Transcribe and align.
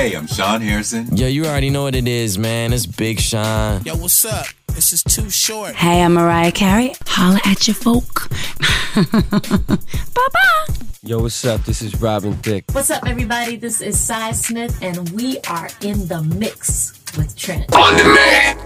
Hey, 0.00 0.14
I'm 0.14 0.26
Sean 0.26 0.62
Harrison. 0.62 1.14
Yo, 1.14 1.26
you 1.26 1.44
already 1.44 1.68
know 1.68 1.82
what 1.82 1.94
it 1.94 2.08
is, 2.08 2.38
man. 2.38 2.72
It's 2.72 2.86
Big 2.86 3.20
Sean. 3.20 3.82
Yo, 3.82 3.94
what's 3.96 4.24
up? 4.24 4.46
This 4.68 4.94
is 4.94 5.02
too 5.02 5.28
short. 5.28 5.74
Hey, 5.74 6.00
I'm 6.02 6.14
Mariah 6.14 6.52
Carey. 6.52 6.94
Holla 7.06 7.38
at 7.44 7.68
your 7.68 7.74
folk. 7.74 8.30
bye 8.94 10.28
bye. 10.32 10.74
Yo, 11.02 11.18
what's 11.18 11.44
up? 11.44 11.62
This 11.64 11.82
is 11.82 12.00
Robin 12.00 12.32
Thicke. 12.32 12.64
What's 12.72 12.88
up, 12.90 13.06
everybody? 13.06 13.56
This 13.56 13.82
is 13.82 14.00
Sy 14.00 14.32
Smith, 14.32 14.78
and 14.80 15.06
we 15.10 15.38
are 15.50 15.68
in 15.82 16.08
the 16.08 16.22
mix 16.22 16.98
with 17.18 17.36
Trent. 17.36 17.70
On 17.76 17.94
demand. 17.94 18.58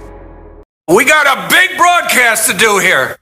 We 0.87 1.05
got 1.05 1.27
a 1.27 1.53
big 1.53 1.77
broadcast 1.77 2.49
to 2.49 2.57
do 2.57 2.79
here. 2.79 3.19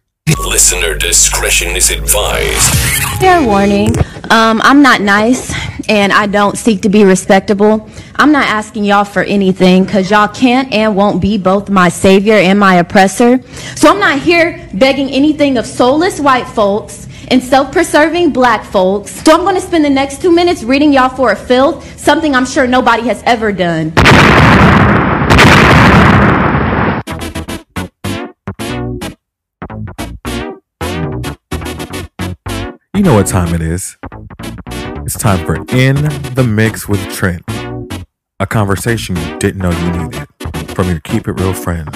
Listener 0.47 0.99
discretion 0.99 1.69
is 1.77 1.91
advised. 1.91 3.02
Fair 3.23 3.47
warning. 3.47 3.95
Um, 4.31 4.61
I'm 4.65 4.83
not 4.83 5.01
nice 5.01 5.55
and 5.89 6.13
I 6.13 6.27
don't 6.27 6.59
seek 6.59 6.83
to 6.83 6.89
be 6.89 7.05
respectable. 7.05 7.89
I'm 8.17 8.33
not 8.33 8.49
asking 8.49 8.83
y'all 8.83 9.05
for 9.05 9.23
anything 9.23 9.85
because 9.85 10.11
y'all 10.11 10.27
can't 10.27 10.73
and 10.73 10.97
won't 10.97 11.23
be 11.23 11.39
both 11.39 11.71
my 11.71 11.89
savior 11.89 12.35
and 12.35 12.59
my 12.59 12.75
oppressor. 12.75 13.41
So 13.77 13.93
I'm 13.93 14.01
not 14.01 14.19
here 14.19 14.69
begging 14.75 15.09
anything 15.09 15.57
of 15.57 15.67
soulless 15.67 16.19
white 16.19 16.49
folks 16.49 17.07
and 17.29 17.41
self-preserving 17.41 18.33
black 18.33 18.65
folks. 18.65 19.13
So 19.23 19.35
I'm 19.35 19.43
going 19.43 19.55
to 19.55 19.61
spend 19.61 19.85
the 19.85 19.91
next 19.91 20.21
two 20.21 20.35
minutes 20.35 20.65
reading 20.65 20.93
y'all 20.93 21.09
for 21.09 21.31
a 21.31 21.37
filth, 21.37 21.97
something 21.97 22.35
I'm 22.35 22.45
sure 22.45 22.67
nobody 22.67 23.05
has 23.05 23.23
ever 23.25 23.53
done. 23.53 23.93
You 32.95 33.03
know 33.03 33.15
what 33.15 33.27
time 33.27 33.55
it 33.55 33.63
is. 33.63 33.97
It's 35.07 35.17
time 35.19 35.47
for 35.47 35.55
In 35.75 35.95
the 36.35 36.45
Mix 36.47 36.87
with 36.87 37.01
Trent, 37.11 37.43
a 38.39 38.47
conversation 38.47 39.17
you 39.17 39.39
didn't 39.39 39.63
know 39.63 39.71
you 39.71 39.91
needed 40.03 40.29
from 40.77 40.89
your 40.89 41.01
Keep 41.01 41.27
It 41.27 41.41
Real 41.41 41.55
friend. 41.55 41.89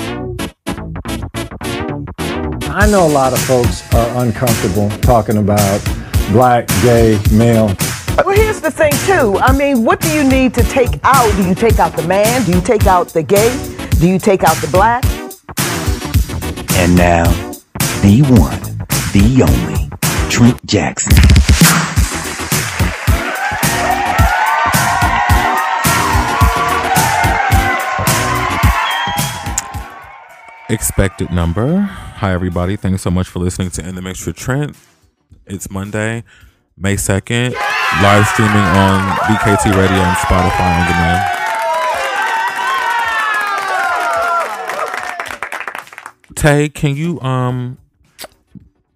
I 2.70 2.88
know 2.90 3.06
a 3.06 3.12
lot 3.12 3.34
of 3.34 3.38
folks 3.40 3.82
are 3.92 4.24
uncomfortable 4.24 4.88
talking 5.00 5.36
about 5.36 5.84
black, 6.30 6.66
gay, 6.80 7.20
male. 7.30 7.76
Well, 8.24 8.34
here's 8.34 8.62
the 8.62 8.70
thing, 8.70 8.92
too. 9.04 9.38
I 9.40 9.54
mean, 9.54 9.84
what 9.84 10.00
do 10.00 10.10
you 10.12 10.24
need 10.24 10.54
to 10.54 10.62
take 10.62 10.98
out? 11.02 11.30
Do 11.36 11.46
you 11.46 11.54
take 11.54 11.78
out 11.78 11.94
the 11.94 12.06
man? 12.06 12.42
Do 12.46 12.52
you 12.52 12.62
take 12.62 12.86
out 12.86 13.08
the 13.08 13.22
gay? 13.22 13.54
Do 14.00 14.08
you 14.08 14.18
take 14.18 14.44
out 14.44 14.56
the 14.62 14.68
black? 14.68 15.04
And 16.78 16.96
now, 16.96 17.24
the 18.00 18.22
one, 18.30 18.62
the 19.12 19.42
only, 19.42 19.90
Trent 20.28 20.64
Jackson. 20.66 21.12
Expected 30.68 31.30
number. 31.30 31.80
Hi, 31.80 32.32
everybody. 32.32 32.76
Thanks 32.76 33.02
so 33.02 33.10
much 33.10 33.28
for 33.28 33.38
listening 33.38 33.70
to 33.70 33.88
In 33.88 33.94
the 33.94 34.02
Mix 34.02 34.26
with 34.26 34.36
Trent. 34.36 34.76
It's 35.46 35.70
Monday, 35.70 36.24
May 36.76 36.96
2nd, 36.96 37.52
live 38.02 38.26
streaming 38.26 38.56
on 38.56 39.16
BKT 39.28 39.70
Radio 39.70 40.02
and 40.02 40.16
Spotify 40.16 40.80
on 40.80 40.86
demand. 40.88 41.32
Tay, 46.34 46.68
can 46.68 46.96
you 46.96 47.20
um 47.20 47.78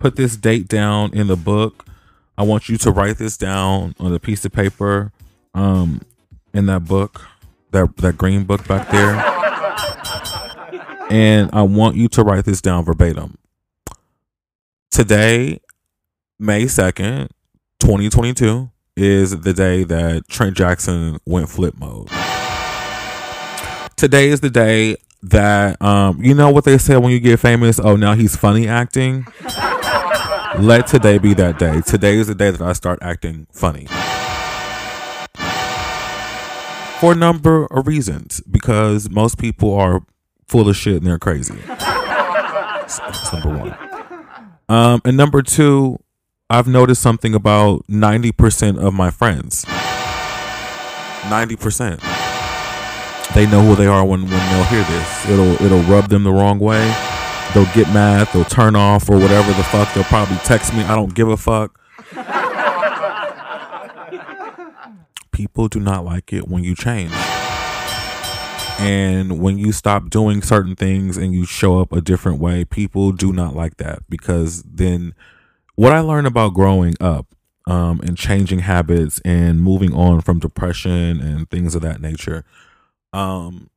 put 0.01 0.17
this 0.17 0.37
date 0.37 0.67
down 0.67 1.15
in 1.15 1.29
the 1.29 1.37
book? 1.37 1.87
I 2.37 2.43
want 2.43 2.69
you 2.69 2.77
to 2.79 2.91
write 2.91 3.19
this 3.19 3.37
down 3.37 3.95
on 4.01 4.13
a 4.13 4.19
piece 4.19 4.45
of 4.45 4.53
paper 4.53 5.13
um 5.55 6.01
in 6.53 6.67
that 6.67 6.85
book, 6.85 7.23
that 7.71 7.97
that 7.99 8.19
green 8.19 8.45
book 8.45 8.67
back 8.67 8.91
there. 8.91 9.15
and 11.11 11.51
I 11.53 11.63
want 11.63 11.97
you 11.97 12.09
to 12.09 12.23
write 12.23 12.45
this 12.45 12.61
down 12.61 12.85
verbatim. 12.85 13.37
Today, 14.91 15.61
May 16.39 16.65
2nd, 16.65 17.29
2022, 17.81 18.71
is 18.97 19.41
the 19.41 19.53
day 19.53 19.85
that 19.85 20.27
Trent 20.29 20.57
Jackson 20.57 21.19
went 21.27 21.49
flip 21.49 21.75
mode. 21.79 22.09
Today 23.97 24.29
is 24.29 24.41
the 24.41 24.51
day 24.51 24.97
that, 25.23 25.81
um, 25.83 26.23
you 26.23 26.35
know 26.35 26.51
what 26.51 26.65
they 26.65 26.79
say 26.79 26.97
when 26.97 27.13
you 27.13 27.21
get 27.21 27.39
famous? 27.39 27.79
Oh, 27.79 27.97
now 27.97 28.15
he's 28.15 28.35
funny 28.35 28.67
acting. 28.67 29.27
Let 30.59 30.89
today 30.89 31.19
be 31.19 31.33
that 31.35 31.59
day. 31.59 31.81
Today 31.81 32.17
is 32.17 32.27
the 32.27 32.35
day 32.35 32.51
that 32.51 32.61
I 32.61 32.73
start 32.73 32.99
acting 33.01 33.47
funny. 33.53 33.87
For 36.99 37.13
a 37.13 37.15
number 37.15 37.67
of 37.67 37.87
reasons. 37.87 38.41
Because 38.51 39.09
most 39.09 39.39
people 39.39 39.73
are 39.75 40.01
full 40.49 40.69
of 40.69 40.77
shit 40.77 40.97
and 40.97 41.07
they're 41.07 41.21
crazy. 41.21 41.55
That's 41.67 43.33
number 43.33 43.57
one. 43.57 43.77
Um, 44.69 45.01
and 45.05 45.17
number 45.17 45.41
two, 45.43 45.99
I've 46.51 46.67
noticed 46.67 47.01
something 47.01 47.33
about 47.35 47.87
90% 47.87 48.85
of 48.85 48.93
my 48.93 49.11
friends. 49.11 49.65
90%. 51.23 52.01
They 53.35 53.47
know 53.47 53.63
who 53.63 53.77
they 53.77 53.87
are 53.87 54.05
when, 54.05 54.23
when 54.23 54.31
they'll 54.31 54.65
hear 54.65 54.83
this. 54.83 55.29
It'll 55.29 55.63
it'll 55.65 55.83
rub 55.83 56.09
them 56.09 56.25
the 56.25 56.33
wrong 56.33 56.59
way. 56.59 56.93
They'll 57.55 57.73
get 57.75 57.93
mad, 57.93 58.29
they'll 58.33 58.45
turn 58.45 58.77
off 58.77 59.11
or 59.11 59.19
whatever 59.19 59.53
the 59.53 59.65
fuck. 59.65 59.93
They'll 59.95 60.05
probably 60.05 60.37
text 60.39 60.73
me, 60.73 60.83
I 60.83 60.95
don't 60.95 61.15
give 61.15 61.29
a 61.29 61.37
fuck. 61.37 61.79
People 65.33 65.69
do 65.69 65.81
not 65.81 66.05
like 66.05 66.33
it 66.33 66.49
when 66.49 66.65
you 66.65 66.77
change. 66.77 67.13
And 68.81 69.41
when 69.41 69.59
you 69.59 69.73
stop 69.73 70.09
doing 70.09 70.43
certain 70.43 70.75
things 70.75 71.17
and 71.17 71.35
you 71.35 71.45
show 71.45 71.81
up 71.81 71.93
a 71.93 72.01
different 72.01 72.41
way, 72.41 72.65
people 72.65 73.13
do 73.13 73.33
not 73.33 73.55
like 73.55 73.77
that 73.77 73.99
because 74.09 74.63
then 74.63 75.15
what 75.75 75.93
I 75.93 76.01
learned 76.01 76.27
about 76.27 76.55
growing 76.55 76.95
up 77.01 77.27
um, 77.67 78.01
and 78.01 78.17
changing 78.17 78.61
habits 78.61 79.21
and 79.25 79.61
moving 79.61 79.93
on 79.93 80.23
from 80.23 80.39
depression 80.39 81.21
and 81.21 81.51
things 81.51 81.75
of 81.75 81.83
that 81.83 82.01
nature, 82.01 82.45
um, 83.13 83.69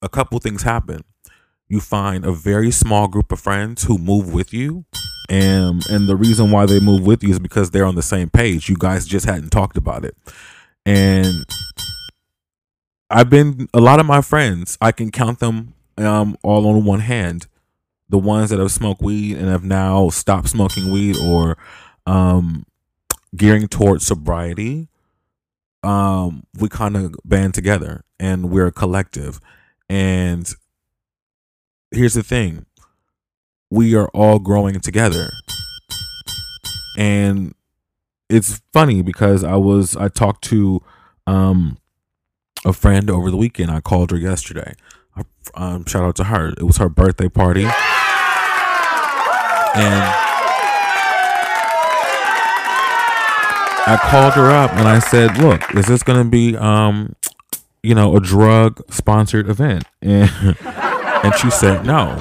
a 0.00 0.08
couple 0.08 0.38
things 0.38 0.62
happen. 0.62 1.02
You 1.68 1.80
find 1.80 2.24
a 2.24 2.32
very 2.32 2.70
small 2.70 3.08
group 3.08 3.30
of 3.30 3.40
friends 3.40 3.84
who 3.84 3.98
move 3.98 4.32
with 4.32 4.52
you. 4.52 4.84
And, 5.28 5.84
and 5.90 6.08
the 6.08 6.16
reason 6.16 6.50
why 6.50 6.64
they 6.64 6.80
move 6.80 7.06
with 7.06 7.22
you 7.22 7.30
is 7.30 7.38
because 7.38 7.70
they're 7.70 7.84
on 7.84 7.94
the 7.94 8.02
same 8.02 8.30
page. 8.30 8.68
You 8.68 8.76
guys 8.78 9.06
just 9.06 9.26
hadn't 9.26 9.50
talked 9.50 9.76
about 9.76 10.04
it. 10.04 10.16
And 10.86 11.44
I've 13.10 13.28
been 13.28 13.68
a 13.74 13.80
lot 13.80 14.00
of 14.00 14.06
my 14.06 14.22
friends. 14.22 14.78
I 14.80 14.92
can 14.92 15.10
count 15.10 15.40
them 15.40 15.74
um, 15.98 16.36
all 16.42 16.66
on 16.66 16.84
one 16.84 17.00
hand. 17.00 17.46
The 18.08 18.18
ones 18.18 18.48
that 18.48 18.58
have 18.58 18.70
smoked 18.70 19.02
weed 19.02 19.36
and 19.36 19.48
have 19.48 19.64
now 19.64 20.08
stopped 20.08 20.48
smoking 20.48 20.90
weed 20.90 21.16
or 21.18 21.58
um, 22.06 22.64
gearing 23.36 23.68
towards 23.68 24.06
sobriety. 24.06 24.88
Um, 25.82 26.44
we 26.58 26.70
kind 26.70 26.96
of 26.96 27.14
band 27.24 27.52
together 27.52 28.04
and 28.18 28.50
we're 28.50 28.66
a 28.66 28.72
collective. 28.72 29.40
And 29.90 30.50
here's 31.90 32.14
the 32.14 32.22
thing: 32.22 32.66
we 33.70 33.94
are 33.94 34.08
all 34.08 34.38
growing 34.38 34.80
together, 34.80 35.28
and 36.96 37.54
it's 38.28 38.60
funny 38.72 39.02
because 39.02 39.44
I 39.44 39.56
was 39.56 39.96
I 39.96 40.08
talked 40.08 40.44
to 40.44 40.82
um 41.26 41.78
a 42.64 42.72
friend 42.72 43.10
over 43.10 43.30
the 43.30 43.36
weekend. 43.36 43.70
I 43.70 43.80
called 43.80 44.10
her 44.10 44.18
yesterday. 44.18 44.74
Um, 45.54 45.84
shout 45.86 46.04
out 46.04 46.16
to 46.16 46.24
her. 46.24 46.50
It 46.50 46.64
was 46.64 46.76
her 46.76 46.88
birthday 46.88 47.28
party. 47.28 47.64
And 49.74 50.04
I 53.86 53.96
called 54.10 54.34
her 54.34 54.50
up 54.50 54.72
and 54.72 54.86
I 54.88 54.98
said, 54.98 55.38
"Look, 55.38 55.74
is 55.74 55.86
this 55.86 56.02
going 56.02 56.22
to 56.22 56.28
be 56.28 56.56
um 56.56 57.14
you 57.82 57.94
know, 57.94 58.16
a 58.16 58.20
drug 58.20 58.82
sponsored 58.92 59.48
event?" 59.48 59.84
And 60.02 60.30
and 61.24 61.34
she 61.36 61.50
said, 61.50 61.84
"No." 61.84 62.16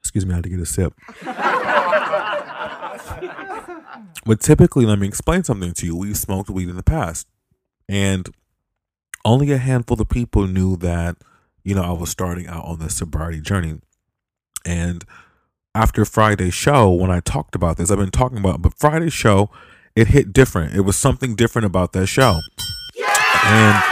Excuse 0.00 0.26
me, 0.26 0.32
I 0.32 0.36
had 0.36 0.44
to 0.44 0.50
get 0.50 0.60
a 0.60 0.66
sip. 0.66 0.92
But 4.24 4.40
typically, 4.40 4.86
let 4.86 4.98
me 4.98 5.06
explain 5.08 5.42
something 5.42 5.72
to 5.72 5.86
you. 5.86 5.96
We've 5.96 6.16
smoked 6.16 6.50
weed 6.50 6.68
in 6.68 6.76
the 6.76 6.82
past, 6.82 7.26
and 7.88 8.28
only 9.24 9.52
a 9.52 9.58
handful 9.58 10.00
of 10.00 10.08
people 10.08 10.46
knew 10.46 10.76
that, 10.76 11.16
you 11.64 11.74
know, 11.74 11.82
I 11.82 11.92
was 11.92 12.10
starting 12.10 12.46
out 12.46 12.64
on 12.64 12.78
this 12.78 12.96
sobriety 12.96 13.40
journey. 13.40 13.80
And 14.64 15.04
after 15.74 16.04
Friday's 16.04 16.54
show, 16.54 16.90
when 16.90 17.10
I 17.10 17.20
talked 17.20 17.54
about 17.54 17.76
this, 17.76 17.90
I've 17.90 17.98
been 17.98 18.10
talking 18.10 18.38
about, 18.38 18.62
but 18.62 18.78
Friday's 18.78 19.12
show, 19.12 19.50
it 19.94 20.08
hit 20.08 20.32
different. 20.32 20.74
It 20.74 20.82
was 20.82 20.96
something 20.96 21.34
different 21.34 21.66
about 21.66 21.92
that 21.92 22.06
show. 22.06 22.40
And 23.44 23.82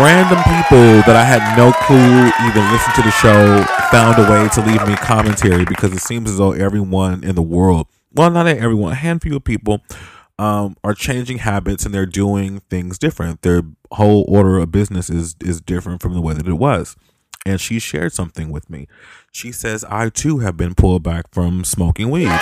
random 0.00 0.38
people 0.44 1.02
that 1.06 1.16
I 1.16 1.24
had 1.24 1.56
no 1.56 1.72
clue 1.72 2.30
even 2.48 2.72
listened 2.72 2.94
to 2.94 3.02
the 3.02 3.10
show 3.10 3.64
found 3.90 4.18
a 4.18 4.30
way 4.30 4.48
to 4.48 4.60
leave 4.60 4.86
me 4.86 4.96
commentary 4.96 5.64
because 5.64 5.92
it 5.92 6.00
seems 6.00 6.30
as 6.30 6.38
though 6.38 6.52
everyone 6.52 7.24
in 7.24 7.34
the 7.34 7.42
world 7.42 7.88
well, 8.14 8.30
not 8.30 8.46
everyone, 8.46 8.92
a 8.92 8.96
handful 8.96 9.36
of 9.36 9.44
people 9.44 9.82
um, 10.38 10.76
are 10.84 10.94
changing 10.94 11.38
habits 11.38 11.84
and 11.84 11.94
they're 11.94 12.06
doing 12.06 12.60
things 12.70 12.98
different. 12.98 13.42
Their 13.42 13.62
whole 13.92 14.24
order 14.28 14.58
of 14.58 14.72
business 14.72 15.10
is 15.10 15.36
is 15.40 15.60
different 15.60 16.00
from 16.00 16.14
the 16.14 16.20
way 16.20 16.34
that 16.34 16.46
it 16.46 16.54
was. 16.54 16.96
And 17.46 17.60
she 17.60 17.78
shared 17.78 18.12
something 18.12 18.50
with 18.50 18.70
me. 18.70 18.86
She 19.30 19.52
says, 19.52 19.84
I 19.90 20.08
too 20.08 20.38
have 20.38 20.56
been 20.56 20.74
pulled 20.74 21.02
back 21.02 21.26
from 21.30 21.62
smoking 21.64 22.10
weed. 22.10 22.40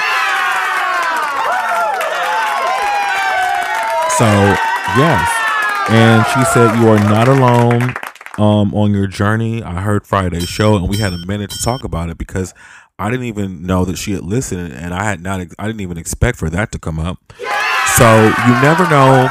So, 4.19 4.27
yes. 4.27 5.31
And 5.89 6.25
she 6.27 6.45
said, 6.53 6.79
You 6.79 6.89
are 6.89 6.99
not 6.99 7.29
alone 7.29 7.95
um, 8.39 8.75
on 8.75 8.93
your 8.93 9.07
journey. 9.07 9.63
I 9.63 9.81
heard 9.81 10.07
Friday's 10.07 10.49
show 10.49 10.77
and 10.77 10.89
we 10.89 10.99
had 10.99 11.13
a 11.13 11.27
minute 11.27 11.51
to 11.51 11.59
talk 11.63 11.83
about 11.83 12.11
it 12.11 12.19
because 12.19 12.55
I 12.99 13.11
didn't 13.11 13.27
even 13.27 13.63
know 13.63 13.85
that 13.85 13.97
she 13.97 14.13
had 14.13 14.23
listened 14.23 14.73
and 14.73 14.95
I 14.95 15.05
had 15.05 15.23
not, 15.23 15.41
I 15.59 15.67
didn't 15.67 15.81
even 15.81 15.99
expect 15.99 16.39
for 16.39 16.51
that 16.51 16.73
to 16.73 16.79
come 16.79 16.99
up. 16.99 17.19
So, 17.97 18.27
you 18.47 18.53
never 18.63 18.89
know 18.89 19.29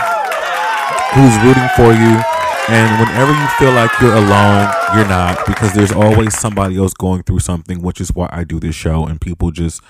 who's 1.14 1.36
rooting 1.44 1.70
for 1.76 1.94
you. 1.94 2.22
And 2.70 3.00
whenever 3.00 3.34
you 3.34 3.48
feel 3.60 3.74
like 3.74 3.92
you're 4.00 4.16
alone, 4.16 4.72
you're 4.96 5.08
not 5.08 5.46
because 5.46 5.74
there's 5.74 5.92
always 5.92 6.38
somebody 6.38 6.78
else 6.78 6.94
going 6.94 7.24
through 7.24 7.40
something, 7.40 7.82
which 7.82 8.00
is 8.00 8.14
why 8.14 8.30
I 8.32 8.44
do 8.46 8.60
this 8.60 8.76
show. 8.76 9.06
And 9.06 9.20
people 9.20 9.52
just, 9.52 9.82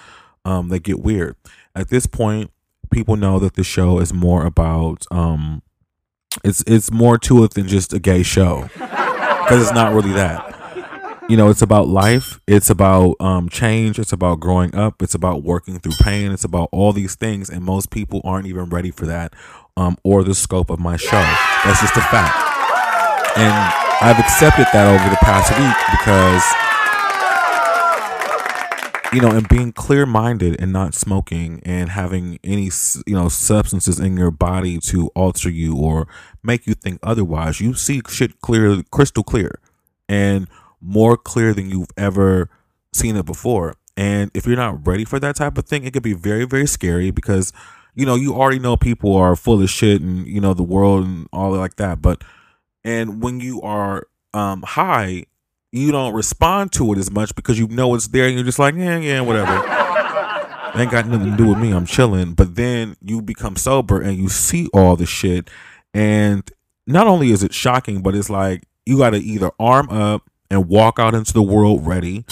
um, 0.45 0.69
they 0.69 0.79
get 0.79 0.99
weird. 0.99 1.35
At 1.75 1.89
this 1.89 2.07
point, 2.07 2.51
people 2.91 3.15
know 3.15 3.39
that 3.39 3.55
the 3.55 3.63
show 3.63 3.99
is 3.99 4.13
more 4.13 4.45
about, 4.45 5.05
um, 5.11 5.63
it's 6.43 6.63
it's 6.65 6.91
more 6.91 7.17
to 7.19 7.43
it 7.43 7.53
than 7.55 7.67
just 7.67 7.93
a 7.93 7.99
gay 7.99 8.23
show 8.23 8.63
because 8.73 9.61
it's 9.61 9.73
not 9.73 9.93
really 9.93 10.13
that. 10.13 10.47
You 11.29 11.37
know, 11.37 11.49
it's 11.49 11.61
about 11.61 11.87
life. 11.87 12.39
It's 12.47 12.69
about 12.69 13.15
um, 13.19 13.47
change. 13.47 13.99
It's 13.99 14.11
about 14.11 14.39
growing 14.39 14.75
up. 14.75 15.01
It's 15.01 15.15
about 15.15 15.43
working 15.43 15.79
through 15.79 15.93
pain. 16.01 16.31
It's 16.31 16.43
about 16.43 16.69
all 16.71 16.91
these 16.93 17.15
things, 17.15 17.49
and 17.49 17.63
most 17.63 17.89
people 17.89 18.21
aren't 18.23 18.47
even 18.47 18.65
ready 18.65 18.91
for 18.91 19.05
that 19.05 19.33
um, 19.77 19.97
or 20.03 20.23
the 20.23 20.35
scope 20.35 20.69
of 20.69 20.79
my 20.79 20.97
show. 20.97 21.21
That's 21.63 21.79
just 21.79 21.95
a 21.95 22.01
fact. 22.01 22.35
And 23.37 23.53
I've 24.01 24.19
accepted 24.19 24.67
that 24.73 24.87
over 24.89 25.09
the 25.09 25.21
past 25.23 25.53
week 25.55 25.77
because, 25.93 26.43
you 29.13 29.19
know, 29.19 29.29
and 29.29 29.47
being 29.49 29.73
clear 29.73 30.05
minded 30.05 30.59
and 30.61 30.71
not 30.71 30.93
smoking 30.93 31.61
and 31.65 31.89
having 31.89 32.39
any, 32.43 32.69
you 33.05 33.13
know, 33.13 33.27
substances 33.27 33.99
in 33.99 34.15
your 34.15 34.31
body 34.31 34.77
to 34.79 35.07
alter 35.15 35.49
you 35.49 35.75
or 35.75 36.07
make 36.43 36.65
you 36.65 36.73
think 36.73 36.99
otherwise, 37.03 37.59
you 37.59 37.73
see 37.73 38.01
shit 38.07 38.39
clear, 38.39 38.81
crystal 38.89 39.23
clear, 39.23 39.59
and 40.07 40.47
more 40.79 41.17
clear 41.17 41.53
than 41.53 41.69
you've 41.69 41.91
ever 41.97 42.49
seen 42.93 43.17
it 43.17 43.25
before. 43.25 43.75
And 43.97 44.31
if 44.33 44.47
you're 44.47 44.55
not 44.55 44.87
ready 44.87 45.03
for 45.03 45.19
that 45.19 45.35
type 45.35 45.57
of 45.57 45.65
thing, 45.65 45.83
it 45.83 45.91
could 45.91 46.03
be 46.03 46.13
very, 46.13 46.45
very 46.45 46.65
scary 46.65 47.11
because, 47.11 47.51
you 47.93 48.05
know, 48.05 48.15
you 48.15 48.33
already 48.33 48.59
know 48.59 48.77
people 48.77 49.15
are 49.17 49.35
full 49.35 49.61
of 49.61 49.69
shit 49.69 50.01
and, 50.01 50.25
you 50.25 50.39
know, 50.39 50.53
the 50.53 50.63
world 50.63 51.05
and 51.05 51.27
all 51.33 51.51
like 51.51 51.75
that. 51.75 52.01
But, 52.01 52.23
and 52.85 53.21
when 53.21 53.41
you 53.41 53.61
are 53.61 54.07
um, 54.33 54.61
high, 54.61 55.25
you 55.71 55.91
don't 55.91 56.13
respond 56.13 56.71
to 56.73 56.91
it 56.93 56.97
as 56.97 57.09
much 57.09 57.33
because 57.35 57.57
you 57.57 57.67
know 57.67 57.95
it's 57.95 58.07
there 58.07 58.25
and 58.25 58.35
you're 58.35 58.43
just 58.43 58.59
like, 58.59 58.75
yeah, 58.75 58.97
yeah, 58.97 59.21
whatever. 59.21 59.51
Ain't 60.75 60.91
got 60.91 61.07
nothing 61.07 61.31
to 61.31 61.37
do 61.37 61.47
with 61.47 61.57
me. 61.57 61.71
I'm 61.71 61.85
chilling. 61.85 62.33
But 62.33 62.55
then 62.55 62.95
you 63.01 63.21
become 63.21 63.55
sober 63.55 64.01
and 64.01 64.17
you 64.17 64.29
see 64.29 64.67
all 64.73 64.95
the 64.95 65.05
shit. 65.05 65.49
And 65.93 66.49
not 66.87 67.07
only 67.07 67.31
is 67.31 67.43
it 67.43 67.53
shocking, 67.53 68.01
but 68.01 68.15
it's 68.15 68.29
like 68.29 68.63
you 68.85 68.97
got 68.97 69.11
to 69.11 69.17
either 69.17 69.51
arm 69.59 69.89
up 69.89 70.29
and 70.49 70.67
walk 70.67 70.99
out 70.99 71.13
into 71.13 71.33
the 71.33 71.41
world 71.41 71.85
ready, 71.85 72.25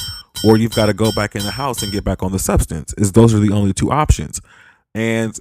or 0.45 0.57
you've 0.57 0.75
got 0.75 0.87
to 0.87 0.93
go 0.93 1.11
back 1.15 1.35
in 1.35 1.43
the 1.43 1.51
house 1.51 1.81
and 1.81 1.91
get 1.91 2.03
back 2.03 2.23
on 2.23 2.31
the 2.31 2.39
substance. 2.39 2.93
Is 2.97 3.11
those 3.13 3.33
are 3.33 3.39
the 3.39 3.51
only 3.51 3.73
two 3.73 3.91
options. 3.91 4.41
And 4.93 5.37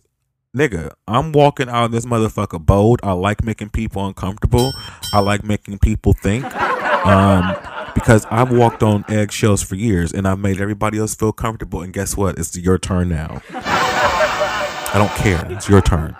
nigga, 0.57 0.93
I'm 1.07 1.33
walking 1.33 1.69
out 1.69 1.85
of 1.85 1.93
this 1.93 2.07
motherfucker 2.07 2.65
bold. 2.65 3.01
I 3.03 3.13
like 3.13 3.45
making 3.45 3.71
people 3.71 4.07
uncomfortable. 4.07 4.73
I 5.13 5.21
like 5.21 5.45
making 5.45 5.79
people 5.79 6.13
think. 6.13 6.45
Um, 6.99 7.57
because 7.99 8.25
I've 8.31 8.53
walked 8.53 8.85
on 8.85 9.05
eggshells 9.09 9.61
for 9.61 9.75
years 9.75 10.13
and 10.13 10.29
I've 10.29 10.39
made 10.39 10.61
everybody 10.61 10.99
else 10.99 11.17
feel 11.17 11.33
comfortable. 11.33 11.83
And 11.83 11.93
guess 11.93 12.17
what? 12.17 12.39
It's 12.39 12.57
your 12.57 12.79
turn 12.79 13.09
now. 13.09 13.43
I 13.53 14.93
don't 14.95 15.11
care. 15.17 15.45
It's 15.51 15.69
your 15.69 15.81
turn. 15.81 16.17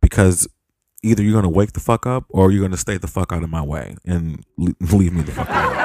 Because 0.00 0.46
either 1.02 1.24
you're 1.24 1.34
gonna 1.34 1.48
wake 1.48 1.72
the 1.72 1.80
fuck 1.80 2.06
up 2.06 2.26
or 2.28 2.52
you're 2.52 2.62
gonna 2.62 2.76
stay 2.76 2.96
the 2.96 3.08
fuck 3.08 3.32
out 3.32 3.42
of 3.42 3.50
my 3.50 3.62
way 3.62 3.96
and 4.04 4.44
leave 4.56 5.12
me 5.12 5.22
the 5.22 5.32
fuck 5.32 5.48
alone. 5.48 5.76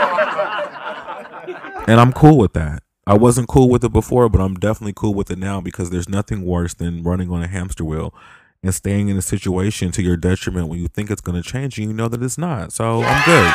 and 1.87 1.99
I'm 1.99 2.13
cool 2.13 2.37
with 2.37 2.53
that. 2.53 2.83
I 3.07 3.15
wasn't 3.15 3.47
cool 3.47 3.67
with 3.67 3.83
it 3.83 3.91
before, 3.91 4.29
but 4.29 4.41
I'm 4.41 4.53
definitely 4.53 4.93
cool 4.95 5.15
with 5.15 5.31
it 5.31 5.39
now 5.39 5.59
because 5.59 5.89
there's 5.89 6.07
nothing 6.07 6.45
worse 6.45 6.75
than 6.75 7.01
running 7.01 7.31
on 7.31 7.41
a 7.41 7.47
hamster 7.47 7.83
wheel 7.83 8.13
and 8.61 8.75
staying 8.75 9.09
in 9.09 9.17
a 9.17 9.23
situation 9.23 9.91
to 9.93 10.03
your 10.03 10.15
detriment 10.15 10.67
when 10.67 10.79
you 10.79 10.87
think 10.87 11.09
it's 11.09 11.21
going 11.21 11.41
to 11.41 11.47
change 11.47 11.79
and 11.79 11.87
you 11.87 11.93
know 11.95 12.07
that 12.07 12.21
it's 12.21 12.37
not. 12.37 12.71
So 12.71 13.01
I'm 13.01 13.25
good. 13.25 13.53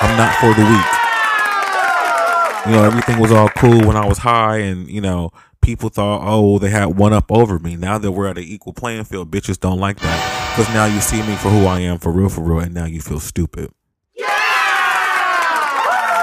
I'm 0.00 0.16
not 0.16 0.34
for 0.36 0.54
the 0.54 0.62
weak. 0.62 0.88
You 2.66 2.72
know, 2.72 2.84
everything 2.84 3.18
was 3.18 3.32
all 3.32 3.48
cool 3.48 3.86
when 3.86 3.96
I 3.96 4.06
was 4.06 4.18
high, 4.18 4.58
and 4.58 4.88
you 4.88 5.00
know, 5.00 5.30
people 5.60 5.88
thought, 5.88 6.20
oh, 6.22 6.58
they 6.58 6.70
had 6.70 6.96
one 6.96 7.12
up 7.12 7.32
over 7.32 7.58
me. 7.58 7.76
Now 7.76 7.98
that 7.98 8.12
we're 8.12 8.28
at 8.28 8.38
an 8.38 8.44
equal 8.44 8.72
playing 8.72 9.04
field, 9.04 9.30
bitches 9.30 9.58
don't 9.58 9.78
like 9.78 10.00
that 10.00 10.54
because 10.56 10.72
now 10.74 10.84
you 10.84 11.00
see 11.00 11.22
me 11.22 11.34
for 11.36 11.50
who 11.50 11.66
I 11.66 11.80
am, 11.80 11.98
for 11.98 12.12
real, 12.12 12.28
for 12.28 12.42
real, 12.42 12.60
and 12.60 12.74
now 12.74 12.84
you 12.84 13.00
feel 13.00 13.20
stupid. 13.20 13.70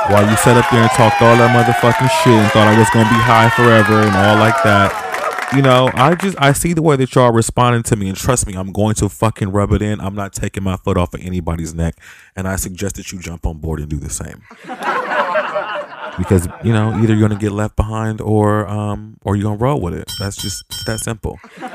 While 0.08 0.30
you 0.30 0.38
sat 0.38 0.56
up 0.56 0.70
there 0.70 0.84
and 0.84 0.92
talked 0.92 1.22
all 1.22 1.36
that 1.36 1.50
motherfucking 1.50 2.10
shit 2.22 2.34
and 2.34 2.52
thought 2.52 2.68
I 2.68 2.78
was 2.78 2.90
gonna 2.92 3.10
be 3.10 3.18
high 3.18 3.50
forever 3.50 4.06
and 4.06 4.16
all 4.16 4.38
like 4.38 4.62
that. 4.62 5.05
You 5.54 5.62
know, 5.62 5.90
I 5.94 6.16
just 6.16 6.36
I 6.40 6.54
see 6.54 6.74
the 6.74 6.82
way 6.82 6.96
that 6.96 7.14
y'all 7.14 7.32
responding 7.32 7.84
to 7.84 7.96
me 7.96 8.08
and 8.10 8.18
trust 8.18 8.48
me, 8.48 8.56
I'm 8.56 8.72
going 8.72 8.96
to 8.96 9.10
fucking 9.10 9.50
rub 9.52 9.72
it 9.74 9.82
in. 9.82 10.02
I'm 10.02 10.16
not 10.16 10.34
taking 10.34 10.64
my 10.64 10.76
foot 10.78 10.98
off 10.98 11.14
of 11.14 11.22
anybody's 11.22 11.74
neck. 11.74 11.96
And 12.36 12.48
I 12.48 12.56
suggest 12.56 12.96
that 12.96 13.12
you 13.12 13.20
jump 13.20 13.46
on 13.46 13.60
board 13.60 13.80
and 13.80 13.90
do 13.90 13.98
the 13.98 14.10
same. 14.10 14.42
because, 16.18 16.48
you 16.64 16.74
know, 16.74 16.98
either 17.02 17.14
you're 17.14 17.28
gonna 17.28 17.40
get 17.40 17.52
left 17.52 17.76
behind 17.76 18.22
or 18.22 18.68
um 18.68 19.18
or 19.24 19.36
you're 19.36 19.44
gonna 19.44 19.58
roll 19.58 19.80
with 19.80 19.94
it. 19.94 20.12
That's 20.20 20.36
just 20.36 20.64
that 20.86 21.00
simple. 21.00 21.40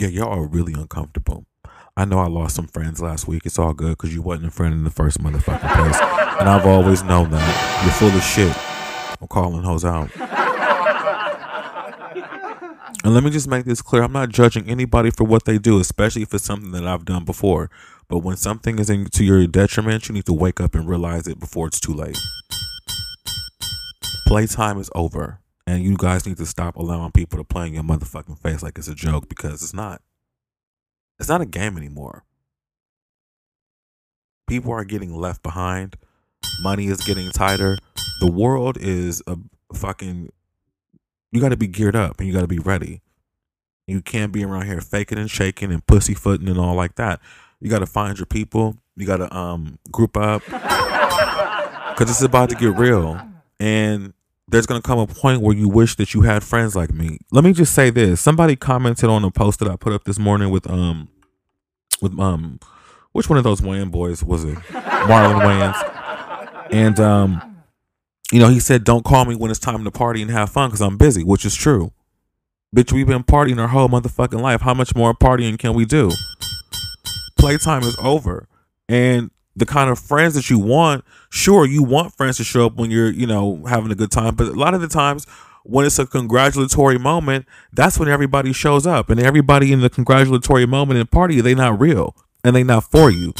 Yeah, 0.00 0.08
y'all 0.08 0.32
are 0.32 0.46
really 0.46 0.74
uncomfortable. 0.74 1.44
I 1.96 2.04
know 2.04 2.20
I 2.20 2.28
lost 2.28 2.54
some 2.54 2.68
friends 2.68 3.02
last 3.02 3.26
week. 3.26 3.42
It's 3.44 3.58
all 3.58 3.74
good 3.74 3.90
because 3.96 4.14
you 4.14 4.22
wasn't 4.22 4.46
a 4.46 4.50
friend 4.52 4.72
in 4.72 4.84
the 4.84 4.90
first 4.92 5.20
motherfucking 5.20 5.74
place. 5.74 6.00
And 6.38 6.48
I've 6.48 6.66
always 6.66 7.02
known 7.02 7.32
that. 7.32 7.82
You're 7.82 7.92
full 7.94 8.16
of 8.16 8.22
shit. 8.22 8.56
I'm 9.20 9.26
calling 9.26 9.64
hoes 9.64 9.84
out. 9.84 10.10
And 13.04 13.14
let 13.14 13.22
me 13.22 13.30
just 13.30 13.48
make 13.48 13.64
this 13.64 13.80
clear. 13.80 14.02
I'm 14.02 14.12
not 14.12 14.28
judging 14.30 14.68
anybody 14.68 15.10
for 15.10 15.24
what 15.24 15.44
they 15.44 15.58
do, 15.58 15.78
especially 15.78 16.22
if 16.22 16.34
it's 16.34 16.44
something 16.44 16.72
that 16.72 16.86
I've 16.86 17.04
done 17.04 17.24
before. 17.24 17.70
But 18.08 18.18
when 18.18 18.36
something 18.36 18.78
is 18.78 18.90
in, 18.90 19.06
to 19.06 19.24
your 19.24 19.46
detriment, 19.46 20.08
you 20.08 20.14
need 20.14 20.26
to 20.26 20.32
wake 20.32 20.60
up 20.60 20.74
and 20.74 20.88
realize 20.88 21.28
it 21.28 21.38
before 21.38 21.68
it's 21.68 21.80
too 21.80 21.92
late. 21.94 22.18
Playtime 24.26 24.78
is 24.78 24.90
over. 24.94 25.40
And 25.66 25.82
you 25.82 25.96
guys 25.98 26.26
need 26.26 26.38
to 26.38 26.46
stop 26.46 26.76
allowing 26.76 27.12
people 27.12 27.36
to 27.36 27.44
play 27.44 27.66
in 27.66 27.74
your 27.74 27.82
motherfucking 27.82 28.38
face 28.38 28.62
like 28.62 28.78
it's 28.78 28.88
a 28.88 28.94
joke 28.94 29.28
because 29.28 29.62
it's 29.62 29.74
not. 29.74 30.00
It's 31.20 31.28
not 31.28 31.42
a 31.42 31.46
game 31.46 31.76
anymore. 31.76 32.24
People 34.48 34.72
are 34.72 34.84
getting 34.84 35.14
left 35.14 35.42
behind. 35.42 35.96
Money 36.62 36.86
is 36.86 37.02
getting 37.02 37.30
tighter. 37.30 37.76
The 38.20 38.30
world 38.30 38.78
is 38.80 39.22
a 39.26 39.36
fucking. 39.74 40.30
You 41.32 41.40
got 41.40 41.50
to 41.50 41.56
be 41.56 41.66
geared 41.66 41.96
up 41.96 42.18
and 42.18 42.26
you 42.26 42.32
got 42.32 42.40
to 42.40 42.46
be 42.46 42.58
ready. 42.58 43.02
You 43.86 44.02
can't 44.02 44.32
be 44.32 44.44
around 44.44 44.66
here 44.66 44.80
faking 44.80 45.18
and 45.18 45.30
shaking 45.30 45.72
and 45.72 45.86
pussyfooting 45.86 46.48
and 46.48 46.58
all 46.58 46.74
like 46.74 46.96
that. 46.96 47.20
You 47.60 47.70
got 47.70 47.80
to 47.80 47.86
find 47.86 48.18
your 48.18 48.26
people. 48.26 48.76
You 48.96 49.06
got 49.06 49.18
to 49.18 49.34
um 49.34 49.78
group 49.90 50.16
up 50.16 50.42
because 50.44 52.10
it's 52.10 52.22
about 52.22 52.50
to 52.50 52.56
get 52.56 52.76
real. 52.76 53.20
And 53.60 54.12
there's 54.46 54.66
going 54.66 54.80
to 54.80 54.86
come 54.86 54.98
a 54.98 55.06
point 55.06 55.42
where 55.42 55.54
you 55.54 55.68
wish 55.68 55.96
that 55.96 56.14
you 56.14 56.22
had 56.22 56.42
friends 56.42 56.74
like 56.74 56.92
me. 56.92 57.18
Let 57.30 57.44
me 57.44 57.52
just 57.52 57.74
say 57.74 57.90
this. 57.90 58.20
Somebody 58.20 58.56
commented 58.56 59.10
on 59.10 59.24
a 59.24 59.30
post 59.30 59.58
that 59.60 59.68
I 59.68 59.76
put 59.76 59.92
up 59.92 60.04
this 60.04 60.18
morning 60.18 60.50
with 60.50 60.68
um 60.68 61.08
with 62.00 62.18
um 62.18 62.60
which 63.12 63.28
one 63.28 63.38
of 63.38 63.44
those 63.44 63.60
Wayans 63.60 63.90
boys 63.90 64.22
was 64.22 64.44
it? 64.44 64.56
Marlon 64.68 65.40
Wayans. 65.42 66.68
And 66.72 67.00
um 67.00 67.57
you 68.32 68.38
know, 68.38 68.48
he 68.48 68.60
said 68.60 68.84
don't 68.84 69.04
call 69.04 69.24
me 69.24 69.34
when 69.34 69.50
it's 69.50 69.60
time 69.60 69.84
to 69.84 69.90
party 69.90 70.22
and 70.22 70.30
have 70.30 70.50
fun 70.50 70.70
cuz 70.70 70.80
I'm 70.80 70.96
busy, 70.96 71.24
which 71.24 71.44
is 71.44 71.54
true. 71.54 71.92
Bitch, 72.74 72.92
we've 72.92 73.06
been 73.06 73.24
partying 73.24 73.58
our 73.58 73.68
whole 73.68 73.88
motherfucking 73.88 74.40
life. 74.40 74.60
How 74.60 74.74
much 74.74 74.94
more 74.94 75.14
partying 75.14 75.58
can 75.58 75.72
we 75.72 75.86
do? 75.86 76.10
Playtime 77.38 77.82
is 77.82 77.96
over. 78.02 78.46
And 78.88 79.30
the 79.56 79.66
kind 79.66 79.90
of 79.90 79.98
friends 79.98 80.34
that 80.34 80.50
you 80.50 80.58
want, 80.58 81.04
sure, 81.30 81.66
you 81.66 81.82
want 81.82 82.14
friends 82.14 82.36
to 82.36 82.44
show 82.44 82.66
up 82.66 82.76
when 82.76 82.90
you're, 82.90 83.10
you 83.10 83.26
know, 83.26 83.64
having 83.66 83.90
a 83.90 83.94
good 83.94 84.10
time. 84.10 84.34
But 84.34 84.48
a 84.48 84.52
lot 84.52 84.74
of 84.74 84.80
the 84.80 84.88
times 84.88 85.26
when 85.64 85.84
it's 85.84 85.98
a 85.98 86.06
congratulatory 86.06 86.98
moment, 86.98 87.46
that's 87.72 87.98
when 87.98 88.08
everybody 88.08 88.52
shows 88.52 88.86
up. 88.86 89.10
And 89.10 89.20
everybody 89.20 89.72
in 89.72 89.80
the 89.80 89.90
congratulatory 89.90 90.66
moment 90.66 91.00
and 91.00 91.10
party—they're 91.10 91.56
not 91.56 91.80
real 91.80 92.14
and 92.44 92.54
they're 92.54 92.64
not 92.64 92.90
for 92.90 93.10
you. 93.10 93.32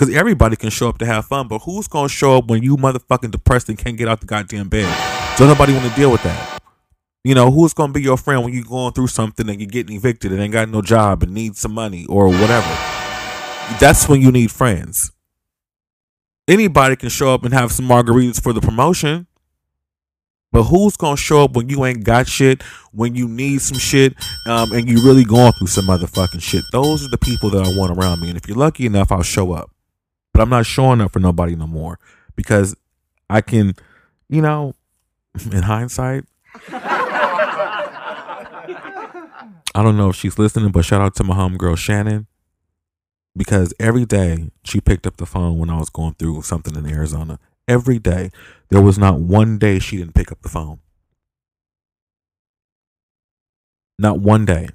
Because 0.00 0.14
everybody 0.16 0.56
can 0.56 0.70
show 0.70 0.88
up 0.88 0.96
to 1.00 1.04
have 1.04 1.26
fun, 1.26 1.46
but 1.46 1.58
who's 1.58 1.86
gonna 1.86 2.08
show 2.08 2.38
up 2.38 2.46
when 2.46 2.62
you 2.62 2.78
motherfucking 2.78 3.32
depressed 3.32 3.68
and 3.68 3.76
can't 3.76 3.98
get 3.98 4.08
out 4.08 4.20
the 4.20 4.26
goddamn 4.26 4.70
bed? 4.70 4.88
Don't 5.36 5.48
nobody 5.48 5.74
want 5.74 5.84
to 5.90 5.94
deal 5.94 6.10
with 6.10 6.22
that. 6.22 6.62
You 7.22 7.34
know, 7.34 7.50
who's 7.50 7.74
gonna 7.74 7.92
be 7.92 8.00
your 8.00 8.16
friend 8.16 8.42
when 8.42 8.54
you're 8.54 8.64
going 8.64 8.94
through 8.94 9.08
something 9.08 9.46
and 9.50 9.60
you're 9.60 9.68
getting 9.68 9.94
evicted 9.94 10.32
and 10.32 10.40
ain't 10.40 10.54
got 10.54 10.70
no 10.70 10.80
job 10.80 11.22
and 11.22 11.34
need 11.34 11.54
some 11.54 11.74
money 11.74 12.06
or 12.06 12.28
whatever? 12.28 12.66
That's 13.78 14.08
when 14.08 14.22
you 14.22 14.32
need 14.32 14.50
friends. 14.50 15.12
Anybody 16.48 16.96
can 16.96 17.10
show 17.10 17.34
up 17.34 17.44
and 17.44 17.52
have 17.52 17.70
some 17.70 17.86
margaritas 17.86 18.42
for 18.42 18.54
the 18.54 18.62
promotion. 18.62 19.26
But 20.50 20.62
who's 20.62 20.96
gonna 20.96 21.18
show 21.18 21.44
up 21.44 21.52
when 21.54 21.68
you 21.68 21.84
ain't 21.84 22.04
got 22.04 22.26
shit, 22.26 22.62
when 22.92 23.14
you 23.14 23.28
need 23.28 23.60
some 23.60 23.76
shit, 23.76 24.14
um, 24.46 24.72
and 24.72 24.88
you 24.88 25.04
really 25.04 25.24
going 25.24 25.52
through 25.52 25.66
some 25.66 25.84
motherfucking 25.84 26.40
shit? 26.40 26.64
Those 26.72 27.04
are 27.04 27.10
the 27.10 27.18
people 27.18 27.50
that 27.50 27.66
I 27.66 27.76
want 27.76 27.98
around 27.98 28.22
me. 28.22 28.28
And 28.28 28.38
if 28.38 28.48
you're 28.48 28.56
lucky 28.56 28.86
enough, 28.86 29.12
I'll 29.12 29.22
show 29.22 29.52
up. 29.52 29.70
But 30.32 30.42
I'm 30.42 30.50
not 30.50 30.66
showing 30.66 31.00
up 31.00 31.12
for 31.12 31.18
nobody 31.20 31.56
no 31.56 31.66
more 31.66 31.98
because 32.36 32.76
I 33.28 33.40
can, 33.40 33.74
you 34.28 34.42
know, 34.42 34.74
in 35.52 35.62
hindsight, 35.62 36.24
I 39.74 39.82
don't 39.82 39.96
know 39.96 40.10
if 40.10 40.16
she's 40.16 40.38
listening, 40.38 40.72
but 40.72 40.84
shout 40.84 41.00
out 41.00 41.14
to 41.16 41.24
my 41.24 41.34
homegirl 41.36 41.78
Shannon 41.78 42.26
because 43.36 43.72
every 43.78 44.04
day 44.04 44.50
she 44.64 44.80
picked 44.80 45.06
up 45.06 45.16
the 45.16 45.26
phone 45.26 45.58
when 45.58 45.70
I 45.70 45.78
was 45.78 45.90
going 45.90 46.14
through 46.14 46.42
something 46.42 46.74
in 46.74 46.86
Arizona. 46.86 47.38
Every 47.68 47.98
day. 47.98 48.30
There 48.70 48.82
was 48.82 48.98
not 48.98 49.20
one 49.20 49.58
day 49.58 49.78
she 49.78 49.96
didn't 49.96 50.14
pick 50.14 50.32
up 50.32 50.42
the 50.42 50.48
phone. 50.48 50.80
Not 53.98 54.18
one 54.20 54.44
day. 54.44 54.68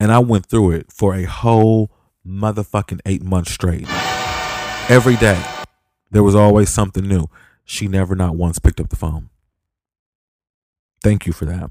And 0.00 0.10
I 0.10 0.18
went 0.18 0.46
through 0.46 0.72
it 0.72 0.90
for 0.90 1.14
a 1.14 1.24
whole 1.24 1.90
motherfucking 2.26 3.00
eight 3.06 3.22
months 3.22 3.52
straight. 3.52 3.86
Every 4.90 5.14
day. 5.14 5.40
There 6.10 6.24
was 6.24 6.34
always 6.34 6.68
something 6.68 7.06
new. 7.06 7.28
She 7.64 7.86
never 7.86 8.16
not 8.16 8.34
once 8.34 8.58
picked 8.58 8.80
up 8.80 8.88
the 8.88 8.96
phone. 8.96 9.30
Thank 11.00 11.26
you 11.26 11.32
for 11.32 11.44
that. 11.44 11.70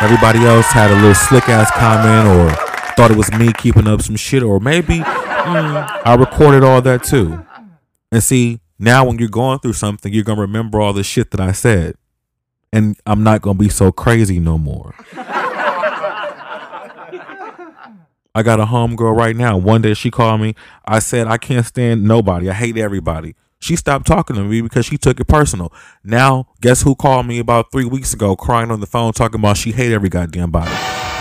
Everybody 0.00 0.38
else 0.38 0.64
had 0.68 0.90
a 0.90 0.94
little 0.94 1.14
slick 1.14 1.50
ass 1.50 1.70
comment 1.72 2.28
or 2.28 2.48
thought 2.94 3.10
it 3.10 3.18
was 3.18 3.30
me 3.34 3.52
keeping 3.52 3.86
up 3.86 4.00
some 4.00 4.16
shit, 4.16 4.42
or 4.42 4.58
maybe 4.58 5.00
mm, 5.00 6.00
I 6.06 6.14
recorded 6.14 6.64
all 6.64 6.80
that 6.80 7.04
too. 7.04 7.44
And 8.10 8.22
see, 8.24 8.60
now 8.78 9.04
when 9.04 9.18
you're 9.18 9.28
going 9.28 9.58
through 9.58 9.74
something, 9.74 10.14
you're 10.14 10.24
gonna 10.24 10.40
remember 10.40 10.80
all 10.80 10.94
the 10.94 11.04
shit 11.04 11.30
that 11.32 11.40
I 11.40 11.52
said. 11.52 11.96
And 12.72 12.96
I'm 13.04 13.22
not 13.22 13.42
gonna 13.42 13.58
be 13.58 13.68
so 13.68 13.92
crazy 13.92 14.40
no 14.40 14.56
more. 14.56 14.94
I 18.34 18.42
got 18.42 18.60
a 18.60 18.66
homegirl 18.66 19.16
right 19.16 19.34
now. 19.34 19.56
One 19.56 19.82
day 19.82 19.94
she 19.94 20.10
called 20.10 20.40
me. 20.40 20.54
I 20.84 21.00
said, 21.00 21.26
I 21.26 21.36
can't 21.36 21.66
stand 21.66 22.04
nobody. 22.04 22.48
I 22.48 22.52
hate 22.52 22.76
everybody. 22.76 23.34
She 23.58 23.76
stopped 23.76 24.06
talking 24.06 24.36
to 24.36 24.44
me 24.44 24.62
because 24.62 24.86
she 24.86 24.96
took 24.96 25.20
it 25.20 25.26
personal. 25.26 25.72
Now, 26.02 26.46
guess 26.60 26.82
who 26.82 26.94
called 26.94 27.26
me 27.26 27.38
about 27.38 27.70
three 27.70 27.84
weeks 27.84 28.14
ago 28.14 28.36
crying 28.36 28.70
on 28.70 28.80
the 28.80 28.86
phone 28.86 29.12
talking 29.12 29.40
about 29.40 29.58
she 29.58 29.72
hate 29.72 29.92
every 29.92 30.08
goddamn 30.08 30.50
body. 30.50 30.70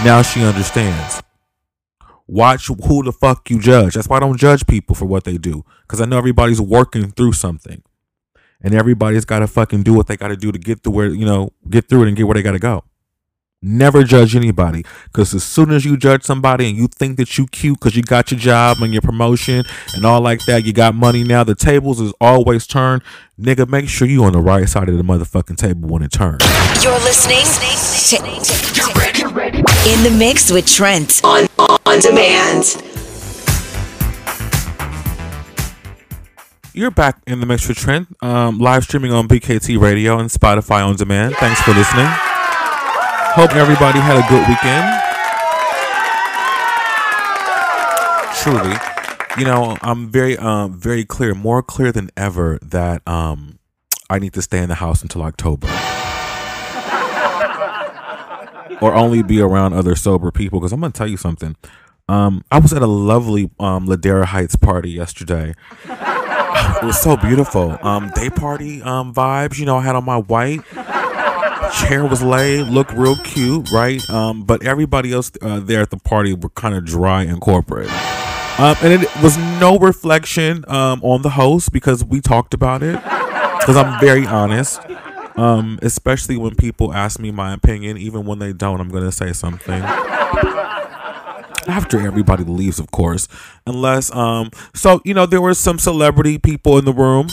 Now 0.05 0.21
she 0.21 0.43
understands. 0.43 1.21
Watch 2.27 2.67
who 2.67 3.03
the 3.03 3.11
fuck 3.11 3.49
you 3.49 3.59
judge. 3.59 3.95
That's 3.95 4.07
why 4.07 4.17
I 4.17 4.19
don't 4.19 4.37
judge 4.37 4.67
people 4.67 4.95
for 4.95 5.05
what 5.05 5.23
they 5.23 5.37
do. 5.37 5.65
Because 5.81 5.99
I 5.99 6.05
know 6.05 6.17
everybody's 6.17 6.61
working 6.61 7.11
through 7.11 7.33
something. 7.33 7.81
And 8.61 8.75
everybody's 8.75 9.25
got 9.25 9.39
to 9.39 9.47
fucking 9.47 9.83
do 9.83 9.93
what 9.93 10.07
they 10.07 10.15
got 10.15 10.27
to 10.27 10.37
do 10.37 10.51
to 10.51 10.59
get 10.59 10.83
to 10.83 10.91
where, 10.91 11.07
you 11.07 11.25
know, 11.25 11.51
get 11.69 11.89
through 11.89 12.03
it 12.03 12.07
and 12.09 12.15
get 12.15 12.27
where 12.27 12.35
they 12.35 12.43
got 12.43 12.51
to 12.51 12.59
go. 12.59 12.83
Never 13.61 14.03
judge 14.05 14.37
anybody. 14.37 14.85
Because 15.05 15.33
as 15.33 15.43
soon 15.43 15.71
as 15.71 15.83
you 15.83 15.97
judge 15.97 16.23
somebody 16.23 16.69
and 16.69 16.77
you 16.77 16.87
think 16.87 17.17
that 17.17 17.37
you 17.37 17.45
cute 17.47 17.77
because 17.77 17.93
you 17.93 18.03
got 18.03 18.31
your 18.31 18.39
job 18.39 18.77
and 18.79 18.93
your 18.93 19.01
promotion 19.01 19.65
and 19.95 20.05
all 20.05 20.21
like 20.21 20.45
that, 20.45 20.63
you 20.63 20.71
got 20.71 20.95
money 20.95 21.25
now, 21.25 21.43
the 21.43 21.55
tables 21.55 21.99
is 21.99 22.13
always 22.21 22.65
turned. 22.65 23.01
Nigga, 23.37 23.67
make 23.67 23.89
sure 23.89 24.07
you 24.07 24.23
on 24.23 24.31
the 24.31 24.39
right 24.39 24.67
side 24.67 24.87
of 24.87 24.95
the 24.95 25.03
motherfucking 25.03 25.57
table 25.57 25.89
when 25.89 26.03
it 26.03 26.11
turns. 26.11 26.41
You're 26.81 26.93
listening 26.99 27.43
to 27.43 28.17
In 29.89 30.03
the 30.03 30.15
Mix 30.17 30.51
with 30.51 30.65
Trent 30.65 31.21
on, 31.25 31.47
on 31.57 31.99
demand. 31.99 32.85
You're 36.73 36.91
back 36.91 37.17
in 37.27 37.41
the 37.41 37.45
mix 37.45 37.67
with 37.67 37.77
Trent, 37.77 38.07
um, 38.21 38.59
live 38.59 38.83
streaming 38.85 39.11
on 39.11 39.27
BKT 39.27 39.77
Radio 39.81 40.17
and 40.17 40.29
Spotify 40.29 40.85
on 40.87 40.95
demand. 40.95 41.35
Thanks 41.35 41.59
for 41.61 41.73
listening. 41.73 42.07
Hope 43.33 43.55
everybody 43.55 43.99
had 43.99 44.17
a 44.17 44.25
good 44.27 44.41
weekend. 44.49 44.85
Truly, 48.41 48.75
you 49.37 49.45
know, 49.45 49.77
I'm 49.81 50.09
very, 50.09 50.35
um, 50.37 50.73
very 50.73 51.05
clear, 51.05 51.35
more 51.35 51.61
clear 51.61 51.91
than 51.91 52.09
ever 52.17 52.57
that 52.63 53.07
um, 53.07 53.59
I 54.09 54.17
need 54.17 54.33
to 54.33 54.41
stay 54.41 54.57
in 54.57 54.67
the 54.67 54.75
house 54.75 55.03
until 55.03 55.21
October, 55.21 55.67
or 58.81 58.95
only 58.95 59.21
be 59.21 59.39
around 59.39 59.73
other 59.73 59.95
sober 59.95 60.31
people. 60.31 60.59
Because 60.59 60.73
I'm 60.73 60.81
gonna 60.81 60.91
tell 60.91 61.07
you 61.07 61.17
something. 61.17 61.55
Um, 62.09 62.43
I 62.51 62.57
was 62.57 62.73
at 62.73 62.81
a 62.81 62.87
lovely 62.87 63.51
um, 63.59 63.85
Ladera 63.87 64.25
Heights 64.25 64.55
party 64.55 64.89
yesterday. 64.89 65.53
it 65.85 66.83
was 66.83 66.99
so 66.99 67.15
beautiful. 67.15 67.77
Um, 67.83 68.09
day 68.15 68.31
party 68.31 68.81
um, 68.81 69.13
vibes. 69.13 69.59
You 69.59 69.67
know, 69.67 69.77
I 69.77 69.83
had 69.83 69.95
on 69.95 70.03
my 70.03 70.17
white 70.17 70.61
chair 71.73 72.05
was 72.05 72.21
laid, 72.21 72.67
looked 72.67 72.91
real 72.93 73.15
cute, 73.17 73.71
right? 73.71 74.07
Um, 74.09 74.43
but 74.43 74.65
everybody 74.65 75.13
else 75.13 75.31
uh, 75.41 75.59
there 75.59 75.81
at 75.81 75.89
the 75.89 75.97
party 75.97 76.33
were 76.33 76.49
kind 76.49 76.75
of 76.75 76.85
dry 76.85 77.23
and 77.23 77.39
corporate. 77.39 77.89
Um, 78.59 78.75
and 78.81 79.01
it 79.01 79.23
was 79.23 79.37
no 79.37 79.77
reflection 79.77 80.65
um, 80.67 81.01
on 81.01 81.21
the 81.21 81.29
host 81.29 81.71
because 81.71 82.03
we 82.03 82.19
talked 82.19 82.53
about 82.53 82.83
it. 82.83 82.95
Because 82.95 83.77
I'm 83.77 83.99
very 83.99 84.25
honest, 84.25 84.81
um, 85.37 85.79
especially 85.81 86.37
when 86.37 86.55
people 86.55 86.93
ask 86.93 87.19
me 87.19 87.31
my 87.31 87.53
opinion, 87.53 87.97
even 87.97 88.25
when 88.25 88.39
they 88.39 88.51
don't, 88.51 88.81
I'm 88.81 88.89
going 88.89 89.03
to 89.03 89.11
say 89.11 89.31
something. 89.31 89.81
After 91.67 92.01
everybody 92.01 92.43
leaves, 92.43 92.79
of 92.79 92.89
course, 92.91 93.27
unless 93.67 94.13
um, 94.15 94.49
so 94.73 95.01
you 95.05 95.13
know 95.13 95.27
there 95.27 95.41
were 95.41 95.53
some 95.53 95.77
celebrity 95.77 96.39
people 96.39 96.79
in 96.79 96.85
the 96.85 96.93
room, 96.93 97.27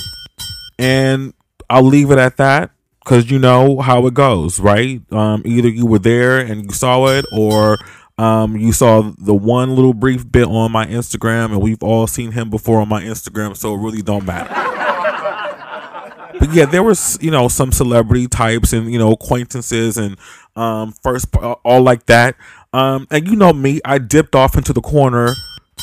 and 0.78 1.32
I'll 1.70 1.82
leave 1.82 2.10
it 2.10 2.18
at 2.18 2.36
that 2.36 2.70
because 3.06 3.30
you 3.30 3.38
know 3.38 3.78
how 3.78 4.04
it 4.08 4.14
goes, 4.14 4.58
right? 4.58 5.00
Um, 5.12 5.42
either 5.44 5.68
you 5.68 5.86
were 5.86 6.00
there 6.00 6.38
and 6.38 6.64
you 6.64 6.72
saw 6.72 7.06
it, 7.06 7.24
or 7.32 7.78
um, 8.18 8.56
you 8.56 8.72
saw 8.72 9.12
the 9.16 9.34
one 9.34 9.76
little 9.76 9.94
brief 9.94 10.30
bit 10.30 10.48
on 10.48 10.72
my 10.72 10.86
Instagram, 10.86 11.52
and 11.52 11.62
we've 11.62 11.84
all 11.84 12.08
seen 12.08 12.32
him 12.32 12.50
before 12.50 12.80
on 12.80 12.88
my 12.88 13.02
Instagram, 13.02 13.56
so 13.56 13.74
it 13.74 13.78
really 13.78 14.02
don't 14.02 14.26
matter. 14.26 14.48
but 16.40 16.52
yeah, 16.52 16.66
there 16.66 16.82
was 16.82 17.16
you 17.20 17.30
know 17.30 17.46
some 17.46 17.70
celebrity 17.70 18.26
types 18.26 18.72
and 18.72 18.92
you 18.92 18.98
know 18.98 19.12
acquaintances 19.12 19.96
and 19.98 20.16
um, 20.56 20.92
first 21.04 21.28
all 21.36 21.82
like 21.82 22.06
that. 22.06 22.34
Um, 22.72 23.06
and 23.12 23.28
you 23.28 23.36
know 23.36 23.52
me, 23.52 23.80
I 23.84 23.98
dipped 23.98 24.34
off 24.34 24.56
into 24.56 24.72
the 24.72 24.82
corner 24.82 25.32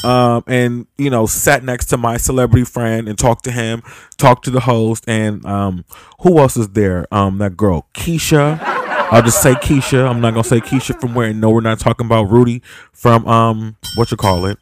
um, 0.03 0.43
and 0.47 0.87
you 0.97 1.09
know 1.09 1.25
sat 1.25 1.63
next 1.63 1.87
to 1.87 1.97
my 1.97 2.17
celebrity 2.17 2.65
friend 2.65 3.07
and 3.07 3.17
talked 3.17 3.43
to 3.45 3.51
him, 3.51 3.81
talked 4.17 4.45
to 4.45 4.51
the 4.51 4.61
host, 4.61 5.03
and 5.07 5.45
um, 5.45 5.85
who 6.21 6.39
else 6.39 6.57
is 6.57 6.69
there? 6.69 7.07
Um, 7.11 7.37
that 7.39 7.57
girl 7.57 7.87
Keisha. 7.93 8.59
I'll 9.11 9.21
just 9.21 9.41
say 9.41 9.53
Keisha. 9.53 10.09
I'm 10.09 10.21
not 10.21 10.31
gonna 10.31 10.43
say 10.43 10.59
Keisha 10.59 10.99
from 10.99 11.13
where. 11.13 11.31
No, 11.33 11.51
we're 11.51 11.61
not 11.61 11.79
talking 11.79 12.05
about 12.05 12.31
Rudy 12.31 12.61
from 12.93 13.27
um, 13.27 13.75
what 13.95 14.09
you 14.11 14.17
call 14.17 14.45
it. 14.45 14.57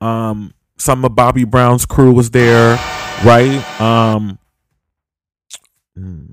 Um, 0.00 0.54
some 0.78 1.04
of 1.04 1.14
Bobby 1.14 1.44
Brown's 1.44 1.86
crew 1.86 2.12
was 2.12 2.30
there, 2.30 2.76
right? 3.24 3.80
Um, 3.80 4.38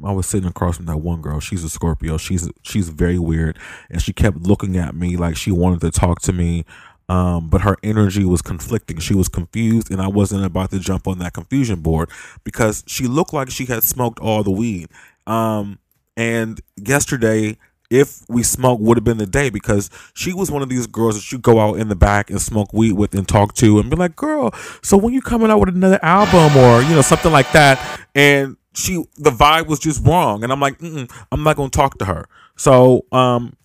I 0.05 0.11
was 0.11 0.27
sitting 0.27 0.49
across 0.49 0.77
from 0.77 0.87
that 0.87 0.97
one 0.97 1.21
girl. 1.21 1.39
She's 1.39 1.63
a 1.63 1.69
Scorpio. 1.69 2.17
She's 2.17 2.49
she's 2.63 2.89
very 2.89 3.17
weird, 3.17 3.57
and 3.89 4.01
she 4.01 4.11
kept 4.11 4.37
looking 4.37 4.77
at 4.77 4.93
me 4.93 5.15
like 5.15 5.37
she 5.37 5.51
wanted 5.51 5.81
to 5.81 5.91
talk 5.91 6.21
to 6.23 6.33
me. 6.33 6.65
Um, 7.09 7.49
but 7.49 7.61
her 7.61 7.77
energy 7.83 8.23
was 8.23 8.41
conflicting. 8.41 8.99
She 8.99 9.13
was 9.13 9.27
confused, 9.27 9.91
and 9.91 10.01
I 10.01 10.07
wasn't 10.07 10.45
about 10.45 10.71
to 10.71 10.79
jump 10.79 11.07
on 11.07 11.19
that 11.19 11.33
confusion 11.33 11.81
board 11.81 12.09
because 12.43 12.83
she 12.87 13.07
looked 13.07 13.33
like 13.33 13.49
she 13.49 13.65
had 13.65 13.83
smoked 13.83 14.19
all 14.19 14.43
the 14.43 14.51
weed. 14.51 14.89
Um, 15.27 15.79
and 16.15 16.61
yesterday, 16.77 17.57
if 17.89 18.23
we 18.27 18.41
smoked, 18.41 18.81
would 18.81 18.97
have 18.97 19.03
been 19.03 19.17
the 19.17 19.25
day 19.25 19.49
because 19.49 19.89
she 20.13 20.33
was 20.33 20.49
one 20.49 20.61
of 20.61 20.69
these 20.69 20.87
girls 20.87 21.15
that 21.15 21.31
you 21.31 21.37
go 21.37 21.59
out 21.59 21.77
in 21.77 21.89
the 21.89 21.95
back 21.95 22.29
and 22.29 22.41
smoke 22.41 22.73
weed 22.73 22.93
with 22.93 23.13
and 23.13 23.27
talk 23.27 23.53
to 23.55 23.79
and 23.79 23.89
be 23.89 23.95
like, 23.95 24.15
"Girl, 24.15 24.51
so 24.81 24.97
when 24.97 25.13
you 25.13 25.21
coming 25.21 25.51
out 25.51 25.59
with 25.59 25.69
another 25.69 25.99
album 26.03 26.57
or 26.57 26.81
you 26.81 26.95
know 26.95 27.01
something 27.01 27.31
like 27.31 27.51
that?" 27.51 27.99
And 28.15 28.57
she, 28.73 29.03
the 29.17 29.29
vibe 29.29 29.67
was 29.67 29.79
just 29.79 30.05
wrong, 30.05 30.43
and 30.43 30.51
I'm 30.51 30.59
like, 30.59 30.81
I'm 30.81 31.43
not 31.43 31.55
gonna 31.55 31.69
talk 31.69 31.99
to 31.99 32.05
her. 32.05 32.27
So, 32.57 33.05
um, 33.11 33.55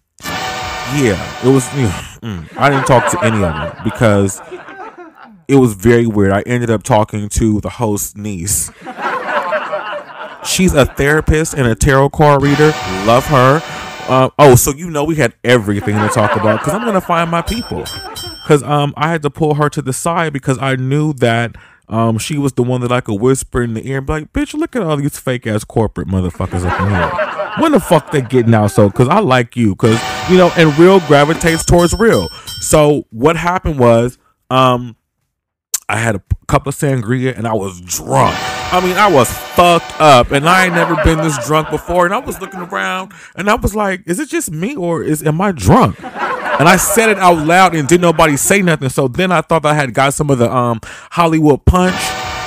yeah, 0.97 1.47
it 1.47 1.52
was. 1.52 1.64
Mm, 1.64 2.49
I 2.57 2.71
didn't 2.71 2.87
talk 2.87 3.11
to 3.12 3.25
any 3.25 3.37
of 3.37 3.54
them 3.54 3.76
because 3.85 4.40
it 5.49 5.57
was 5.57 5.75
very 5.75 6.07
weird. 6.07 6.33
I 6.33 6.42
ended 6.42 6.71
up 6.71 6.83
talking 6.83 7.28
to 7.30 7.61
the 7.61 7.71
host's 7.71 8.16
niece. 8.16 8.71
She's 10.45 10.75
a 10.75 10.87
therapist 10.87 11.54
and 11.54 11.66
a 11.66 11.75
tarot 11.75 12.11
card 12.11 12.42
reader. 12.42 12.73
Love 13.07 13.26
her. 13.26 13.61
Uh, 14.09 14.30
oh, 14.38 14.54
so 14.54 14.73
you 14.73 14.90
know 14.90 15.04
we 15.04 15.16
had 15.16 15.35
everything 15.45 15.97
to 15.97 16.09
talk 16.09 16.35
about 16.37 16.61
because 16.61 16.75
I'm 16.75 16.85
gonna 16.85 17.00
find 17.00 17.30
my 17.30 17.42
people. 17.42 17.80
Because 18.42 18.62
um, 18.62 18.95
I 18.97 19.11
had 19.11 19.23
to 19.23 19.30
pull 19.30 19.54
her 19.54 19.68
to 19.68 19.83
the 19.83 19.92
side 19.92 20.33
because 20.33 20.59
I 20.59 20.76
knew 20.76 21.12
that 21.14 21.57
um, 21.88 22.18
she 22.18 22.38
was 22.38 22.54
the 22.54 22.62
one 22.62 22.80
that 22.80 22.92
I 22.92 23.02
could 23.02 23.21
whisper 23.21 23.62
in 23.62 23.75
the 23.75 23.87
ear 23.87 23.99
and 23.99 24.07
be 24.07 24.12
like, 24.14 24.33
"Bitch, 24.33 24.54
look 24.54 24.75
at 24.75 24.83
all 24.83 24.97
these 24.97 25.18
fake 25.18 25.47
ass 25.47 25.64
corporate 25.64 26.09
motherfuckers 26.09 26.64
up 26.64 26.80
in 26.80 26.88
here. 26.88 27.38
When 27.60 27.72
the 27.72 27.80
fuck 27.80 28.10
they 28.10 28.22
getting 28.22 28.54
out? 28.54 28.70
So, 28.70 28.88
because 28.88 29.08
I 29.08 29.20
like 29.20 29.56
you, 29.56 29.74
because 29.74 30.00
you 30.30 30.36
know, 30.36 30.50
and 30.56 30.76
real 30.78 31.00
gravitates 31.00 31.64
towards 31.64 31.94
real. 31.94 32.28
So 32.60 33.06
what 33.10 33.36
happened 33.36 33.78
was, 33.78 34.18
um, 34.50 34.96
I 35.88 35.96
had 35.96 36.16
a 36.16 36.22
cup 36.46 36.66
of 36.66 36.74
sangria 36.74 37.36
and 37.36 37.48
I 37.48 37.54
was 37.54 37.80
drunk. 37.80 38.36
I 38.70 38.80
mean, 38.84 38.96
I 38.98 39.10
was 39.10 39.32
fucked 39.32 39.98
up, 39.98 40.30
and 40.30 40.46
I 40.46 40.66
ain't 40.66 40.74
never 40.74 40.94
been 41.02 41.18
this 41.18 41.42
drunk 41.46 41.70
before. 41.70 42.04
And 42.04 42.14
I 42.14 42.18
was 42.18 42.38
looking 42.38 42.60
around, 42.60 43.12
and 43.34 43.48
I 43.48 43.54
was 43.54 43.74
like, 43.74 44.02
"Is 44.06 44.20
it 44.20 44.28
just 44.28 44.50
me, 44.50 44.76
or 44.76 45.02
is 45.02 45.26
am 45.26 45.40
I 45.40 45.52
drunk?" 45.52 45.98
And 46.04 46.68
I 46.68 46.76
said 46.76 47.08
it 47.08 47.18
out 47.18 47.38
loud, 47.46 47.74
and 47.74 47.88
didn't 47.88 48.02
nobody 48.02 48.36
say 48.36 48.60
nothing. 48.60 48.90
So 48.90 49.08
then 49.08 49.32
I 49.32 49.40
thought 49.40 49.64
I 49.64 49.72
had 49.72 49.94
got 49.94 50.12
some 50.12 50.28
of 50.28 50.36
the 50.38 50.54
um 50.54 50.80
Hollywood 51.10 51.64
punch, 51.64 51.94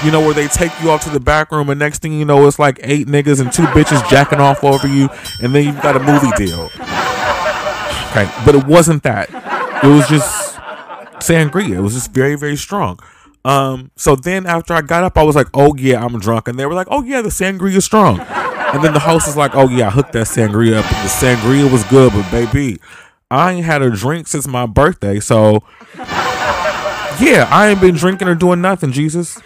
you 0.04 0.12
know, 0.12 0.22
where 0.22 0.34
they 0.34 0.48
take 0.48 0.72
you 0.82 0.92
off 0.92 1.04
to 1.04 1.10
the 1.10 1.20
back 1.20 1.52
room, 1.52 1.70
and 1.70 1.80
next 1.80 2.02
thing 2.02 2.14
you 2.14 2.26
know, 2.26 2.48
it's 2.48 2.60
like 2.60 2.80
eight 2.84 3.08
niggas 3.08 3.40
and 3.40 3.52
two 3.52 3.64
bitches 3.68 4.08
jacking 4.10 4.40
off 4.40 4.64
over 4.64 4.88
you, 4.88 5.10
and 5.42 5.54
then 5.54 5.66
you've 5.66 5.82
got 5.82 5.96
a 5.96 6.00
movie 6.00 6.32
deal. 6.38 6.70
Okay, 8.12 8.30
but 8.46 8.56
it 8.56 8.66
wasn't 8.66 9.04
that. 9.04 9.30
It 9.84 9.88
was 9.88 10.08
just 10.08 10.56
sangria. 11.20 11.78
It 11.78 11.82
was 11.82 11.94
just 11.94 12.12
very, 12.14 12.36
very 12.36 12.56
strong. 12.56 13.00
Um, 13.44 13.92
so 13.96 14.16
then 14.16 14.46
after 14.46 14.74
I 14.74 14.82
got 14.82 15.04
up, 15.04 15.18
I 15.18 15.24
was 15.24 15.36
like, 15.36 15.48
oh 15.54 15.76
yeah, 15.76 16.04
I'm 16.04 16.20
drunk. 16.20 16.48
And 16.48 16.60
they 16.60 16.66
were 16.66 16.74
like, 16.74 16.88
oh 16.92 17.04
yeah, 17.04 17.22
the 17.22 17.30
sangria 17.30 17.76
is 17.76 17.86
strong. 17.86 18.20
And 18.20 18.84
then 18.84 18.94
the 18.94 19.00
host 19.00 19.28
was 19.28 19.38
like, 19.38 19.56
oh 19.56 19.68
yeah, 19.68 19.88
I 19.88 19.90
hooked 19.92 20.14
that 20.14 20.28
sangria 20.28 20.80
up. 20.80 20.86
And 20.86 21.06
the 21.06 21.10
sangria 21.10 21.72
was 21.72 21.84
good, 21.86 22.14
but 22.14 22.30
baby, 22.32 22.80
I 23.30 23.54
ain't 23.54 23.66
had 23.66 23.82
a 23.82 23.90
drink 23.90 24.28
since 24.28 24.48
my 24.48 24.66
birthday. 24.66 25.20
So 25.20 25.64
yeah, 27.20 27.48
I 27.52 27.70
ain't 27.70 27.82
been 27.82 27.96
drinking 27.96 28.28
or 28.28 28.36
doing 28.36 28.62
nothing, 28.62 28.92
Jesus. 28.92 29.40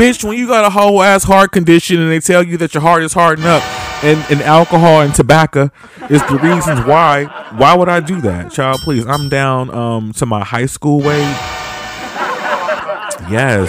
Bitch, 0.00 0.24
when 0.24 0.38
you 0.38 0.46
got 0.46 0.64
a 0.64 0.70
whole 0.70 1.02
ass 1.02 1.24
heart 1.24 1.52
condition 1.52 2.00
and 2.00 2.10
they 2.10 2.20
tell 2.20 2.42
you 2.42 2.56
that 2.56 2.72
your 2.72 2.80
heart 2.80 3.02
is 3.02 3.12
hardened 3.12 3.46
up 3.46 3.62
and, 4.02 4.18
and 4.30 4.40
alcohol 4.40 5.02
and 5.02 5.14
tobacco 5.14 5.70
is 6.08 6.22
the 6.22 6.38
reasons 6.38 6.80
why, 6.86 7.26
why 7.58 7.74
would 7.76 7.90
I 7.90 8.00
do 8.00 8.18
that? 8.22 8.50
Child, 8.50 8.80
please. 8.80 9.06
I'm 9.06 9.28
down 9.28 9.68
um 9.74 10.14
to 10.14 10.24
my 10.24 10.42
high 10.42 10.64
school 10.64 11.00
weight. 11.00 11.36
Yes. 13.28 13.68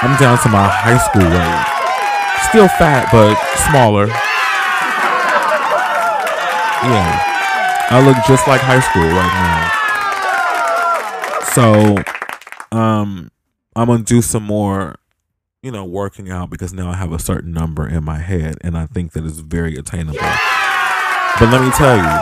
I'm 0.00 0.18
down 0.18 0.38
to 0.42 0.48
my 0.48 0.66
high 0.72 0.96
school 0.96 1.28
weight. 1.28 2.48
Still 2.48 2.68
fat, 2.68 3.10
but 3.12 3.36
smaller. 3.68 4.06
Yeah. 6.88 7.20
I 7.90 8.00
look 8.02 8.16
just 8.26 8.48
like 8.48 8.62
high 8.62 8.80
school 8.80 9.02
right 9.04 9.34
now. 11.44 12.72
So, 12.72 12.76
um, 12.76 13.30
I'm 13.76 13.88
gonna 13.88 14.02
do 14.02 14.22
some 14.22 14.44
more, 14.44 14.96
you 15.62 15.70
know, 15.70 15.84
working 15.84 16.30
out 16.30 16.50
because 16.50 16.72
now 16.72 16.90
I 16.90 16.94
have 16.96 17.12
a 17.12 17.18
certain 17.18 17.52
number 17.52 17.88
in 17.88 18.04
my 18.04 18.18
head, 18.18 18.56
and 18.60 18.76
I 18.76 18.86
think 18.86 19.12
that 19.12 19.24
it's 19.24 19.38
very 19.40 19.76
attainable. 19.76 20.18
But 20.18 21.50
let 21.50 21.60
me 21.60 21.70
tell 21.72 21.96
you, 21.96 22.12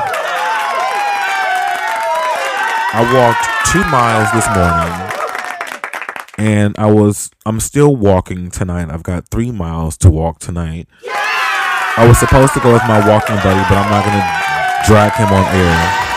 I 2.96 3.02
walked 3.14 3.44
two 3.70 3.84
miles 3.90 4.30
this 4.32 4.46
morning, 4.54 4.94
and 6.38 6.74
I 6.78 6.90
was 6.90 7.30
I'm 7.44 7.60
still 7.60 7.94
walking 7.96 8.50
tonight. 8.50 8.88
I've 8.90 9.02
got 9.02 9.28
three 9.28 9.50
miles 9.50 9.96
to 9.98 10.10
walk 10.10 10.38
tonight. 10.38 10.88
I 11.96 12.06
was 12.08 12.18
supposed 12.18 12.54
to 12.54 12.60
go 12.60 12.72
with 12.72 12.82
my 12.88 12.98
walking 13.08 13.36
buddy, 13.36 13.62
but 13.68 13.78
I'm 13.78 13.90
not 13.90 14.04
gonna 14.04 14.24
drag 14.86 15.12
him 15.14 15.28
on 15.28 15.44
air. 15.54 16.13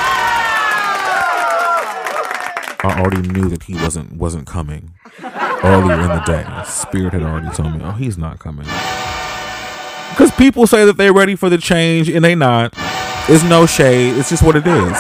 I 2.83 2.99
already 2.99 3.27
knew 3.27 3.49
that 3.49 3.63
he 3.63 3.73
wasn't 3.73 4.13
wasn't 4.13 4.45
coming 4.47 4.93
earlier 5.63 5.99
in 5.99 6.09
the 6.09 6.23
day. 6.25 6.45
Spirit 6.65 7.13
had 7.13 7.23
already 7.23 7.49
told 7.55 7.73
me, 7.73 7.81
"Oh, 7.83 7.91
he's 7.91 8.17
not 8.17 8.39
coming." 8.39 8.67
Because 10.11 10.31
people 10.31 10.67
say 10.67 10.85
that 10.85 10.97
they're 10.97 11.13
ready 11.13 11.35
for 11.35 11.49
the 11.49 11.57
change 11.57 12.09
and 12.09 12.23
they 12.23 12.35
not. 12.35 12.73
It's 13.27 13.43
no 13.43 13.65
shade. 13.65 14.17
It's 14.17 14.29
just 14.29 14.43
what 14.43 14.55
it 14.55 14.65
is. 14.65 14.97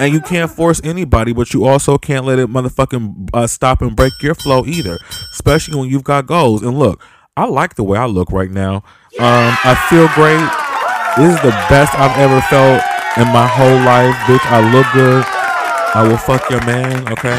And 0.00 0.12
you 0.12 0.20
can't 0.20 0.50
force 0.50 0.80
anybody, 0.82 1.32
but 1.32 1.54
you 1.54 1.64
also 1.64 1.96
can't 1.96 2.24
let 2.24 2.38
it 2.38 2.48
motherfucking 2.48 3.30
uh, 3.32 3.46
stop 3.46 3.80
and 3.80 3.94
break 3.94 4.12
your 4.20 4.34
flow 4.34 4.66
either. 4.66 4.98
Especially 5.32 5.78
when 5.78 5.88
you've 5.88 6.04
got 6.04 6.26
goals. 6.26 6.62
And 6.62 6.78
look, 6.78 7.02
I 7.36 7.46
like 7.46 7.76
the 7.76 7.84
way 7.84 7.96
I 7.96 8.06
look 8.06 8.32
right 8.32 8.50
now. 8.50 8.76
Um, 9.20 9.54
I 9.64 9.74
feel 9.88 10.08
great. 10.08 10.44
This 11.16 11.36
is 11.36 11.42
the 11.42 11.56
best 11.70 11.94
I've 11.94 12.18
ever 12.18 12.40
felt 12.42 12.82
in 13.16 13.32
my 13.32 13.46
whole 13.46 13.78
life, 13.86 14.14
bitch. 14.26 14.44
I 14.50 14.72
look 14.72 14.86
good. 14.92 15.24
I 15.96 16.06
will 16.08 16.16
fuck 16.16 16.50
your 16.50 16.64
man, 16.66 17.06
okay? 17.12 17.38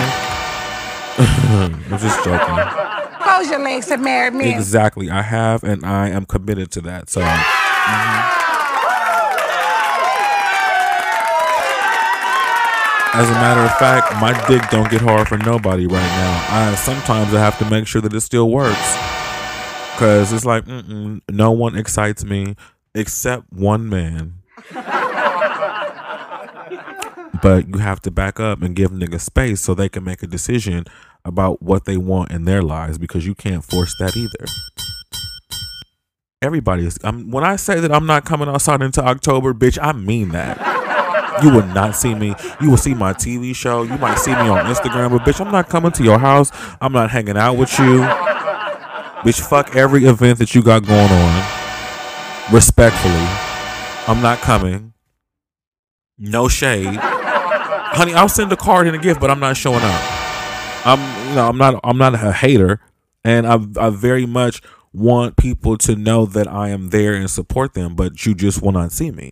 I'm 1.17 1.99
just 1.99 2.23
joking. 2.23 2.55
Close 3.21 3.49
your 3.49 3.59
legs 3.59 3.87
to 3.87 3.97
marry 3.97 4.31
me. 4.31 4.53
Exactly. 4.53 5.09
I 5.09 5.21
have, 5.23 5.63
and 5.63 5.85
I 5.85 6.09
am 6.09 6.25
committed 6.25 6.71
to 6.71 6.81
that. 6.81 7.09
So, 7.09 7.21
mhm. 7.21 8.35
as 13.13 13.29
a 13.29 13.33
matter 13.33 13.61
of 13.61 13.71
fact, 13.77 14.13
my 14.19 14.33
dick 14.47 14.61
don't 14.69 14.89
get 14.91 15.01
hard 15.01 15.27
for 15.27 15.37
nobody 15.37 15.87
right 15.87 16.01
now. 16.01 16.45
I 16.49 16.75
sometimes 16.75 17.33
I 17.33 17.39
have 17.39 17.57
to 17.59 17.69
make 17.69 17.87
sure 17.87 18.01
that 18.01 18.13
it 18.13 18.21
still 18.21 18.49
works, 18.49 18.97
cause 19.97 20.33
it's 20.33 20.45
like 20.45 20.65
mm-mm, 20.65 21.21
no 21.29 21.51
one 21.51 21.77
excites 21.77 22.25
me 22.25 22.55
except 22.93 23.51
one 23.53 23.87
man. 23.89 24.33
But 27.45 27.67
you 27.69 27.77
have 27.77 28.01
to 28.01 28.09
back 28.09 28.39
up 28.39 28.63
and 28.63 28.75
give 28.75 28.89
niggas 28.89 29.21
space 29.21 29.61
so 29.61 29.75
they 29.75 29.87
can 29.87 30.03
make 30.03 30.23
a 30.23 30.27
decision 30.27 30.85
about 31.23 31.61
what 31.61 31.85
they 31.85 31.95
want 31.95 32.31
in 32.31 32.45
their 32.45 32.63
lives 32.63 32.97
because 32.97 33.27
you 33.27 33.35
can't 33.35 33.63
force 33.63 33.93
that 33.99 34.17
either. 34.17 34.47
Everybody 36.41 36.87
is. 36.87 36.97
I'm, 37.03 37.29
when 37.29 37.43
I 37.43 37.57
say 37.57 37.79
that 37.79 37.91
I'm 37.91 38.07
not 38.07 38.25
coming 38.25 38.49
outside 38.49 38.81
until 38.81 39.03
October, 39.03 39.53
bitch, 39.53 39.77
I 39.79 39.91
mean 39.91 40.29
that. 40.29 40.57
You 41.43 41.51
will 41.51 41.67
not 41.67 41.95
see 41.95 42.15
me. 42.15 42.33
You 42.59 42.71
will 42.71 42.77
see 42.77 42.95
my 42.95 43.13
TV 43.13 43.55
show. 43.55 43.83
You 43.83 43.95
might 43.99 44.17
see 44.17 44.31
me 44.31 44.49
on 44.49 44.65
Instagram, 44.65 45.11
but 45.11 45.21
bitch, 45.21 45.39
I'm 45.39 45.51
not 45.51 45.69
coming 45.69 45.91
to 45.91 46.03
your 46.03 46.17
house. 46.17 46.49
I'm 46.81 46.93
not 46.93 47.11
hanging 47.11 47.37
out 47.37 47.57
with 47.57 47.77
you. 47.77 47.99
Bitch, 49.21 49.39
fuck 49.39 49.75
every 49.75 50.05
event 50.05 50.39
that 50.39 50.55
you 50.55 50.63
got 50.63 50.83
going 50.83 51.11
on. 51.11 51.43
Respectfully, 52.51 53.13
I'm 54.07 54.23
not 54.23 54.39
coming. 54.39 54.93
No 56.17 56.47
shade, 56.47 56.97
honey. 57.95 58.13
I'll 58.13 58.29
send 58.29 58.51
a 58.51 58.57
card 58.57 58.87
and 58.87 58.95
a 58.95 58.99
gift, 58.99 59.19
but 59.19 59.31
I'm 59.31 59.39
not 59.39 59.57
showing 59.57 59.81
up. 59.81 60.01
I'm, 60.85 61.29
you 61.29 61.35
know, 61.35 61.47
I'm 61.47 61.57
not, 61.57 61.79
I'm 61.83 61.97
not 61.97 62.13
a 62.13 62.31
hater, 62.31 62.79
and 63.23 63.47
I, 63.47 63.57
I 63.77 63.89
very 63.89 64.25
much 64.25 64.61
want 64.93 65.35
people 65.35 65.77
to 65.79 65.95
know 65.95 66.25
that 66.25 66.47
I 66.47 66.69
am 66.69 66.89
there 66.89 67.13
and 67.13 67.29
support 67.29 67.73
them. 67.73 67.95
But 67.95 68.25
you 68.25 68.35
just 68.35 68.61
will 68.61 68.71
not 68.71 68.91
see 68.91 69.11
me, 69.11 69.31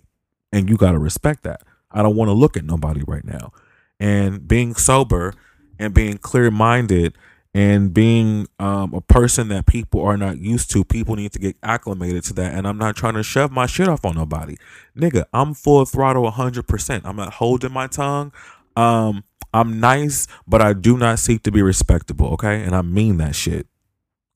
and 0.51 0.69
you 0.69 0.77
gotta 0.77 0.99
respect 0.99 1.43
that. 1.43 1.61
I 1.91 2.01
don't 2.01 2.15
want 2.15 2.29
to 2.29 2.33
look 2.33 2.57
at 2.57 2.65
nobody 2.65 3.03
right 3.05 3.23
now, 3.23 3.51
and 3.99 4.47
being 4.47 4.73
sober 4.75 5.33
and 5.77 5.93
being 5.93 6.17
clear 6.17 6.49
minded 6.49 7.15
and 7.55 7.93
being 7.93 8.47
um, 8.57 8.93
a 8.93 9.01
person 9.01 9.49
that 9.49 9.67
people 9.67 10.01
are 10.01 10.17
not 10.17 10.39
used 10.39 10.71
to, 10.71 10.83
people 10.83 11.15
need 11.15 11.31
to 11.33 11.39
get 11.39 11.55
acclimated 11.61 12.23
to 12.23 12.33
that. 12.33 12.53
And 12.53 12.67
I'm 12.67 12.79
not 12.79 12.95
trying 12.95 13.13
to 13.13 13.21
shove 13.23 13.51
my 13.51 13.67
shit 13.67 13.87
off 13.87 14.03
on 14.05 14.15
nobody, 14.15 14.57
nigga. 14.97 15.25
I'm 15.33 15.53
full 15.53 15.85
throttle, 15.85 16.29
hundred 16.31 16.67
percent. 16.67 17.05
I'm 17.05 17.15
not 17.15 17.35
holding 17.35 17.71
my 17.71 17.87
tongue. 17.87 18.31
Um, 18.75 19.23
I'm 19.53 19.79
nice, 19.79 20.27
but 20.47 20.61
I 20.61 20.73
do 20.73 20.97
not 20.97 21.19
seek 21.19 21.43
to 21.43 21.51
be 21.51 21.61
respectable. 21.61 22.27
Okay, 22.33 22.63
and 22.63 22.75
I 22.75 22.81
mean 22.81 23.17
that 23.17 23.35
shit. 23.35 23.67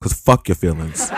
Cause 0.00 0.12
fuck 0.12 0.46
your 0.46 0.54
feelings. 0.54 1.10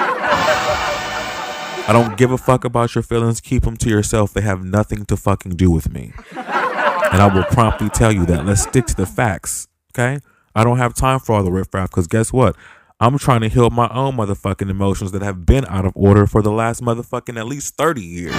I 1.91 1.93
don't 1.93 2.17
give 2.17 2.31
a 2.31 2.39
fuck 2.39 2.65
about 2.65 2.95
your 2.95 3.03
feelings. 3.03 3.41
Keep 3.41 3.65
them 3.65 3.77
to 3.79 3.91
yourself. 3.91 4.33
They 4.33 4.43
have 4.43 4.65
nothing 4.65 5.05
to 5.07 5.17
fucking 5.17 5.57
do 5.57 5.71
with 5.71 5.93
me. 5.93 6.13
And 6.33 7.21
I 7.21 7.31
will 7.35 7.43
promptly 7.45 7.89
tell 7.89 8.13
you 8.13 8.25
that. 8.27 8.47
Let's 8.47 8.63
stick 8.63 8.87
to 8.87 8.95
the 8.95 9.07
facts. 9.07 9.67
Okay? 9.93 10.21
I 10.55 10.63
don't 10.63 10.79
have 10.79 10.95
time 10.95 11.19
for 11.19 11.35
all 11.35 11.43
the 11.43 11.51
riffraff 11.51 11.91
because 11.91 12.07
guess 12.07 12.33
what? 12.33 12.55
I'm 13.01 13.19
trying 13.19 13.41
to 13.41 13.49
heal 13.49 13.71
my 13.71 13.89
own 13.89 14.17
motherfucking 14.17 14.71
emotions 14.71 15.11
that 15.13 15.23
have 15.23 15.45
been 15.45 15.65
out 15.67 15.85
of 15.85 15.93
order 15.97 16.27
for 16.27 16.43
the 16.43 16.53
last 16.53 16.83
motherfucking 16.83 17.39
at 17.39 17.47
least 17.47 17.75
30 17.75 18.03
years. 18.03 18.35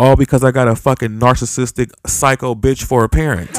All 0.00 0.16
because 0.16 0.42
I 0.42 0.50
got 0.50 0.66
a 0.66 0.74
fucking 0.74 1.20
narcissistic 1.20 1.92
psycho 2.06 2.54
bitch 2.54 2.84
for 2.84 3.04
a 3.04 3.08
parent. 3.10 3.50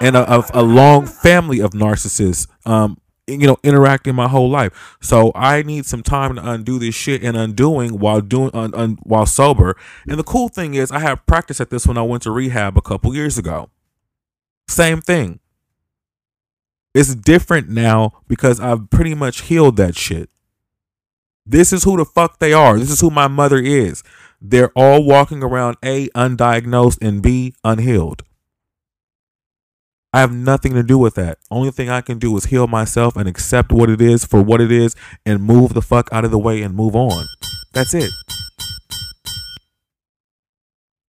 And 0.00 0.16
a, 0.16 0.38
a, 0.38 0.44
a 0.54 0.62
long 0.62 1.04
family 1.04 1.60
of 1.60 1.72
narcissists. 1.72 2.48
Um, 2.64 2.96
you 3.26 3.46
know, 3.46 3.58
interacting 3.62 4.14
my 4.14 4.28
whole 4.28 4.48
life. 4.48 4.96
So 5.02 5.30
I 5.34 5.62
need 5.62 5.84
some 5.84 6.02
time 6.02 6.36
to 6.36 6.50
undo 6.50 6.78
this 6.78 6.94
shit 6.94 7.22
and 7.22 7.36
undoing 7.36 7.98
while 7.98 8.22
doing 8.22 8.50
un, 8.54 8.74
un, 8.74 8.96
while 9.02 9.26
sober. 9.26 9.76
And 10.08 10.18
the 10.18 10.24
cool 10.24 10.48
thing 10.48 10.72
is, 10.72 10.90
I 10.90 11.00
have 11.00 11.26
practice 11.26 11.60
at 11.60 11.68
this 11.68 11.86
when 11.86 11.98
I 11.98 12.02
went 12.02 12.22
to 12.22 12.30
rehab 12.30 12.78
a 12.78 12.82
couple 12.82 13.14
years 13.14 13.36
ago. 13.36 13.68
Same 14.68 15.02
thing. 15.02 15.40
It's 16.94 17.14
different 17.14 17.68
now 17.68 18.22
because 18.26 18.58
I've 18.58 18.88
pretty 18.88 19.14
much 19.14 19.42
healed 19.42 19.76
that 19.76 19.96
shit. 19.96 20.30
This 21.46 21.74
is 21.74 21.84
who 21.84 21.98
the 21.98 22.06
fuck 22.06 22.38
they 22.38 22.54
are. 22.54 22.78
This 22.78 22.90
is 22.90 23.00
who 23.00 23.10
my 23.10 23.28
mother 23.28 23.58
is. 23.58 24.02
They're 24.46 24.72
all 24.76 25.02
walking 25.02 25.42
around 25.42 25.78
A, 25.82 26.10
undiagnosed, 26.10 26.98
and 27.00 27.22
B, 27.22 27.54
unhealed. 27.64 28.24
I 30.12 30.20
have 30.20 30.34
nothing 30.34 30.74
to 30.74 30.82
do 30.82 30.98
with 30.98 31.14
that. 31.14 31.38
Only 31.50 31.70
thing 31.70 31.88
I 31.88 32.02
can 32.02 32.18
do 32.18 32.36
is 32.36 32.44
heal 32.44 32.66
myself 32.66 33.16
and 33.16 33.26
accept 33.26 33.72
what 33.72 33.88
it 33.88 34.02
is 34.02 34.26
for 34.26 34.42
what 34.42 34.60
it 34.60 34.70
is 34.70 34.94
and 35.24 35.42
move 35.42 35.72
the 35.72 35.80
fuck 35.80 36.10
out 36.12 36.26
of 36.26 36.30
the 36.30 36.38
way 36.38 36.60
and 36.60 36.74
move 36.74 36.94
on. 36.94 37.24
That's 37.72 37.94
it. 37.94 38.10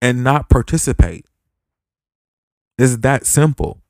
And 0.00 0.24
not 0.24 0.48
participate. 0.48 1.26
It's 2.78 2.96
that 2.98 3.26
simple. 3.26 3.82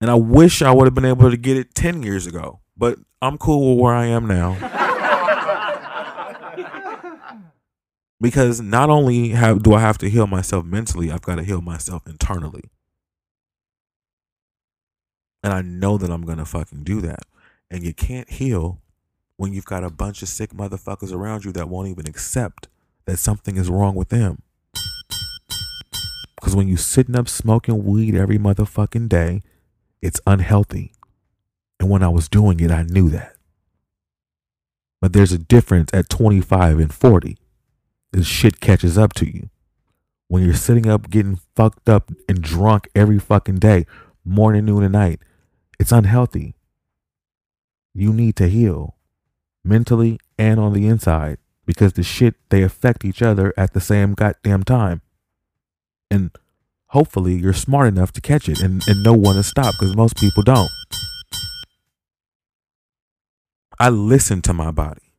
And 0.00 0.10
I 0.10 0.14
wish 0.14 0.62
I 0.62 0.72
would 0.72 0.86
have 0.86 0.94
been 0.94 1.04
able 1.04 1.30
to 1.30 1.36
get 1.36 1.58
it 1.58 1.74
10 1.74 2.02
years 2.02 2.26
ago, 2.26 2.60
but 2.78 2.98
I'm 3.20 3.36
cool 3.36 3.74
with 3.74 3.82
where 3.82 3.94
I 3.94 4.06
am 4.06 4.26
now. 4.26 4.56
because 8.20 8.60
not 8.60 8.90
only 8.90 9.30
have 9.30 9.62
do 9.62 9.74
I 9.74 9.80
have 9.80 9.98
to 9.98 10.10
heal 10.10 10.26
myself 10.26 10.64
mentally, 10.64 11.10
I've 11.10 11.22
got 11.22 11.36
to 11.36 11.44
heal 11.44 11.60
myself 11.60 12.06
internally. 12.06 12.64
And 15.42 15.52
I 15.52 15.62
know 15.62 15.96
that 15.98 16.10
I'm 16.10 16.22
going 16.22 16.38
to 16.38 16.44
fucking 16.44 16.82
do 16.82 17.00
that. 17.02 17.20
And 17.70 17.84
you 17.84 17.94
can't 17.94 18.28
heal 18.28 18.80
when 19.36 19.52
you've 19.52 19.64
got 19.64 19.84
a 19.84 19.90
bunch 19.90 20.22
of 20.22 20.28
sick 20.28 20.50
motherfuckers 20.50 21.12
around 21.12 21.44
you 21.44 21.52
that 21.52 21.68
won't 21.68 21.88
even 21.88 22.08
accept 22.08 22.68
that 23.04 23.18
something 23.18 23.56
is 23.56 23.68
wrong 23.68 23.94
with 23.94 24.08
them. 24.08 24.42
Because 26.34 26.56
when 26.56 26.68
you 26.68 26.76
sitting 26.76 27.16
up 27.16 27.28
smoking 27.28 27.84
weed 27.84 28.14
every 28.14 28.38
motherfucking 28.38 29.08
day, 29.08 29.42
it's 30.02 30.20
unhealthy. 30.26 30.92
And 31.78 31.90
when 31.90 32.02
I 32.02 32.08
was 32.08 32.28
doing 32.28 32.60
it, 32.60 32.70
I 32.70 32.82
knew 32.82 33.08
that. 33.10 33.36
But 35.00 35.12
there's 35.12 35.32
a 35.32 35.38
difference 35.38 35.90
at 35.92 36.08
25 36.08 36.78
and 36.78 36.92
40. 36.92 37.36
This 38.16 38.26
shit 38.26 38.60
catches 38.60 38.96
up 38.96 39.12
to 39.16 39.26
you. 39.30 39.50
When 40.28 40.42
you're 40.42 40.54
sitting 40.54 40.88
up 40.88 41.10
getting 41.10 41.38
fucked 41.54 41.86
up 41.86 42.10
and 42.26 42.40
drunk 42.40 42.88
every 42.94 43.18
fucking 43.18 43.56
day, 43.56 43.84
morning, 44.24 44.64
noon, 44.64 44.84
and 44.84 44.94
night, 44.94 45.20
it's 45.78 45.92
unhealthy. 45.92 46.54
You 47.92 48.14
need 48.14 48.34
to 48.36 48.48
heal 48.48 48.96
mentally 49.62 50.18
and 50.38 50.58
on 50.58 50.72
the 50.72 50.86
inside 50.86 51.36
because 51.66 51.92
the 51.92 52.02
shit 52.02 52.36
they 52.48 52.62
affect 52.62 53.04
each 53.04 53.20
other 53.20 53.52
at 53.54 53.74
the 53.74 53.82
same 53.82 54.14
goddamn 54.14 54.62
time. 54.62 55.02
And 56.10 56.30
hopefully 56.86 57.34
you're 57.34 57.52
smart 57.52 57.86
enough 57.86 58.12
to 58.12 58.22
catch 58.22 58.48
it 58.48 58.60
and, 58.62 58.82
and 58.88 59.02
know 59.02 59.12
when 59.12 59.34
to 59.34 59.42
stop 59.42 59.74
because 59.78 59.94
most 59.94 60.16
people 60.16 60.42
don't. 60.42 60.70
I 63.78 63.90
listen 63.90 64.40
to 64.40 64.54
my 64.54 64.70
body. 64.70 65.12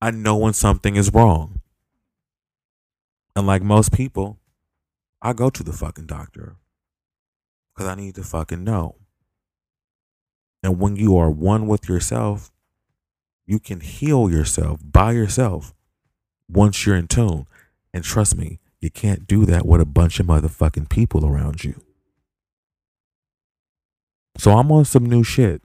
I 0.00 0.12
know 0.12 0.38
when 0.38 0.54
something 0.54 0.96
is 0.96 1.12
wrong. 1.12 1.55
And 3.36 3.46
like 3.46 3.62
most 3.62 3.92
people, 3.92 4.38
I 5.20 5.34
go 5.34 5.50
to 5.50 5.62
the 5.62 5.74
fucking 5.74 6.06
doctor 6.06 6.56
because 7.74 7.86
I 7.86 7.94
need 7.94 8.14
to 8.14 8.22
fucking 8.22 8.64
know. 8.64 8.96
And 10.62 10.80
when 10.80 10.96
you 10.96 11.18
are 11.18 11.30
one 11.30 11.66
with 11.66 11.86
yourself, 11.86 12.50
you 13.44 13.58
can 13.60 13.80
heal 13.80 14.30
yourself 14.30 14.80
by 14.82 15.12
yourself 15.12 15.74
once 16.48 16.86
you're 16.86 16.96
in 16.96 17.08
tune. 17.08 17.46
And 17.92 18.02
trust 18.02 18.38
me, 18.38 18.58
you 18.80 18.88
can't 18.88 19.26
do 19.26 19.44
that 19.44 19.66
with 19.66 19.82
a 19.82 19.86
bunch 19.86 20.18
of 20.18 20.26
motherfucking 20.26 20.88
people 20.88 21.26
around 21.26 21.62
you. 21.62 21.82
So 24.38 24.52
I'm 24.52 24.72
on 24.72 24.86
some 24.86 25.04
new 25.04 25.22
shit. 25.22 25.60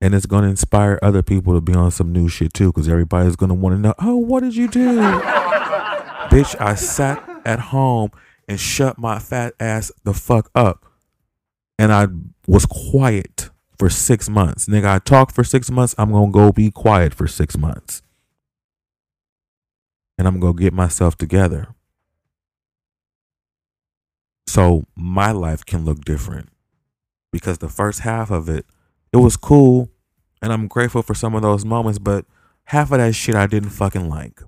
And 0.00 0.14
it's 0.14 0.26
going 0.26 0.44
to 0.44 0.50
inspire 0.50 0.98
other 1.02 1.22
people 1.22 1.54
to 1.54 1.60
be 1.60 1.74
on 1.74 1.90
some 1.90 2.12
new 2.12 2.28
shit 2.28 2.54
too, 2.54 2.68
because 2.68 2.88
everybody's 2.88 3.36
going 3.36 3.48
to 3.48 3.54
want 3.54 3.74
to 3.74 3.80
know, 3.80 3.94
oh, 3.98 4.16
what 4.16 4.44
did 4.44 4.54
you 4.54 4.68
do? 4.68 5.00
Bitch, 6.30 6.60
I 6.60 6.74
sat 6.74 7.22
at 7.44 7.60
home 7.60 8.10
and 8.48 8.58
shut 8.58 8.98
my 8.98 9.18
fat 9.18 9.54
ass 9.60 9.92
the 10.04 10.14
fuck 10.14 10.50
up. 10.54 10.84
And 11.78 11.92
I 11.92 12.06
was 12.46 12.66
quiet 12.66 13.50
for 13.78 13.90
six 13.90 14.28
months. 14.28 14.66
Nigga, 14.66 14.86
I 14.86 14.98
talk 14.98 15.32
for 15.32 15.44
six 15.44 15.70
months. 15.70 15.94
I'm 15.98 16.10
going 16.10 16.30
to 16.30 16.32
go 16.32 16.52
be 16.52 16.70
quiet 16.70 17.14
for 17.14 17.26
six 17.26 17.56
months. 17.56 18.02
And 20.16 20.28
I'm 20.28 20.38
going 20.38 20.56
to 20.56 20.62
get 20.62 20.72
myself 20.72 21.16
together. 21.16 21.74
So 24.46 24.84
my 24.94 25.32
life 25.32 25.64
can 25.64 25.84
look 25.84 26.04
different. 26.04 26.48
Because 27.32 27.58
the 27.58 27.68
first 27.68 28.00
half 28.00 28.30
of 28.30 28.48
it, 28.48 28.64
it 29.12 29.16
was 29.16 29.36
cool. 29.36 29.90
And 30.40 30.52
I'm 30.52 30.68
grateful 30.68 31.02
for 31.02 31.14
some 31.14 31.34
of 31.34 31.42
those 31.42 31.64
moments. 31.64 31.98
But 31.98 32.26
half 32.64 32.92
of 32.92 32.98
that 32.98 33.14
shit 33.14 33.34
I 33.34 33.48
didn't 33.48 33.70
fucking 33.70 34.08
like. 34.08 34.40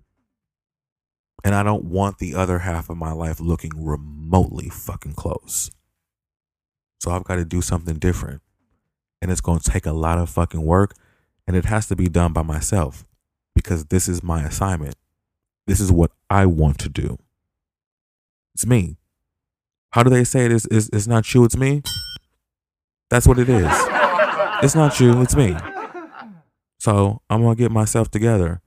And 1.45 1.55
I 1.55 1.63
don't 1.63 1.85
want 1.85 2.19
the 2.19 2.35
other 2.35 2.61
half 2.61 2.91
of 2.91 2.97
my 2.97 3.13
life 3.13 3.41
looking 3.41 3.73
remotely 3.77 4.69
fucking 4.69 5.15
close. 5.15 5.71
So 7.01 7.11
I've 7.11 7.25
got 7.25 7.37
to 7.37 7.45
do 7.45 7.63
something 7.63 7.99
different 7.99 8.43
and 9.23 9.31
it's 9.31 9.41
going 9.41 9.61
to 9.61 9.71
take 9.71 9.87
a 9.87 9.93
lot 9.93 10.19
of 10.19 10.29
fucking 10.31 10.63
work 10.63 10.95
and 11.47 11.57
it 11.57 11.67
has 11.67 11.87
to 11.89 11.97
be 11.97 12.09
done 12.09 12.33
by 12.33 12.43
myself 12.43 13.05
because 13.55 13.87
this 13.87 14.09
is 14.09 14.23
my 14.23 14.43
assignment. 14.43 14.97
This 15.67 15.81
is 15.81 15.93
what 15.93 16.11
I 16.31 16.47
want 16.47 16.79
to 16.81 16.89
do. 16.89 17.19
It's 18.55 18.67
me. 18.67 18.97
How 19.93 20.03
do 20.03 20.11
they 20.11 20.25
say 20.25 20.47
it 20.47 20.53
is 20.53 20.67
it's, 20.71 20.89
it's 20.93 21.07
not 21.07 21.33
you, 21.35 21.45
it's 21.45 21.57
me? 21.57 21.83
That's 23.11 23.27
what 23.27 23.39
it 23.39 23.49
is. 23.49 23.73
It's 24.63 24.75
not 24.75 24.99
you, 25.01 25.21
it's 25.23 25.37
me. 25.37 25.57
So 26.79 27.21
I'm 27.29 27.43
gonna 27.43 27.57
get 27.57 27.71
myself 27.71 28.11
together 28.11 28.61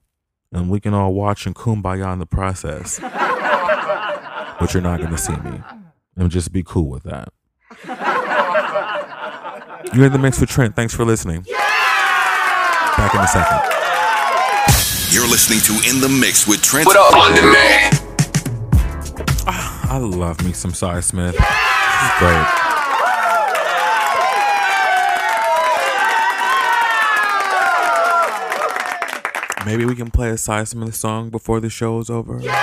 and 0.52 0.70
we 0.70 0.80
can 0.80 0.94
all 0.94 1.14
watch 1.14 1.46
and 1.46 1.56
kumbaya 1.56 2.12
in 2.14 2.20
the 2.20 2.26
process. 2.26 3.00
but 4.60 4.74
you're 4.74 4.84
not 4.84 5.02
gonna 5.02 5.18
see 5.18 5.36
me. 5.38 5.62
And 6.16 6.30
just 6.30 6.52
be 6.52 6.64
cool 6.64 6.90
with 6.90 7.04
that. 7.04 7.30
You're 9.94 10.06
in 10.06 10.12
the 10.12 10.20
mix 10.20 10.40
with 10.40 10.50
Trent. 10.50 10.76
Thanks 10.76 10.94
for 10.94 11.06
listening. 11.06 11.46
Back 12.98 13.16
in 13.16 13.22
a 13.22 13.28
second. 13.28 13.80
You're 15.12 15.28
listening 15.28 15.60
to 15.62 15.90
In 15.90 16.02
the 16.02 16.10
Mix 16.10 16.48
with 16.48 16.62
Trent 16.62 16.86
What 16.86 16.96
up 16.96 17.16
on 17.16 17.34
demand? 17.34 18.00
Ah, 19.48 19.96
I 19.96 19.98
love 19.98 20.46
me 20.46 20.54
some 20.54 20.74
Sy 20.74 21.00
Smith. 21.00 21.36
This 21.36 21.42
is 21.42 22.20
great. 22.20 22.59
Maybe 29.70 29.86
we 29.86 29.94
can 29.94 30.10
play 30.10 30.32
a 30.32 30.38
Sy 30.38 30.64
Smith 30.64 30.96
song 30.96 31.30
before 31.30 31.60
the 31.60 31.70
show 31.70 32.00
is 32.00 32.10
over. 32.10 32.40
Yeah! 32.42 32.54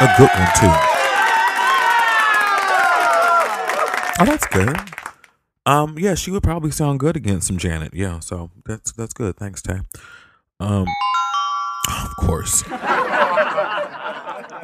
A 0.00 0.14
good 0.16 0.30
one 0.30 0.48
too. 0.56 0.72
Oh, 4.18 4.24
that's 4.24 4.46
good. 4.46 4.74
Um, 5.66 5.98
yeah, 5.98 6.14
she 6.14 6.30
would 6.30 6.42
probably 6.42 6.70
sound 6.70 7.00
good 7.00 7.16
against 7.16 7.48
some 7.48 7.58
Janet. 7.58 7.92
Yeah, 7.92 8.20
so 8.20 8.50
that's 8.64 8.92
that's 8.92 9.12
good. 9.12 9.36
Thanks, 9.36 9.60
Tay. 9.60 9.80
Um, 10.58 10.86
of 11.86 12.16
course. 12.20 12.64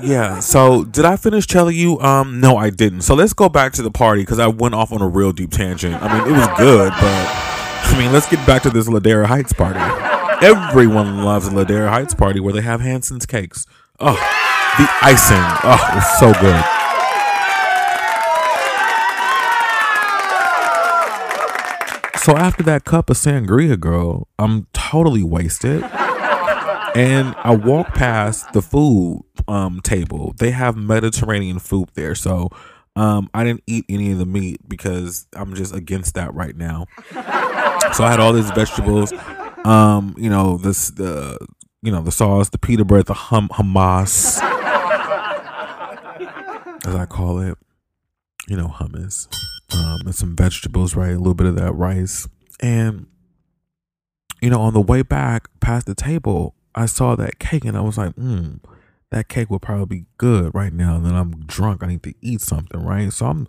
Yeah. 0.02 0.40
So 0.40 0.82
did 0.84 1.04
I 1.04 1.14
finish 1.16 1.46
telling 1.46 1.76
you? 1.76 2.00
Um, 2.00 2.40
no, 2.40 2.56
I 2.56 2.70
didn't. 2.70 3.02
So 3.02 3.14
let's 3.14 3.34
go 3.34 3.48
back 3.48 3.72
to 3.74 3.82
the 3.82 3.90
party 3.90 4.22
because 4.22 4.40
I 4.40 4.48
went 4.48 4.74
off 4.74 4.90
on 4.90 5.00
a 5.00 5.06
real 5.06 5.30
deep 5.32 5.52
tangent. 5.52 5.94
I 6.02 6.12
mean, 6.12 6.26
it 6.28 6.36
was 6.36 6.48
good, 6.58 6.90
but 6.90 7.61
I 7.92 7.98
mean, 7.98 8.10
let's 8.10 8.26
get 8.28 8.44
back 8.46 8.62
to 8.62 8.70
this 8.70 8.88
Ladera 8.88 9.26
Heights 9.26 9.52
party. 9.52 9.78
Everyone 10.44 11.24
loves 11.24 11.46
a 11.46 11.50
Ladera 11.50 11.90
Heights 11.90 12.14
party 12.14 12.40
where 12.40 12.54
they 12.54 12.62
have 12.62 12.80
Hansen's 12.80 13.26
cakes. 13.26 13.66
Oh, 14.00 14.14
the 14.78 14.88
icing. 15.02 15.36
Oh, 15.62 15.78
it's 15.96 16.18
so 16.18 16.32
good. 16.40 16.64
So 22.22 22.36
after 22.36 22.62
that 22.62 22.84
cup 22.84 23.10
of 23.10 23.16
sangria, 23.16 23.78
girl, 23.78 24.26
I'm 24.38 24.68
totally 24.72 25.22
wasted. 25.22 25.82
And 26.94 27.34
I 27.38 27.54
walk 27.54 27.94
past 27.94 28.52
the 28.52 28.62
food 28.62 29.24
um, 29.48 29.80
table. 29.82 30.34
They 30.38 30.52
have 30.52 30.76
Mediterranean 30.76 31.58
food 31.58 31.90
there. 31.94 32.14
So 32.14 32.48
um, 32.96 33.30
I 33.32 33.44
didn't 33.44 33.62
eat 33.66 33.86
any 33.88 34.12
of 34.12 34.18
the 34.18 34.26
meat 34.26 34.60
because 34.68 35.26
I'm 35.34 35.54
just 35.54 35.74
against 35.74 36.14
that 36.14 36.34
right 36.34 36.56
now. 36.56 36.86
So 37.94 38.04
I 38.04 38.10
had 38.10 38.20
all 38.20 38.32
these 38.32 38.50
vegetables, 38.50 39.12
um, 39.64 40.14
you 40.18 40.28
know, 40.30 40.56
this 40.58 40.90
the 40.90 41.38
you 41.82 41.90
know 41.90 42.02
the 42.02 42.12
sauce, 42.12 42.50
the 42.50 42.58
pita 42.58 42.84
bread, 42.84 43.06
the 43.06 43.14
hum 43.14 43.48
hummus, 43.48 44.40
as 46.86 46.94
I 46.94 47.06
call 47.06 47.40
it, 47.40 47.56
you 48.48 48.56
know, 48.56 48.68
hummus, 48.68 49.28
um, 49.74 50.06
and 50.06 50.14
some 50.14 50.36
vegetables, 50.36 50.94
right? 50.94 51.12
A 51.12 51.18
little 51.18 51.34
bit 51.34 51.46
of 51.46 51.56
that 51.56 51.72
rice, 51.72 52.28
and 52.60 53.06
you 54.40 54.50
know, 54.50 54.60
on 54.60 54.74
the 54.74 54.80
way 54.80 55.02
back 55.02 55.48
past 55.60 55.86
the 55.86 55.94
table, 55.94 56.54
I 56.74 56.86
saw 56.86 57.16
that 57.16 57.38
cake, 57.38 57.64
and 57.64 57.76
I 57.76 57.80
was 57.80 57.96
like, 57.96 58.14
hmm. 58.14 58.56
That 59.12 59.28
cake 59.28 59.50
would 59.50 59.62
probably 59.62 59.98
be 60.00 60.06
good 60.18 60.54
right 60.54 60.72
now. 60.72 60.96
And 60.96 61.06
then 61.06 61.14
I'm 61.14 61.42
drunk. 61.46 61.84
I 61.84 61.86
need 61.86 62.02
to 62.04 62.14
eat 62.22 62.40
something, 62.40 62.82
right? 62.84 63.12
So 63.12 63.26
I'm 63.26 63.48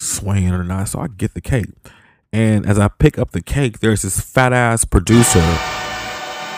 swaying 0.00 0.52
or 0.52 0.64
not. 0.64 0.88
So 0.88 1.00
I 1.00 1.08
get 1.08 1.34
the 1.34 1.42
cake 1.42 1.70
And 2.32 2.66
as 2.66 2.78
I 2.78 2.88
pick 2.88 3.18
up 3.18 3.32
the 3.32 3.42
cake, 3.42 3.80
there's 3.80 4.02
this 4.02 4.20
fat 4.20 4.52
ass 4.52 4.84
producer. 4.86 5.40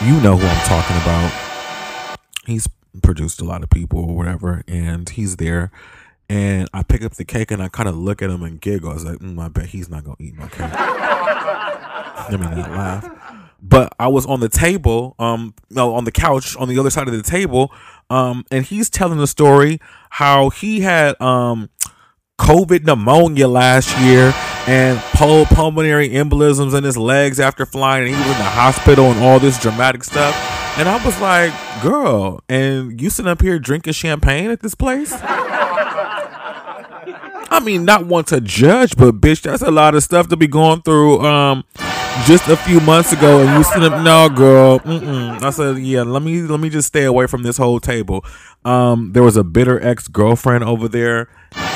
You 0.05 0.21
know 0.21 0.37
who 0.37 0.47
I'm 0.47 0.67
talking 0.67 0.97
about. 0.99 1.33
He's 2.47 2.69
produced 3.03 3.41
a 3.41 3.45
lot 3.45 3.63
of 3.65 3.71
people 3.71 4.01
or 4.01 4.17
whatever, 4.17 4.63
and 4.69 5.09
he's 5.09 5.37
there. 5.37 5.71
And 6.29 6.69
I 6.75 6.83
pick 6.85 7.03
up 7.05 7.15
the 7.15 7.25
cake 7.25 7.51
and 7.51 7.63
I 7.63 7.69
kind 7.69 7.89
of 7.89 7.97
look 7.97 8.23
at 8.23 8.31
him 8.31 8.43
and 8.43 8.61
giggle. 8.61 8.91
I 8.91 8.95
was 8.95 9.05
like, 9.05 9.19
mm, 9.19 9.41
I 9.43 9.49
bet 9.49 9.67
he's 9.67 9.89
not 9.89 10.05
gonna 10.05 10.17
eat 10.21 10.35
my 10.37 10.49
cake. 10.49 10.73
Let 12.31 12.41
me 12.41 12.47
not 12.47 12.71
laugh. 12.71 13.11
But 13.63 13.95
I 13.99 14.09
was 14.09 14.27
on 14.27 14.41
the 14.41 14.49
table, 14.49 15.17
um, 15.19 15.55
no, 15.71 15.95
on 15.95 16.05
the 16.05 16.13
couch 16.13 16.57
on 16.57 16.69
the 16.69 16.79
other 16.79 16.91
side 16.91 17.09
of 17.09 17.15
the 17.15 17.23
table, 17.23 17.73
um, 18.11 18.45
and 18.51 18.65
he's 18.65 18.91
telling 18.91 19.19
the 19.19 19.27
story 19.27 19.81
how 20.11 20.51
he 20.51 20.81
had 20.81 21.21
um 21.21 21.71
COVID 22.39 22.85
pneumonia 22.85 23.49
last 23.49 23.97
year 23.99 24.33
and 24.67 24.99
pul- 25.13 25.47
pulmonary 25.47 26.09
embolisms 26.11 26.77
in 26.77 26.85
his 26.85 26.97
legs 26.97 27.41
after 27.41 27.67
flying, 27.67 28.07
and 28.07 28.15
he 28.15 28.21
was 28.21 28.31
in 28.31 28.39
the 28.39 28.45
hospital 28.45 29.07
and 29.07 29.21
all 29.23 29.41
this 29.41 29.61
dramatic 29.61 30.05
stuff. 30.05 30.35
And 30.79 30.89
I 30.89 31.05
was 31.05 31.21
like, 31.21 31.53
girl, 31.83 32.41
and 32.49 33.01
you 33.01 33.11
sitting 33.11 33.29
up 33.29 33.43
here 33.43 33.59
drinking 33.59 33.95
champagne 33.95 34.51
at 34.51 34.61
this 34.61 34.77
place? 34.77 35.13
I 37.51 37.61
mean, 37.65 37.85
not 37.85 38.07
one 38.07 38.25
to 38.25 38.41
judge, 38.41 38.97
but 38.97 39.21
bitch, 39.21 39.43
that's 39.43 39.63
a 39.63 39.71
lot 39.71 39.95
of 39.97 40.05
stuff 40.05 40.29
to 40.29 40.37
be 40.37 40.47
going 40.47 40.83
through. 40.83 41.21
Um, 41.25 41.65
just 42.27 42.49
a 42.49 42.57
few 42.57 42.81
months 42.81 43.13
ago, 43.13 43.41
and 43.41 43.57
you 43.57 43.65
said, 43.65 44.03
"No, 44.03 44.29
girl." 44.29 44.81
Mm-mm. 44.81 45.43
I 45.43 45.51
said, 45.51 45.79
"Yeah, 45.79 46.03
let 46.03 46.23
me 46.23 46.43
let 46.43 46.61
me 46.61 46.69
just 46.69 46.89
stay 46.89 47.05
away 47.05 47.27
from 47.27 47.43
this 47.43 47.57
whole 47.57 47.81
table." 47.81 48.25
Um, 48.65 49.13
there 49.13 49.23
was 49.23 49.37
a 49.37 49.45
bitter 49.45 49.83
ex 49.85 50.09
girlfriend 50.09 50.65
over 50.65 50.89
there. 50.89 51.29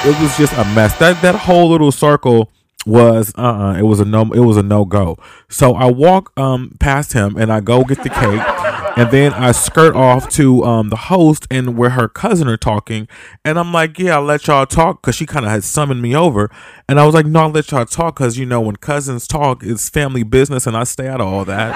It 0.05 0.21
was 0.21 0.37
just 0.37 0.53
a 0.55 0.65
mess. 0.75 0.97
That 0.99 1.21
that 1.23 1.35
whole 1.35 1.71
little 1.71 1.93
circle 1.93 2.51
was 2.85 3.33
uh 3.39 3.43
uh 3.43 3.75
it 3.79 3.83
was 3.83 4.01
a 4.01 4.05
no 4.05 4.23
it 4.33 4.41
was 4.41 4.57
a 4.57 4.63
no 4.63 4.85
go. 4.85 5.17
So 5.49 5.75
I 5.75 5.91
walk 5.91 6.33
um 6.39 6.77
past 6.81 7.13
him 7.13 7.37
and 7.37 7.53
I 7.53 7.61
go 7.61 7.85
get 7.85 8.03
the 8.03 8.11
cake 8.11 8.62
and 8.97 9.11
then 9.11 9.33
I 9.33 9.53
skirt 9.53 9.95
off 9.95 10.29
to 10.31 10.65
um 10.65 10.89
the 10.89 10.97
host 10.97 11.47
and 11.51 11.77
where 11.77 11.91
her 11.91 12.09
cousin 12.09 12.49
are 12.49 12.57
talking 12.57 13.09
and 13.45 13.59
I'm 13.59 13.73
like, 13.73 13.99
"Yeah, 13.99 14.17
I'll 14.17 14.23
let 14.23 14.47
y'all 14.47 14.67
talk 14.67 15.03
cuz 15.03 15.15
she 15.15 15.27
kind 15.27 15.45
of 15.45 15.51
had 15.51 15.65
summoned 15.65 16.03
me 16.03 16.15
over." 16.15 16.51
And 16.89 17.01
I 17.01 17.07
was 17.07 17.15
like, 17.15 17.27
"No, 17.27 17.43
I'll 17.43 17.51
let 17.51 17.71
y'all 17.71 17.85
talk 17.85 18.17
cuz 18.17 18.39
you 18.39 18.47
know 18.47 18.61
when 18.61 18.77
cousins 18.77 19.27
talk, 19.27 19.63
it's 19.63 19.89
family 19.89 20.23
business 20.23 20.67
and 20.67 20.77
I 20.77 20.85
stay 20.85 21.09
out 21.09 21.21
of 21.21 21.27
all 21.27 21.45
that." 21.47 21.75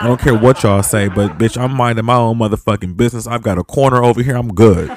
I 0.00 0.06
don't 0.08 0.20
care 0.20 0.34
what 0.34 0.62
y'all 0.62 0.82
say, 0.82 1.08
but 1.08 1.38
bitch, 1.38 1.58
I'm 1.58 1.72
minding 1.72 2.04
my 2.04 2.16
own 2.16 2.38
motherfucking 2.38 2.96
business. 2.96 3.26
I've 3.26 3.42
got 3.42 3.58
a 3.58 3.64
corner 3.64 4.02
over 4.02 4.22
here. 4.22 4.36
I'm 4.36 4.52
good. 4.52 4.90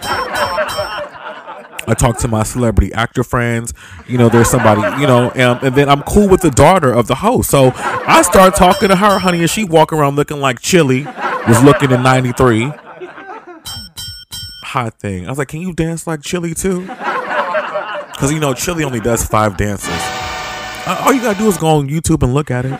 I 1.90 1.94
talk 1.94 2.18
to 2.18 2.28
my 2.28 2.44
celebrity 2.44 2.92
actor 2.94 3.24
friends. 3.24 3.74
You 4.08 4.18
know, 4.18 4.28
there's 4.28 4.50
somebody, 4.50 4.82
you 5.00 5.08
know, 5.08 5.32
and, 5.32 5.64
and 5.64 5.76
then 5.76 5.88
I'm 5.88 6.02
cool 6.02 6.28
with 6.28 6.42
the 6.42 6.52
daughter 6.52 6.92
of 6.92 7.08
the 7.08 7.16
host. 7.16 7.50
So 7.50 7.72
I 7.76 8.24
start 8.24 8.56
talking 8.56 8.90
to 8.90 8.98
her, 8.98 9.20
honey, 9.20 9.40
and 9.40 9.50
she 9.50 9.64
walk 9.64 9.94
around 9.94 10.18
looking 10.18 10.42
like 10.42 10.60
Chilli 10.60 11.06
was 11.48 11.64
looking 11.64 11.92
in 11.92 12.04
93. 12.04 12.72
Hot 14.64 15.00
thing. 15.00 15.26
I 15.26 15.30
was 15.30 15.38
like, 15.38 15.48
can 15.48 15.62
you 15.62 15.74
dance 15.74 16.06
like 16.08 16.22
Chilli 16.22 16.60
too? 16.60 16.82
Because, 16.82 18.32
you 18.32 18.40
know, 18.40 18.54
Chilli 18.54 18.84
only 18.84 19.00
does 19.00 19.26
five 19.26 19.58
dances. 19.58 19.90
Uh, 19.90 21.04
all 21.06 21.14
you 21.14 21.22
got 21.22 21.34
to 21.34 21.40
do 21.40 21.48
is 21.48 21.58
go 21.58 21.68
on 21.68 21.88
YouTube 21.90 22.24
and 22.24 22.34
look 22.34 22.52
at 22.52 22.66
it. 22.66 22.80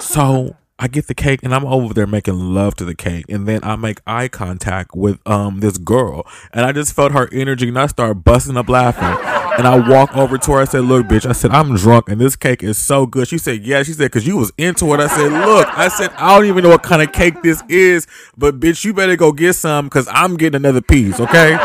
So 0.00 0.56
I 0.78 0.88
get 0.88 1.06
the 1.06 1.14
cake 1.14 1.40
and 1.42 1.54
I'm 1.54 1.64
over 1.64 1.94
there 1.94 2.06
making 2.06 2.54
love 2.54 2.74
to 2.76 2.84
the 2.84 2.94
cake. 2.94 3.26
And 3.28 3.46
then 3.46 3.60
I 3.62 3.76
make 3.76 4.00
eye 4.06 4.28
contact 4.28 4.94
with 4.94 5.20
um 5.26 5.60
this 5.60 5.78
girl. 5.78 6.26
And 6.52 6.64
I 6.64 6.72
just 6.72 6.92
felt 6.94 7.12
her 7.12 7.28
energy 7.32 7.68
and 7.68 7.78
I 7.78 7.86
start 7.86 8.24
busting 8.24 8.56
up 8.56 8.68
laughing. 8.68 9.39
And 9.60 9.68
I 9.68 9.76
walk 9.90 10.16
over 10.16 10.38
to 10.38 10.52
her. 10.52 10.60
I 10.60 10.64
said, 10.64 10.84
Look, 10.84 11.06
bitch, 11.06 11.28
I 11.28 11.32
said, 11.32 11.50
I'm 11.50 11.76
drunk 11.76 12.08
and 12.08 12.18
this 12.18 12.34
cake 12.34 12.62
is 12.62 12.78
so 12.78 13.04
good. 13.04 13.28
She 13.28 13.36
said, 13.36 13.62
Yeah. 13.62 13.82
She 13.82 13.92
said, 13.92 14.04
Because 14.04 14.26
you 14.26 14.38
was 14.38 14.50
into 14.56 14.94
it. 14.94 15.00
I 15.00 15.06
said, 15.06 15.30
Look, 15.30 15.68
I 15.68 15.88
said, 15.88 16.08
I 16.16 16.34
don't 16.34 16.46
even 16.46 16.64
know 16.64 16.70
what 16.70 16.82
kind 16.82 17.02
of 17.02 17.12
cake 17.12 17.42
this 17.42 17.62
is, 17.68 18.06
but 18.38 18.58
bitch, 18.58 18.86
you 18.86 18.94
better 18.94 19.16
go 19.16 19.32
get 19.32 19.52
some 19.52 19.84
because 19.84 20.08
I'm 20.10 20.38
getting 20.38 20.56
another 20.56 20.80
piece, 20.80 21.20
okay? 21.20 21.58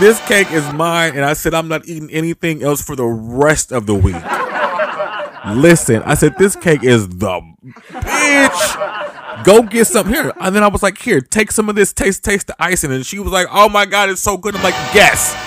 This 0.00 0.20
cake 0.28 0.52
is 0.52 0.70
mine. 0.74 1.12
And 1.14 1.24
I 1.24 1.32
said, 1.32 1.54
I'm 1.54 1.66
not 1.66 1.88
eating 1.88 2.10
anything 2.10 2.62
else 2.62 2.82
for 2.82 2.94
the 2.94 3.06
rest 3.06 3.72
of 3.72 3.86
the 3.86 3.94
week. 3.94 4.22
Listen, 5.56 6.02
I 6.02 6.12
said, 6.12 6.36
This 6.36 6.56
cake 6.56 6.84
is 6.84 7.08
the 7.08 7.40
bitch. 7.90 9.44
Go 9.44 9.62
get 9.62 9.86
some 9.86 10.10
here. 10.10 10.30
And 10.38 10.54
then 10.54 10.62
I 10.62 10.68
was 10.68 10.82
like, 10.82 10.98
Here, 10.98 11.22
take 11.22 11.52
some 11.52 11.70
of 11.70 11.74
this, 11.74 11.94
taste, 11.94 12.22
taste 12.22 12.48
the 12.48 12.62
icing. 12.62 12.92
And 12.92 13.06
she 13.06 13.18
was 13.18 13.32
like, 13.32 13.46
Oh 13.50 13.70
my 13.70 13.86
God, 13.86 14.10
it's 14.10 14.20
so 14.20 14.36
good. 14.36 14.54
I'm 14.54 14.62
like, 14.62 14.74
Yes 14.94 15.41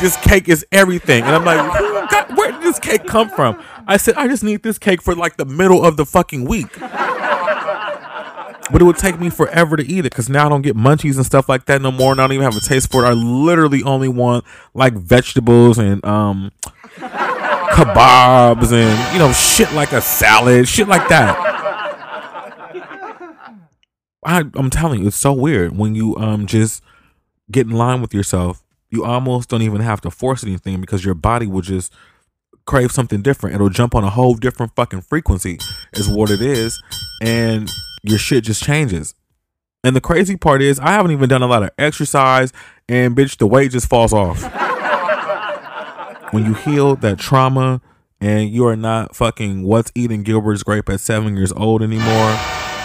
this 0.00 0.16
cake 0.18 0.48
is 0.48 0.66
everything. 0.72 1.24
And 1.24 1.34
I'm 1.34 1.44
like, 1.44 2.10
got, 2.10 2.36
where 2.36 2.52
did 2.52 2.62
this 2.62 2.78
cake 2.78 3.06
come 3.06 3.28
from? 3.28 3.62
I 3.86 3.96
said, 3.96 4.14
I 4.14 4.28
just 4.28 4.44
need 4.44 4.62
this 4.62 4.78
cake 4.78 5.02
for 5.02 5.14
like 5.14 5.36
the 5.36 5.44
middle 5.44 5.84
of 5.84 5.96
the 5.96 6.06
fucking 6.06 6.44
week. 6.44 6.78
But 8.72 8.80
it 8.80 8.84
would 8.84 8.96
take 8.96 9.20
me 9.20 9.28
forever 9.28 9.76
to 9.76 9.84
eat 9.84 10.00
it 10.00 10.04
because 10.04 10.30
now 10.30 10.46
I 10.46 10.48
don't 10.48 10.62
get 10.62 10.74
munchies 10.74 11.16
and 11.16 11.26
stuff 11.26 11.48
like 11.48 11.66
that 11.66 11.82
no 11.82 11.90
more. 11.90 12.12
And 12.12 12.20
I 12.20 12.24
don't 12.24 12.32
even 12.32 12.44
have 12.44 12.56
a 12.56 12.60
taste 12.60 12.90
for 12.90 13.04
it. 13.04 13.08
I 13.08 13.12
literally 13.12 13.82
only 13.82 14.08
want 14.08 14.44
like 14.72 14.94
vegetables 14.94 15.78
and 15.78 16.02
um 16.04 16.50
kebabs 16.96 18.72
and 18.72 19.12
you 19.12 19.18
know 19.18 19.32
shit 19.32 19.70
like 19.72 19.92
a 19.92 20.00
salad, 20.00 20.66
shit 20.66 20.88
like 20.88 21.08
that. 21.08 21.36
I, 24.26 24.44
I'm 24.54 24.70
telling 24.70 25.02
you, 25.02 25.08
it's 25.08 25.16
so 25.16 25.34
weird 25.34 25.76
when 25.76 25.94
you 25.94 26.16
um 26.16 26.46
just 26.46 26.82
get 27.50 27.66
in 27.66 27.74
line 27.74 28.00
with 28.00 28.14
yourself 28.14 28.63
you 28.90 29.04
almost 29.04 29.48
don't 29.48 29.62
even 29.62 29.80
have 29.80 30.00
to 30.02 30.10
force 30.10 30.44
anything 30.44 30.80
because 30.80 31.04
your 31.04 31.14
body 31.14 31.46
will 31.46 31.62
just 31.62 31.92
crave 32.66 32.92
something 32.92 33.22
different. 33.22 33.54
It'll 33.54 33.68
jump 33.68 33.94
on 33.94 34.04
a 34.04 34.10
whole 34.10 34.34
different 34.34 34.74
fucking 34.74 35.02
frequency, 35.02 35.58
is 35.94 36.08
what 36.08 36.30
it 36.30 36.40
is. 36.40 36.82
And 37.20 37.70
your 38.02 38.18
shit 38.18 38.44
just 38.44 38.62
changes. 38.62 39.14
And 39.82 39.94
the 39.94 40.00
crazy 40.00 40.36
part 40.36 40.62
is, 40.62 40.80
I 40.80 40.92
haven't 40.92 41.12
even 41.12 41.28
done 41.28 41.42
a 41.42 41.46
lot 41.46 41.62
of 41.62 41.70
exercise, 41.76 42.52
and 42.88 43.14
bitch, 43.14 43.36
the 43.36 43.46
weight 43.46 43.72
just 43.72 43.88
falls 43.88 44.14
off. 44.14 44.42
when 46.32 46.46
you 46.46 46.54
heal 46.54 46.96
that 46.96 47.18
trauma 47.18 47.82
and 48.20 48.48
you 48.48 48.66
are 48.66 48.76
not 48.76 49.14
fucking 49.14 49.62
what's 49.62 49.92
eating 49.94 50.22
Gilbert's 50.22 50.62
grape 50.62 50.88
at 50.88 51.00
seven 51.00 51.36
years 51.36 51.52
old 51.52 51.82
anymore, 51.82 52.36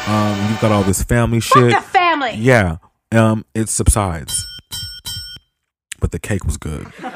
um, 0.07 0.49
you've 0.49 0.59
got 0.59 0.71
all 0.73 0.83
this 0.83 1.01
family 1.03 1.39
shit. 1.39 1.81
Family. 1.83 2.33
Yeah. 2.35 2.77
Um, 3.12 3.45
it 3.53 3.69
subsides 3.69 4.48
but 5.99 6.12
the 6.12 6.19
cake 6.19 6.45
was 6.45 6.57
good. 6.57 6.85
the 6.85 7.12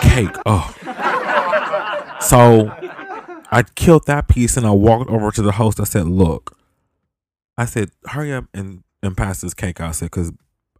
cake, 0.00 0.34
oh. 0.46 0.74
So 2.20 2.70
I 3.50 3.64
killed 3.74 4.06
that 4.06 4.28
piece 4.28 4.56
and 4.56 4.66
I 4.66 4.70
walked 4.70 5.10
over 5.10 5.30
to 5.30 5.42
the 5.42 5.52
host. 5.52 5.80
I 5.80 5.84
said, 5.84 6.06
Look, 6.06 6.56
I 7.58 7.64
said, 7.64 7.90
hurry 8.06 8.32
up 8.32 8.44
and, 8.54 8.82
and 9.02 9.16
pass 9.16 9.40
this 9.40 9.54
cake. 9.54 9.80
I 9.80 9.90
said, 9.90 10.06
because 10.06 10.32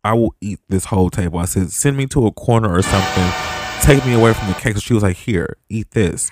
I 0.04 0.14
will 0.14 0.34
eat 0.40 0.60
this 0.68 0.86
whole 0.86 1.10
table. 1.10 1.38
I 1.38 1.44
said, 1.44 1.70
send 1.72 1.96
me 1.96 2.06
to 2.06 2.26
a 2.26 2.32
corner 2.32 2.72
or 2.72 2.82
something. 2.82 3.30
Take 3.82 4.04
me 4.06 4.14
away 4.14 4.32
from 4.34 4.48
the 4.48 4.54
cake. 4.54 4.74
So 4.74 4.80
she 4.80 4.94
was 4.94 5.02
like, 5.02 5.16
Here, 5.16 5.56
eat 5.68 5.90
this. 5.92 6.30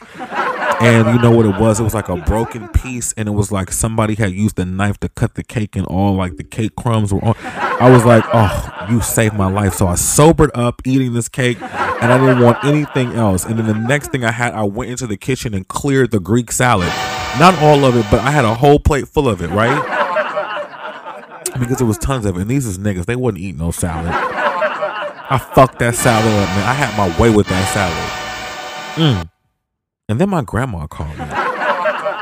And 0.81 1.09
you 1.09 1.21
know 1.21 1.33
what 1.33 1.45
it 1.45 1.61
was? 1.61 1.81
It 1.81 1.83
was 1.83 1.95
like 1.95 2.09
a 2.09 2.17
broken 2.17 2.69
piece, 2.69 3.13
and 3.15 3.29
it 3.29 3.33
was 3.33 3.51
like 3.51 3.73
somebody 3.73 4.15
had 4.15 4.31
used 4.33 4.59
a 4.61 4.65
knife 4.65 4.99
to 5.01 5.09
cut 5.09 5.35
the 5.35 5.43
cake, 5.43 5.75
and 5.75 5.85
all 5.87 6.15
like 6.15 6.37
the 6.37 6.45
cake 6.45 6.77
crumbs 6.77 7.13
were 7.13 7.25
on. 7.25 7.35
I 7.43 7.91
was 7.91 8.05
like, 8.05 8.25
"Oh, 8.33 8.87
you 8.89 9.01
saved 9.01 9.35
my 9.35 9.51
life!" 9.51 9.75
So 9.75 9.89
I 9.89 9.97
sobered 9.97 10.53
up 10.55 10.81
eating 10.85 11.15
this 11.15 11.29
cake, 11.29 11.61
and 11.61 12.13
I 12.13 12.19
didn't 12.19 12.45
want 12.45 12.65
anything 12.65 13.15
else. 13.15 13.45
And 13.45 13.59
then 13.59 13.67
the 13.67 13.75
next 13.75 14.13
thing 14.13 14.25
I 14.25 14.31
had, 14.31 14.55
I 14.55 14.63
went 14.63 14.91
into 14.91 15.07
the 15.09 15.17
kitchen 15.17 15.53
and 15.53 15.67
cleared 15.67 16.13
the 16.13 16.21
Greek 16.21 16.53
salad. 16.53 16.93
Not 17.41 17.59
all 17.61 17.85
of 17.85 17.97
it, 17.97 18.07
but 18.11 18.21
I 18.21 18.31
had 18.31 18.45
a 18.45 18.55
whole 18.55 18.79
plate 18.79 19.09
full 19.09 19.29
of 19.29 19.43
it, 19.43 19.51
right? 19.51 19.83
Because 21.59 21.79
there 21.79 21.87
was 21.87 21.99
tons 21.99 22.25
of 22.25 22.37
it. 22.37 22.43
And 22.43 22.51
these 22.51 22.67
is 22.67 22.79
niggas; 22.79 23.07
they 23.07 23.17
wouldn't 23.17 23.43
eat 23.43 23.57
no 23.57 23.73
salad. 23.73 24.13
I 24.13 25.39
fucked 25.39 25.81
that 25.81 25.95
salad 25.97 26.27
up, 26.27 26.49
man. 26.51 26.69
I 26.69 26.73
had 26.73 26.97
my 26.97 27.21
way 27.21 27.35
with 27.35 27.49
that 27.49 27.69
salad. 27.75 29.27
Mm. 29.27 29.31
And 30.09 30.19
then 30.19 30.31
my 30.31 30.43
grandma 30.43 30.87
called 30.87 31.19
me. 31.19 31.25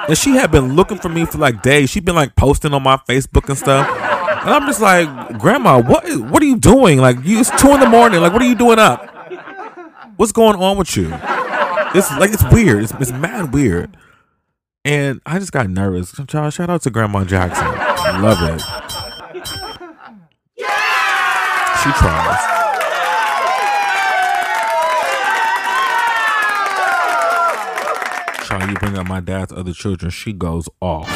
And 0.08 0.18
she 0.18 0.30
had 0.30 0.50
been 0.50 0.74
looking 0.74 0.98
for 0.98 1.08
me 1.08 1.24
for 1.24 1.38
like 1.38 1.62
days. 1.62 1.90
She'd 1.90 2.04
been 2.04 2.14
like 2.16 2.34
posting 2.34 2.74
on 2.74 2.82
my 2.82 2.96
Facebook 3.08 3.48
and 3.48 3.56
stuff. 3.56 3.88
And 3.88 4.50
I'm 4.50 4.66
just 4.66 4.80
like, 4.80 5.38
Grandma, 5.38 5.80
what 5.80 6.04
is, 6.04 6.18
what 6.18 6.42
are 6.42 6.46
you 6.46 6.56
doing? 6.56 6.98
Like, 6.98 7.16
you, 7.24 7.38
it's 7.40 7.50
two 7.60 7.72
in 7.72 7.80
the 7.80 7.88
morning. 7.88 8.20
Like, 8.20 8.32
what 8.32 8.42
are 8.42 8.46
you 8.46 8.54
doing 8.54 8.78
up? 8.78 9.04
What's 10.16 10.32
going 10.32 10.56
on 10.56 10.76
with 10.78 10.96
you? 10.96 11.12
It's 11.94 12.10
like 12.18 12.32
it's 12.32 12.44
weird. 12.52 12.84
It's, 12.84 12.92
it's 12.92 13.12
mad 13.12 13.52
weird. 13.52 13.96
And 14.84 15.20
I 15.26 15.38
just 15.38 15.52
got 15.52 15.68
nervous. 15.68 16.12
Shout 16.28 16.60
out 16.70 16.82
to 16.82 16.90
Grandma 16.90 17.24
Jackson. 17.24 17.66
Love 18.22 18.38
it. 18.42 18.60
She 21.82 21.92
tries. 21.92 22.55
Try 28.46 28.64
you 28.70 28.74
bring 28.76 28.96
up 28.96 29.08
my 29.08 29.18
dad's 29.18 29.52
other 29.52 29.72
children, 29.72 30.08
she 30.12 30.32
goes 30.32 30.68
off. 30.80 31.08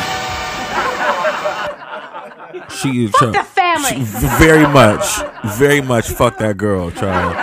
She 2.82 3.04
is 3.04 3.12
Fuck 3.12 3.34
the 3.34 3.44
family. 3.44 4.02
very 4.36 4.66
much, 4.66 5.04
very 5.56 5.80
much. 5.80 6.08
Fuck 6.08 6.38
that 6.38 6.56
girl, 6.56 6.90
child. 6.90 7.36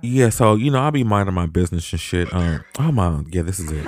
Yeah, 0.00 0.28
so 0.28 0.54
you 0.54 0.70
know, 0.70 0.78
I'll 0.78 0.92
be 0.92 1.02
minding 1.02 1.34
my 1.34 1.46
business 1.46 1.90
and 1.90 2.00
shit. 2.00 2.32
Um, 2.32 2.64
oh 2.78 2.92
my, 2.92 3.24
yeah, 3.32 3.42
this 3.42 3.58
is 3.58 3.72
it. 3.72 3.84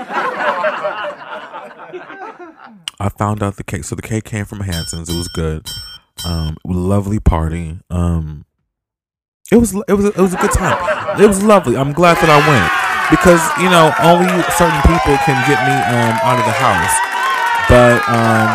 I 2.98 3.08
found 3.16 3.44
out 3.44 3.58
the 3.58 3.64
cake. 3.64 3.84
So 3.84 3.94
the 3.94 4.02
cake 4.02 4.24
came 4.24 4.44
from 4.44 4.58
Hansen's. 4.58 5.08
It 5.08 5.16
was 5.16 5.28
good. 5.28 5.68
Um, 6.26 6.56
was 6.64 6.76
lovely 6.76 7.20
party. 7.20 7.78
Um, 7.90 8.44
it 9.52 9.56
was 9.58 9.72
it 9.86 9.92
was 9.94 10.06
it 10.06 10.16
was 10.18 10.34
a 10.34 10.38
good 10.38 10.50
time. 10.50 11.20
It 11.20 11.28
was 11.28 11.44
lovely. 11.44 11.76
I'm 11.76 11.92
glad 11.92 12.16
that 12.16 12.28
I 12.28 12.48
went 12.48 12.91
because 13.12 13.44
you 13.60 13.68
know 13.68 13.92
only 14.00 14.32
certain 14.56 14.80
people 14.88 15.20
can 15.28 15.36
get 15.44 15.60
me 15.68 15.76
um 15.92 16.16
out 16.24 16.40
of 16.40 16.46
the 16.48 16.56
house. 16.56 16.96
But 17.68 18.00
um, 18.08 18.48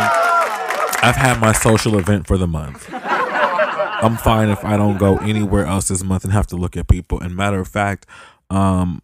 I've 1.01 1.15
had 1.15 1.39
my 1.39 1.51
social 1.53 1.97
event 1.97 2.27
for 2.27 2.37
the 2.37 2.47
month. 2.47 2.89
I'm 2.93 4.17
fine 4.17 4.49
if 4.49 4.63
I 4.65 4.77
don't 4.77 4.97
go 4.97 5.17
anywhere 5.17 5.65
else 5.65 5.87
this 5.87 6.03
month 6.03 6.23
and 6.23 6.33
have 6.33 6.45
to 6.47 6.55
look 6.55 6.75
at 6.77 6.87
people. 6.87 7.19
And 7.19 7.35
matter 7.35 7.59
of 7.59 7.67
fact, 7.67 8.05
um, 8.49 9.01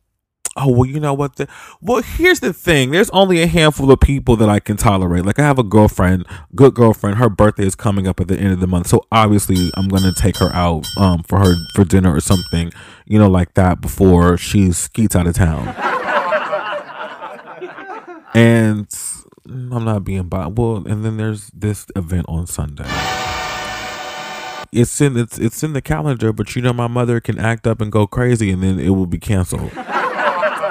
oh 0.55 0.71
well, 0.71 0.85
you 0.85 0.99
know 0.99 1.13
what? 1.13 1.35
The, 1.35 1.47
well, 1.81 2.01
here's 2.01 2.39
the 2.39 2.53
thing. 2.53 2.91
There's 2.91 3.09
only 3.11 3.41
a 3.41 3.47
handful 3.47 3.91
of 3.91 3.99
people 3.99 4.35
that 4.37 4.49
I 4.49 4.59
can 4.59 4.77
tolerate. 4.77 5.25
Like 5.25 5.39
I 5.39 5.43
have 5.43 5.59
a 5.59 5.63
girlfriend, 5.63 6.25
good 6.55 6.73
girlfriend. 6.73 7.17
Her 7.17 7.29
birthday 7.29 7.65
is 7.65 7.75
coming 7.75 8.07
up 8.07 8.19
at 8.19 8.27
the 8.27 8.37
end 8.37 8.53
of 8.53 8.59
the 8.59 8.67
month, 8.67 8.87
so 8.87 9.05
obviously 9.11 9.71
I'm 9.75 9.87
gonna 9.87 10.13
take 10.13 10.37
her 10.37 10.51
out 10.53 10.85
um 10.97 11.23
for 11.23 11.39
her 11.39 11.55
for 11.73 11.83
dinner 11.83 12.13
or 12.13 12.21
something, 12.21 12.71
you 13.05 13.19
know, 13.19 13.29
like 13.29 13.53
that 13.55 13.81
before 13.81 14.37
she 14.37 14.71
skeets 14.71 15.15
out 15.15 15.27
of 15.27 15.35
town. 15.35 15.67
and 18.35 18.87
I'm 19.45 19.85
not 19.85 20.03
being 20.03 20.23
biased. 20.23 20.53
Well, 20.53 20.87
and 20.87 21.03
then 21.03 21.17
there's 21.17 21.47
this 21.47 21.85
event 21.95 22.25
on 22.27 22.47
Sunday 22.47 22.89
it's 24.75 24.99
in 25.01 25.15
it's 25.15 25.37
it's 25.37 25.61
in 25.61 25.73
the 25.73 25.83
calendar, 25.83 26.33
but 26.33 26.55
you 26.55 26.61
know 26.63 26.73
my 26.73 26.87
mother 26.87 27.19
can 27.19 27.37
act 27.37 27.67
up 27.67 27.79
and 27.79 27.91
go 27.91 28.07
crazy, 28.07 28.49
and 28.49 28.63
then 28.63 28.79
it 28.79 28.89
will 28.89 29.05
be 29.05 29.19
canceled 29.19 29.71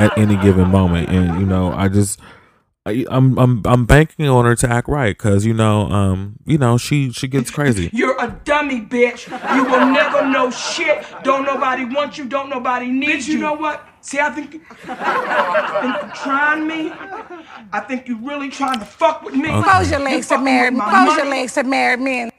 at 0.03 0.19
any 0.19 0.37
given 0.37 0.69
moment. 0.71 1.09
And 1.09 1.41
you 1.41 1.47
know, 1.47 1.73
I 1.73 1.89
just 1.89 2.21
I, 2.85 3.07
I'm 3.11 3.39
I'm 3.39 3.63
I'm 3.65 3.87
banking 3.87 4.27
on 4.27 4.45
her 4.45 4.57
to 4.57 4.69
act 4.69 4.89
right 4.89 5.17
because 5.17 5.47
you 5.47 5.55
know 5.55 5.83
um 5.91 6.37
you 6.45 6.59
know 6.59 6.79
she 6.79 7.13
she 7.13 7.29
gets 7.29 7.51
crazy. 7.51 7.91
You're 7.93 8.21
a 8.23 8.41
dummy, 8.45 8.81
bitch. 8.81 9.29
You 9.55 9.65
will 9.65 9.87
never 9.87 10.27
know 10.27 10.51
shit. 10.51 11.07
Don't 11.23 11.45
nobody 11.45 11.85
want 11.85 12.19
you. 12.19 12.25
Don't 12.25 12.49
nobody 12.49 12.87
need 12.87 13.09
bitch, 13.09 13.29
you. 13.29 13.35
You 13.35 13.41
know 13.41 13.55
what? 13.55 13.87
See, 14.01 14.19
I 14.19 14.31
think, 14.31 14.61
I 14.89 15.81
think 15.81 16.03
you're 16.03 16.13
trying 16.25 16.67
me. 16.67 16.93
I 17.73 17.79
think 17.79 18.09
you're 18.09 18.19
really 18.19 18.49
trying 18.49 18.81
to 18.81 18.85
fuck 18.85 19.23
with 19.23 19.35
me. 19.35 19.49
Okay. 19.49 19.63
Close 19.63 19.91
your 19.93 20.01
legs 20.01 20.27
to 20.29 20.39
married. 20.39 20.77
Close 20.77 21.17
your 21.17 21.27
legs 21.27 21.55
to 21.55 21.63
married 21.63 22.01
men. 22.01 22.33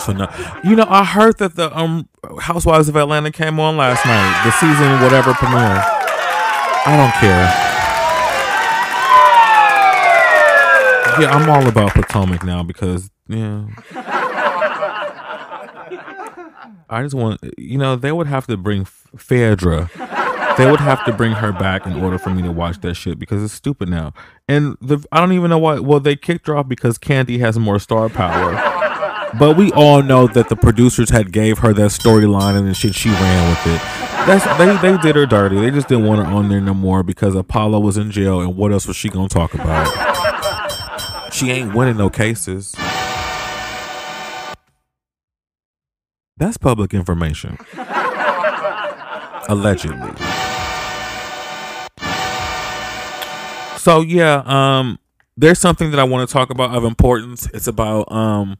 So 0.00 0.12
no, 0.12 0.28
you 0.62 0.76
know, 0.76 0.86
I 0.88 1.04
heard 1.04 1.38
that 1.38 1.56
the 1.56 1.76
um 1.76 2.08
Housewives 2.40 2.88
of 2.88 2.96
Atlanta 2.96 3.30
came 3.30 3.60
on 3.60 3.76
last 3.76 4.04
night, 4.04 4.44
the 4.44 4.50
season 4.52 5.00
whatever 5.02 5.34
premiere. 5.34 5.82
I 6.86 6.96
don't 6.96 7.12
care. 7.20 7.48
Yeah, 11.20 11.30
I'm 11.34 11.48
all 11.48 11.66
about 11.68 11.92
Potomac 11.92 12.44
now 12.44 12.62
because 12.62 13.10
yeah. 13.28 13.66
I 16.90 17.02
just 17.02 17.14
want 17.14 17.40
you 17.56 17.78
know 17.78 17.96
they 17.96 18.12
would 18.12 18.26
have 18.26 18.46
to 18.48 18.56
bring 18.56 18.84
Phaedra. 18.84 19.90
They 20.56 20.70
would 20.70 20.80
have 20.80 21.04
to 21.06 21.12
bring 21.12 21.32
her 21.32 21.52
back 21.52 21.86
in 21.86 21.94
order 22.02 22.18
for 22.18 22.30
me 22.30 22.42
to 22.42 22.52
watch 22.52 22.80
that 22.82 22.94
shit 22.94 23.18
because 23.18 23.42
it's 23.42 23.52
stupid 23.52 23.88
now. 23.88 24.12
And 24.48 24.76
the 24.80 25.04
I 25.10 25.20
don't 25.20 25.32
even 25.32 25.50
know 25.50 25.58
why. 25.58 25.80
Well, 25.80 26.00
they 26.00 26.16
kicked 26.16 26.46
her 26.46 26.56
off 26.56 26.68
because 26.68 26.98
Kandi 26.98 27.40
has 27.40 27.58
more 27.58 27.78
star 27.78 28.08
power. 28.08 28.52
But 29.38 29.56
we 29.56 29.72
all 29.72 30.02
know 30.02 30.28
that 30.28 30.48
the 30.48 30.54
producers 30.54 31.10
had 31.10 31.32
gave 31.32 31.58
her 31.58 31.72
that 31.72 31.90
storyline 31.90 32.56
and 32.56 32.66
then 32.66 32.74
shit 32.74 32.94
she 32.94 33.08
ran 33.10 33.48
with 33.50 33.74
it. 33.74 33.82
That's 34.26 34.44
they 34.58 34.76
they 34.92 34.96
did 34.98 35.16
her 35.16 35.26
dirty. 35.26 35.60
They 35.60 35.70
just 35.70 35.88
didn't 35.88 36.06
want 36.06 36.24
her 36.24 36.32
on 36.32 36.48
there 36.48 36.60
no 36.60 36.72
more 36.72 37.02
because 37.02 37.34
Apollo 37.34 37.80
was 37.80 37.96
in 37.96 38.12
jail 38.12 38.40
and 38.40 38.56
what 38.56 38.70
else 38.70 38.86
was 38.86 38.96
she 38.96 39.08
gonna 39.08 39.28
talk 39.28 39.54
about? 39.54 41.32
She 41.32 41.50
ain't 41.50 41.74
winning 41.74 41.96
no 41.96 42.10
cases. 42.10 42.74
That's 46.36 46.56
public 46.56 46.94
information. 46.94 47.58
Allegedly. 49.48 50.12
So 53.84 54.00
yeah, 54.00 54.42
um 54.46 54.98
there's 55.36 55.58
something 55.58 55.90
that 55.90 56.00
I 56.00 56.04
want 56.04 56.26
to 56.26 56.32
talk 56.32 56.48
about 56.48 56.74
of 56.74 56.84
importance. 56.84 57.46
It's 57.52 57.66
about 57.66 58.10
um 58.10 58.56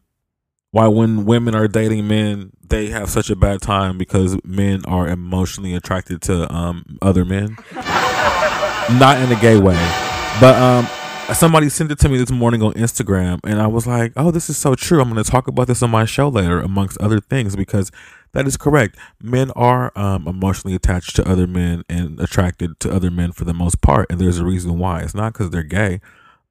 why 0.71 0.87
when 0.89 1.25
women 1.25 1.55
are 1.55 1.67
dating 1.67 2.07
men, 2.09 2.51
they 2.63 2.89
have 2.89 3.09
such 3.09 3.31
a 3.31 3.37
bad 3.37 3.63
time 3.63 3.97
because 3.97 4.37
men 4.45 4.85
are 4.85 5.09
emotionally 5.09 5.73
attracted 5.75 6.21
to 6.23 6.53
um, 6.53 6.99
other 7.01 7.25
men. 7.25 7.57
Not 8.99 9.19
in 9.23 9.33
a 9.33 9.41
gay 9.41 9.57
way, 9.57 9.79
but 10.41 10.57
um, 10.57 10.87
somebody 11.33 11.69
sent 11.69 11.91
it 11.91 11.99
to 12.01 12.09
me 12.09 12.19
this 12.19 12.31
morning 12.31 12.63
on 12.63 12.73
Instagram, 12.75 13.41
and 13.45 13.61
I 13.61 13.67
was 13.67 13.87
like, 13.87 14.13
"Oh, 14.17 14.31
this 14.31 14.51
is 14.51 14.57
so 14.57 14.75
true." 14.75 15.01
I'm 15.01 15.11
going 15.11 15.23
to 15.23 15.31
talk 15.31 15.49
about 15.49 15.67
this 15.67 15.83
on 15.83 15.91
my 15.91 16.05
show 16.05 16.29
later, 16.29 16.61
amongst 16.61 16.99
other 16.99 17.21
things, 17.21 17.57
because 17.57 17.91
that 18.33 18.47
is 18.47 18.57
correct. 18.57 18.97
Men 19.21 19.51
are 19.53 19.93
um, 19.97 20.29
emotionally 20.29 20.75
attached 20.75 21.17
to 21.17 21.29
other 21.29 21.47
men 21.47 21.85
and 21.89 22.21
attracted 22.21 22.79
to 22.81 22.93
other 22.93 23.11
men 23.11 23.33
for 23.33 23.45
the 23.45 23.55
most 23.55 23.81
part, 23.81 24.07
and 24.11 24.21
there's 24.21 24.39
a 24.39 24.45
reason 24.45 24.79
why. 24.79 25.01
It's 25.01 25.15
not 25.15 25.33
because 25.33 25.51
they're 25.51 25.63
gay. 25.63 26.01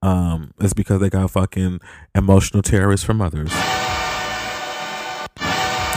Um, 0.01 0.53
it's 0.59 0.73
because 0.73 0.99
they 0.99 1.09
got 1.09 1.31
fucking 1.31 1.79
emotional 2.13 2.61
terrorists 2.61 3.05
from 3.05 3.21
others. 3.21 3.51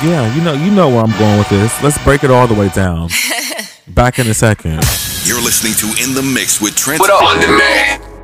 Yeah, 0.05 0.35
you 0.35 0.43
know, 0.43 0.53
you 0.53 0.71
know 0.71 0.89
where 0.89 1.03
I'm 1.03 1.19
going 1.19 1.39
with 1.39 1.49
this. 1.49 1.83
Let's 1.83 2.03
break 2.05 2.23
it 2.23 2.31
all 2.31 2.47
the 2.47 2.55
way 2.55 2.69
down. 2.69 3.09
Back 3.89 4.19
in 4.19 4.27
a 4.27 4.35
second. 4.35 4.83
You're 5.25 5.43
listening 5.43 5.73
to 5.75 5.87
In 6.05 6.15
the 6.15 6.23
Mix 6.23 6.61
with 6.61 6.77
Trent 6.77 7.01
What 7.01 7.11
up, 7.11 7.23
on 7.23 7.41
demand? 7.41 8.16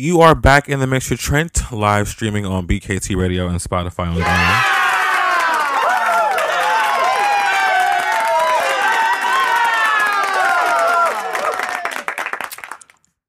You 0.00 0.22
are 0.22 0.34
back 0.34 0.66
in 0.66 0.80
the 0.80 0.86
mix 0.86 1.10
with 1.10 1.20
Trent, 1.20 1.70
live 1.70 2.08
streaming 2.08 2.46
on 2.46 2.66
BKT 2.66 3.16
Radio 3.16 3.48
and 3.48 3.60
Spotify 3.60 4.06
on 4.06 4.14
demand. 4.14 4.64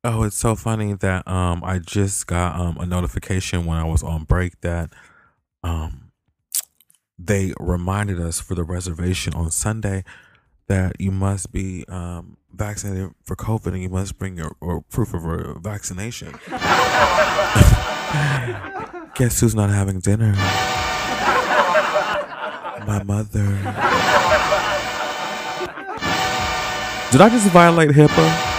Oh, 0.05 0.23
it's 0.23 0.37
so 0.37 0.55
funny 0.55 0.93
that 0.93 1.27
um 1.27 1.61
I 1.61 1.79
just 1.79 2.25
got 2.27 2.57
um 2.57 2.77
a 2.77 2.85
notification 2.85 3.65
when 3.65 3.77
I 3.77 3.83
was 3.83 4.01
on 4.01 4.23
break 4.23 4.61
that 4.61 4.93
um 5.63 6.13
they 7.19 7.53
reminded 7.59 8.17
us 8.21 8.39
for 8.39 8.55
the 8.55 8.63
reservation 8.63 9.33
on 9.33 9.51
Sunday 9.51 10.05
that 10.67 11.01
you 11.01 11.11
must 11.11 11.51
be 11.51 11.83
um 11.89 12.37
vaccinated 12.53 13.11
for 13.23 13.35
COVID 13.35 13.67
and 13.67 13.81
you 13.81 13.89
must 13.89 14.17
bring 14.17 14.37
your 14.37 14.55
or 14.59 14.81
proof 14.81 15.13
of 15.13 15.23
vaccination. 15.61 16.33
Guess 19.15 19.39
who's 19.39 19.55
not 19.55 19.69
having 19.69 19.99
dinner? 19.99 20.33
My 22.87 23.03
mother. 23.03 23.45
Did 27.11 27.21
I 27.21 27.29
just 27.29 27.47
violate 27.49 27.89
HIPAA? 27.91 28.51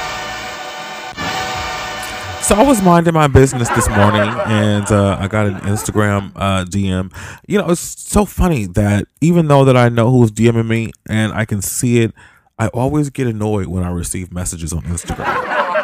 So 2.42 2.56
I 2.56 2.64
was 2.64 2.82
minding 2.82 3.14
my 3.14 3.28
business 3.28 3.68
this 3.70 3.88
morning, 3.88 4.28
and 4.46 4.84
uh, 4.90 5.16
I 5.18 5.28
got 5.28 5.46
an 5.46 5.54
Instagram 5.60 6.32
uh, 6.34 6.64
DM. 6.64 7.10
You 7.46 7.58
know, 7.58 7.70
it's 7.70 7.80
so 7.80 8.24
funny 8.24 8.66
that 8.66 9.06
even 9.20 9.46
though 9.46 9.64
that 9.64 9.76
I 9.76 9.88
know 9.88 10.10
who's 10.10 10.32
DMing 10.32 10.66
me 10.66 10.92
and 11.08 11.32
I 11.32 11.44
can 11.44 11.62
see 11.62 12.00
it, 12.00 12.12
I 12.58 12.68
always 12.68 13.10
get 13.10 13.26
annoyed 13.26 13.66
when 13.66 13.82
I 13.82 13.90
receive 13.90 14.32
messages 14.32 14.72
on 14.72 14.82
Instagram. 14.82 15.58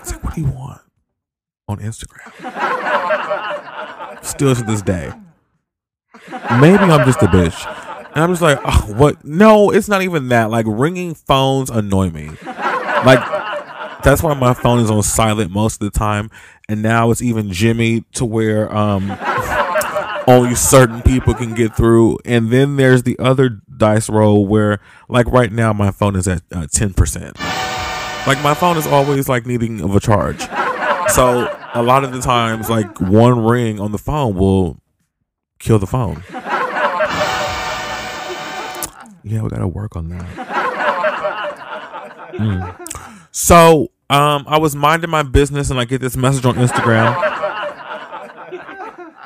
It's 0.00 0.12
like, 0.12 0.22
what 0.22 0.34
do 0.36 0.40
you 0.42 0.46
want 0.46 0.80
on 1.66 1.78
Instagram? 1.80 2.30
Still 4.24 4.54
to 4.54 4.62
this 4.62 4.80
day. 4.80 5.12
Maybe 6.60 6.78
I'm 6.78 7.04
just 7.04 7.20
a 7.20 7.26
bitch. 7.26 7.66
And 8.14 8.24
I'm 8.24 8.30
just 8.30 8.42
like, 8.42 8.58
oh, 8.64 8.94
what? 8.96 9.24
No, 9.24 9.70
it's 9.70 9.88
not 9.88 10.02
even 10.02 10.28
that. 10.28 10.50
Like, 10.50 10.66
ringing 10.68 11.14
phones 11.14 11.68
annoy 11.70 12.10
me. 12.10 12.30
Like, 12.46 13.20
that's 14.02 14.22
why 14.22 14.34
my 14.34 14.54
phone 14.54 14.78
is 14.78 14.90
on 14.90 15.02
silent 15.02 15.50
most 15.50 15.82
of 15.82 15.92
the 15.92 15.98
time. 15.98 16.30
And 16.68 16.80
now 16.82 17.10
it's 17.10 17.22
even 17.22 17.52
Jimmy 17.52 18.04
to 18.14 18.24
where 18.24 18.74
um 18.74 19.08
only 20.28 20.54
certain 20.54 21.00
people 21.02 21.32
can 21.34 21.54
get 21.54 21.74
through. 21.74 22.18
And 22.24 22.50
then 22.50 22.76
there's 22.76 23.02
the 23.04 23.18
other 23.18 23.60
dice 23.76 24.10
roll 24.10 24.46
where, 24.46 24.78
like 25.08 25.26
right 25.26 25.50
now, 25.50 25.72
my 25.72 25.90
phone 25.90 26.14
is 26.14 26.28
at 26.28 26.42
uh, 26.52 26.66
ten 26.70 26.92
percent. 26.92 27.38
Like 28.26 28.42
my 28.42 28.52
phone 28.54 28.76
is 28.76 28.86
always 28.86 29.28
like 29.28 29.46
needing 29.46 29.80
of 29.80 29.96
a 29.96 30.00
charge. 30.00 30.40
So 31.08 31.48
a 31.74 31.82
lot 31.82 32.04
of 32.04 32.12
the 32.12 32.20
times, 32.20 32.68
like 32.68 33.00
one 33.00 33.42
ring 33.42 33.80
on 33.80 33.90
the 33.92 33.98
phone 33.98 34.34
will 34.34 34.76
kill 35.58 35.78
the 35.78 35.86
phone. 35.86 36.22
Yeah, 39.24 39.42
we 39.42 39.48
gotta 39.48 39.66
work 39.66 39.96
on 39.96 40.10
that. 40.10 40.26
Mm. 42.34 42.74
So, 43.30 43.90
um, 44.10 44.44
I 44.46 44.58
was 44.58 44.76
minding 44.76 45.10
my 45.10 45.22
business 45.22 45.70
and 45.70 45.80
I 45.80 45.84
get 45.84 46.00
this 46.00 46.16
message 46.16 46.44
on 46.44 46.54
Instagram. 46.56 47.14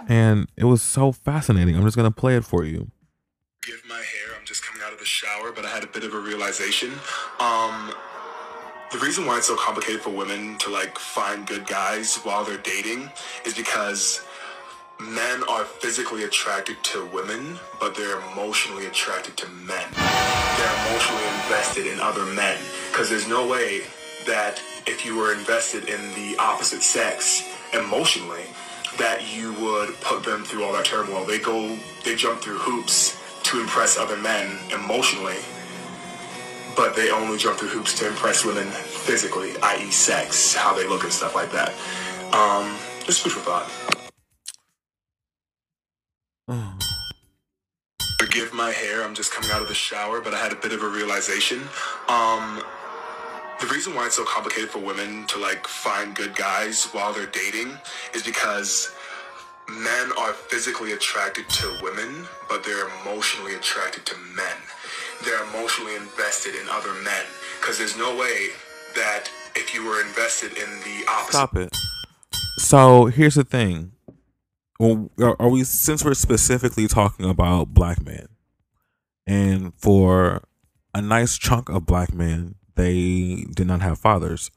And 0.08 0.48
it 0.56 0.64
was 0.64 0.82
so 0.82 1.12
fascinating. 1.12 1.76
I'm 1.76 1.84
just 1.84 1.96
to 1.96 2.10
play 2.10 2.36
it 2.36 2.44
for 2.44 2.64
you. 2.64 2.90
Give 3.62 3.82
my 3.88 3.96
hair. 3.96 4.36
I'm 4.38 4.44
just 4.44 4.64
coming 4.64 4.82
out 4.84 4.92
of 4.92 4.98
the 4.98 5.04
shower, 5.04 5.52
but 5.52 5.64
I 5.64 5.68
had 5.68 5.84
a 5.84 5.86
bit 5.86 6.04
of 6.04 6.14
a 6.14 6.18
realization. 6.18 6.90
Um, 7.38 7.92
the 8.90 8.98
reason 8.98 9.24
why 9.24 9.38
it's 9.38 9.46
so 9.46 9.56
complicated 9.56 10.02
for 10.02 10.10
women 10.10 10.58
to 10.58 10.70
like 10.70 10.98
find 10.98 11.46
good 11.46 11.66
guys 11.66 12.16
while 12.16 12.44
they're 12.44 12.58
dating 12.58 13.10
is 13.46 13.54
because 13.54 14.22
men 15.00 15.42
are 15.48 15.64
physically 15.64 16.24
attracted 16.24 16.76
to 16.84 17.06
women, 17.06 17.58
but 17.80 17.94
they're 17.94 18.20
emotionally 18.32 18.86
attracted 18.86 19.36
to 19.38 19.48
men. 19.48 19.86
They're 19.96 20.86
emotionally 20.86 21.24
invested 21.42 21.86
in 21.86 22.00
other 22.00 22.26
men. 22.26 22.58
Because 22.90 23.08
there's 23.08 23.28
no 23.28 23.46
way 23.46 23.82
that 24.26 24.60
if 24.86 25.04
you 25.04 25.16
were 25.16 25.32
invested 25.32 25.88
in 25.88 26.00
the 26.14 26.36
opposite 26.38 26.82
sex 26.82 27.48
emotionally, 27.72 28.44
that 28.98 29.34
you 29.34 29.52
would 29.54 30.00
put 30.00 30.24
them 30.24 30.44
through 30.44 30.64
all 30.64 30.72
that 30.72 30.84
turmoil. 30.84 31.24
They 31.24 31.38
go, 31.38 31.78
they 32.04 32.14
jump 32.14 32.40
through 32.40 32.58
hoops 32.58 33.18
to 33.44 33.60
impress 33.60 33.98
other 33.98 34.16
men 34.16 34.58
emotionally, 34.72 35.38
but 36.76 36.94
they 36.94 37.10
only 37.10 37.38
jump 37.38 37.58
through 37.58 37.68
hoops 37.68 37.98
to 37.98 38.08
impress 38.08 38.44
women 38.44 38.66
physically, 38.68 39.52
i.e., 39.62 39.90
sex, 39.90 40.54
how 40.54 40.74
they 40.74 40.86
look 40.86 41.04
and 41.04 41.12
stuff 41.12 41.34
like 41.34 41.50
that. 41.52 41.70
Um, 42.34 42.76
just 43.04 43.22
food 43.22 43.32
for 43.32 43.40
thought. 43.40 43.70
Forgive 48.20 48.52
my 48.54 48.70
hair. 48.70 49.02
I'm 49.02 49.14
just 49.14 49.32
coming 49.32 49.50
out 49.50 49.62
of 49.62 49.68
the 49.68 49.74
shower, 49.74 50.20
but 50.20 50.32
I 50.32 50.38
had 50.38 50.52
a 50.52 50.56
bit 50.56 50.72
of 50.72 50.82
a 50.82 50.88
realization. 50.88 51.60
Um, 52.08 52.62
the 53.62 53.68
reason 53.68 53.94
why 53.94 54.06
it's 54.06 54.16
so 54.16 54.24
complicated 54.24 54.70
for 54.70 54.80
women 54.80 55.24
to 55.28 55.38
like 55.38 55.68
find 55.68 56.16
good 56.16 56.34
guys 56.34 56.86
while 56.86 57.12
they're 57.12 57.26
dating 57.26 57.78
is 58.12 58.22
because 58.22 58.92
men 59.70 60.10
are 60.18 60.32
physically 60.32 60.92
attracted 60.92 61.48
to 61.48 61.78
women, 61.80 62.26
but 62.48 62.64
they're 62.64 62.88
emotionally 63.02 63.54
attracted 63.54 64.04
to 64.06 64.16
men. 64.34 64.56
They're 65.24 65.44
emotionally 65.44 65.94
invested 65.94 66.56
in 66.56 66.68
other 66.68 66.92
men. 67.04 67.24
Because 67.60 67.78
there's 67.78 67.96
no 67.96 68.16
way 68.16 68.48
that 68.96 69.28
if 69.54 69.72
you 69.72 69.86
were 69.86 70.00
invested 70.00 70.50
in 70.58 70.68
the 70.80 71.06
opposite. 71.08 71.32
Stop 71.32 71.56
it. 71.56 71.76
So 72.56 73.06
here's 73.06 73.36
the 73.36 73.44
thing. 73.44 73.92
Well, 74.80 75.12
are, 75.20 75.40
are 75.40 75.48
we 75.48 75.62
since 75.62 76.04
we're 76.04 76.14
specifically 76.14 76.88
talking 76.88 77.30
about 77.30 77.68
black 77.68 78.04
men, 78.04 78.26
and 79.24 79.72
for 79.76 80.42
a 80.92 81.00
nice 81.00 81.38
chunk 81.38 81.68
of 81.68 81.86
black 81.86 82.12
men, 82.12 82.56
they 82.74 83.46
did 83.54 83.66
not 83.66 83.82
have 83.82 83.98
fathers. 83.98 84.50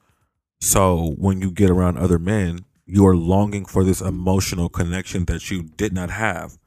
So 0.61 1.15
when 1.17 1.41
you 1.41 1.51
get 1.51 1.69
around 1.69 1.97
other 1.97 2.19
men, 2.19 2.65
you 2.85 3.05
are 3.05 3.15
longing 3.15 3.65
for 3.65 3.83
this 3.83 4.01
emotional 4.01 4.69
connection 4.69 5.25
that 5.25 5.49
you 5.49 5.63
did 5.63 5.93
not 5.93 6.11
have. 6.11 6.57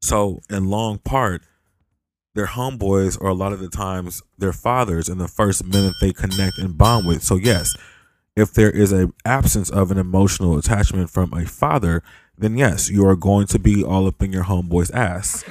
So 0.00 0.40
in 0.48 0.70
long 0.70 0.98
part, 0.98 1.42
their 2.34 2.46
homeboys 2.46 3.20
are 3.20 3.28
a 3.28 3.34
lot 3.34 3.52
of 3.52 3.60
the 3.60 3.68
times 3.68 4.22
their 4.38 4.52
fathers 4.52 5.08
and 5.08 5.20
the 5.20 5.28
first 5.28 5.64
men 5.64 5.86
that 5.86 5.94
they 6.00 6.12
connect 6.12 6.58
and 6.58 6.78
bond 6.78 7.06
with. 7.06 7.22
So 7.22 7.36
yes, 7.36 7.76
if 8.36 8.52
there 8.52 8.70
is 8.70 8.92
an 8.92 9.12
absence 9.24 9.70
of 9.70 9.90
an 9.90 9.98
emotional 9.98 10.56
attachment 10.56 11.10
from 11.10 11.32
a 11.34 11.44
father, 11.44 12.02
then 12.38 12.56
yes, 12.56 12.88
you 12.88 13.06
are 13.06 13.16
going 13.16 13.46
to 13.48 13.58
be 13.58 13.82
all 13.84 14.06
up 14.06 14.22
in 14.22 14.32
your 14.32 14.44
homeboy's 14.44 14.90
ass. 14.92 15.44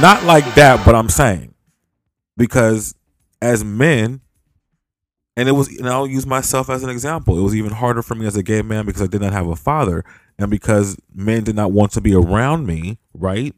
Not 0.00 0.24
like 0.24 0.54
that, 0.54 0.84
but 0.84 0.94
I'm 0.94 1.08
saying 1.08 1.54
because 2.36 2.94
as 3.40 3.64
men, 3.64 4.20
and 5.36 5.48
it 5.48 5.52
was, 5.52 5.68
and 5.68 5.88
I'll 5.88 6.06
use 6.06 6.26
myself 6.26 6.68
as 6.68 6.82
an 6.82 6.90
example. 6.90 7.38
It 7.38 7.42
was 7.42 7.54
even 7.54 7.72
harder 7.72 8.02
for 8.02 8.14
me 8.14 8.26
as 8.26 8.36
a 8.36 8.42
gay 8.42 8.62
man 8.62 8.86
because 8.86 9.02
I 9.02 9.06
did 9.06 9.20
not 9.20 9.32
have 9.32 9.46
a 9.46 9.56
father, 9.56 10.04
and 10.38 10.50
because 10.50 10.96
men 11.14 11.44
did 11.44 11.56
not 11.56 11.72
want 11.72 11.92
to 11.92 12.00
be 12.00 12.14
around 12.14 12.66
me, 12.66 12.98
right? 13.14 13.54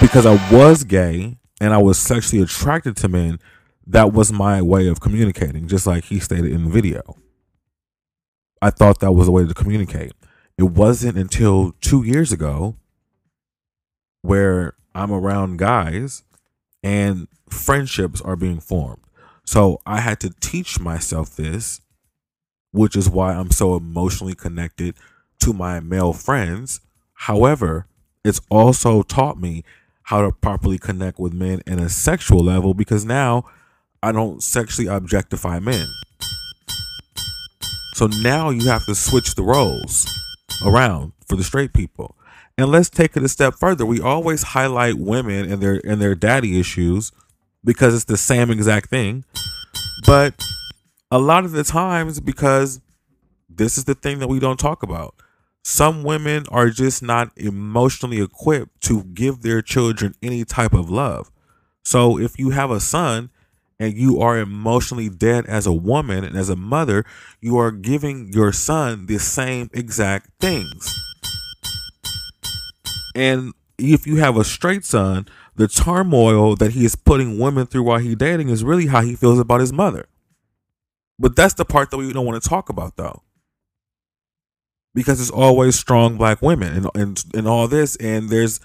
Because 0.00 0.26
I 0.26 0.34
was 0.52 0.84
gay 0.84 1.38
and 1.60 1.72
I 1.72 1.78
was 1.78 1.98
sexually 1.98 2.42
attracted 2.42 2.96
to 2.98 3.08
men, 3.08 3.38
that 3.86 4.12
was 4.12 4.32
my 4.32 4.60
way 4.60 4.88
of 4.88 5.00
communicating, 5.00 5.68
just 5.68 5.86
like 5.86 6.04
he 6.04 6.20
stated 6.20 6.52
in 6.52 6.64
the 6.64 6.70
video. 6.70 7.16
I 8.60 8.70
thought 8.70 9.00
that 9.00 9.12
was 9.12 9.28
a 9.28 9.32
way 9.32 9.46
to 9.46 9.54
communicate. 9.54 10.12
It 10.58 10.64
wasn't 10.64 11.16
until 11.16 11.72
two 11.80 12.02
years 12.02 12.32
ago 12.32 12.76
where 14.22 14.74
I'm 14.94 15.12
around 15.12 15.58
guys 15.58 16.24
and 16.82 17.28
friendships 17.50 18.20
are 18.20 18.36
being 18.36 18.60
formed. 18.60 19.02
So 19.44 19.80
I 19.86 20.00
had 20.00 20.20
to 20.20 20.34
teach 20.40 20.80
myself 20.80 21.36
this, 21.36 21.80
which 22.72 22.96
is 22.96 23.08
why 23.08 23.34
I'm 23.34 23.50
so 23.50 23.76
emotionally 23.76 24.34
connected 24.34 24.96
to 25.40 25.52
my 25.52 25.80
male 25.80 26.12
friends. 26.12 26.80
However, 27.14 27.86
it's 28.24 28.40
also 28.50 29.02
taught 29.02 29.38
me 29.38 29.64
how 30.04 30.22
to 30.22 30.32
properly 30.32 30.78
connect 30.78 31.18
with 31.18 31.32
men 31.32 31.62
in 31.66 31.78
a 31.78 31.88
sexual 31.88 32.40
level 32.40 32.74
because 32.74 33.04
now 33.04 33.44
I 34.02 34.12
don't 34.12 34.42
sexually 34.42 34.88
objectify 34.88 35.58
men. 35.58 35.86
So 37.94 38.08
now 38.22 38.50
you 38.50 38.68
have 38.68 38.84
to 38.86 38.94
switch 38.94 39.34
the 39.34 39.42
roles 39.42 40.06
around 40.64 41.12
for 41.26 41.36
the 41.36 41.44
straight 41.44 41.72
people. 41.72 42.16
And 42.58 42.70
let's 42.70 42.90
take 42.90 43.16
it 43.16 43.22
a 43.22 43.28
step 43.28 43.54
further. 43.54 43.84
We 43.84 44.00
always 44.00 44.42
highlight 44.42 44.96
women 44.96 45.50
and 45.50 45.62
their 45.62 45.80
and 45.84 46.00
their 46.00 46.14
daddy 46.14 46.58
issues 46.60 47.12
because 47.66 47.94
it's 47.94 48.04
the 48.04 48.16
same 48.16 48.50
exact 48.50 48.88
thing. 48.88 49.24
But 50.06 50.42
a 51.10 51.18
lot 51.18 51.44
of 51.44 51.52
the 51.52 51.64
times 51.64 52.20
because 52.20 52.80
this 53.50 53.76
is 53.76 53.84
the 53.84 53.94
thing 53.94 54.20
that 54.20 54.28
we 54.28 54.38
don't 54.38 54.58
talk 54.58 54.82
about. 54.82 55.14
Some 55.62 56.04
women 56.04 56.44
are 56.50 56.70
just 56.70 57.02
not 57.02 57.32
emotionally 57.36 58.20
equipped 58.20 58.80
to 58.82 59.02
give 59.02 59.42
their 59.42 59.62
children 59.62 60.14
any 60.22 60.44
type 60.44 60.72
of 60.72 60.88
love. 60.88 61.30
So 61.84 62.18
if 62.18 62.38
you 62.38 62.50
have 62.50 62.70
a 62.70 62.78
son 62.78 63.30
and 63.80 63.94
you 63.94 64.20
are 64.20 64.38
emotionally 64.38 65.08
dead 65.08 65.44
as 65.46 65.66
a 65.66 65.72
woman 65.72 66.24
and 66.24 66.36
as 66.36 66.48
a 66.48 66.56
mother, 66.56 67.04
you 67.40 67.58
are 67.58 67.72
giving 67.72 68.32
your 68.32 68.52
son 68.52 69.06
the 69.06 69.18
same 69.18 69.68
exact 69.72 70.30
things. 70.40 70.96
And 73.16 73.52
if 73.76 74.06
you 74.06 74.16
have 74.16 74.36
a 74.36 74.44
straight 74.44 74.84
son, 74.84 75.26
the 75.56 75.68
turmoil 75.68 76.54
that 76.56 76.72
he 76.72 76.84
is 76.84 76.94
putting 76.94 77.38
women 77.38 77.66
through 77.66 77.82
while 77.84 77.98
he's 77.98 78.16
dating 78.16 78.48
is 78.50 78.62
really 78.62 78.86
how 78.86 79.00
he 79.00 79.16
feels 79.16 79.38
about 79.38 79.60
his 79.60 79.72
mother. 79.72 80.06
But 81.18 81.34
that's 81.34 81.54
the 81.54 81.64
part 81.64 81.90
that 81.90 81.96
we 81.96 82.12
don't 82.12 82.26
want 82.26 82.42
to 82.42 82.48
talk 82.48 82.68
about 82.68 82.96
though. 82.96 83.22
Because 84.94 85.20
it's 85.20 85.30
always 85.30 85.78
strong 85.78 86.16
black 86.16 86.40
women 86.40 86.74
and, 86.74 86.90
and, 86.94 87.24
and 87.34 87.48
all 87.48 87.68
this, 87.68 87.96
and 87.96 88.30
there's 88.30 88.60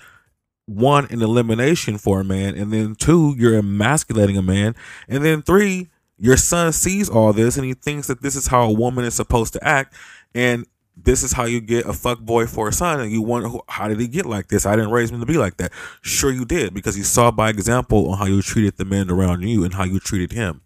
one 0.66 1.06
an 1.10 1.22
elimination 1.22 1.98
for 1.98 2.22
a 2.22 2.24
man, 2.24 2.56
and 2.56 2.72
then 2.72 2.96
two, 2.96 3.36
you're 3.38 3.58
emasculating 3.58 4.38
a 4.38 4.42
man, 4.42 4.76
and 5.10 5.26
then 5.26 5.42
three, 5.42 5.90
your 6.18 6.38
son 6.38 6.72
sees 6.72 7.10
all 7.10 7.34
this 7.34 7.58
and 7.58 7.66
he 7.66 7.74
thinks 7.74 8.08
that 8.08 8.22
this 8.22 8.36
is 8.36 8.48
how 8.48 8.64
a 8.64 8.72
woman 8.72 9.04
is 9.04 9.16
supposed 9.16 9.54
to 9.54 9.68
act, 9.68 9.94
and 10.36 10.66
this 10.96 11.24
is 11.24 11.32
how 11.32 11.46
you 11.46 11.62
get 11.62 11.86
a 11.86 11.94
fuck 11.94 12.20
boy 12.20 12.46
for 12.46 12.68
a 12.68 12.74
son, 12.74 13.00
and 13.00 13.12
you 13.12 13.22
wonder 13.22 13.50
how 13.68 13.88
did 13.88 14.00
he 14.00 14.08
get 14.08 14.26
like 14.26 14.48
this? 14.50 14.66
I 14.66 14.76
didn't 14.76 14.92
raise 14.92 15.12
him 15.12 15.20
to 15.20 15.26
be 15.26 15.38
like 15.38 15.58
that. 15.58 15.72
Sure, 16.02 16.32
you 16.32 16.46
did 16.46 16.74
because 16.74 16.98
you 16.98 17.04
saw 17.04 17.32
by 17.32 17.50
example 17.50 18.10
on 18.12 18.18
how 18.18 18.26
you 18.26 18.42
treated 18.42 18.78
the 18.78 18.86
men 18.86 19.10
around 19.10 19.42
you 19.42 19.64
and 19.64 19.74
how 19.74 19.84
you 19.84 20.00
treated 20.00 20.32
him. 20.32 20.62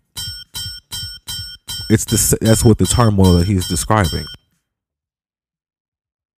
It's 1.90 2.06
the 2.06 2.38
that's 2.42 2.66
what 2.66 2.80
the 2.80 2.86
turmoil 2.86 3.38
that 3.38 3.48
he's 3.48 3.68
describing. 3.68 4.26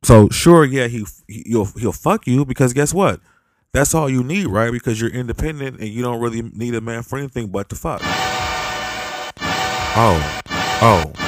So 0.04 0.30
sure, 0.30 0.66
yeah, 0.66 0.88
he 0.88 1.06
he'll 1.28 1.66
he'll 1.66 1.94
fuck 1.94 2.28
you 2.28 2.46
because 2.46 2.74
guess 2.74 2.94
what? 2.94 3.22
That's 3.74 3.94
all 3.94 4.10
you 4.10 4.24
need, 4.24 4.48
right? 4.48 4.72
Because 4.72 5.00
you're 5.00 5.10
independent 5.10 5.80
and 5.80 5.90
you 5.90 6.02
don't 6.02 6.20
really 6.20 6.42
need 6.42 6.76
a 6.76 6.82
man 6.82 7.04
for 7.04 7.18
anything 7.18 7.48
but 7.48 7.70
to 7.70 7.76
fuck. 7.76 8.02
Oh, 10.00 10.42
oh. 10.82 11.27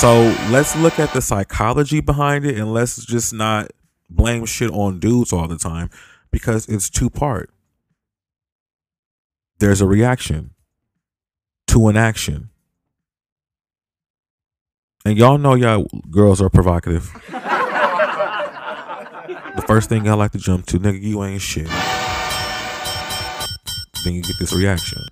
So 0.00 0.32
let's 0.52 0.76
look 0.76 1.00
at 1.00 1.12
the 1.12 1.20
psychology 1.20 1.98
behind 2.00 2.46
it 2.46 2.56
and 2.56 2.72
let's 2.72 3.04
just 3.04 3.34
not 3.34 3.72
blame 4.08 4.46
shit 4.46 4.70
on 4.70 5.00
dudes 5.00 5.32
all 5.32 5.48
the 5.48 5.58
time 5.58 5.90
because 6.30 6.68
it's 6.68 6.88
two 6.88 7.10
part. 7.10 7.50
There's 9.58 9.80
a 9.80 9.86
reaction 9.86 10.54
to 11.66 11.88
an 11.88 11.96
action. 11.96 12.50
And 15.04 15.18
y'all 15.18 15.36
know 15.36 15.54
y'all 15.54 15.88
girls 16.08 16.40
are 16.40 16.48
provocative. 16.48 17.10
the 19.56 19.64
first 19.66 19.88
thing 19.88 20.08
I 20.08 20.14
like 20.14 20.30
to 20.30 20.38
jump 20.38 20.66
to, 20.66 20.78
nigga, 20.78 21.02
you 21.02 21.24
ain't 21.24 21.42
shit. 21.42 21.66
Then 24.04 24.14
you 24.14 24.22
get 24.22 24.36
this 24.38 24.52
reaction. 24.52 25.02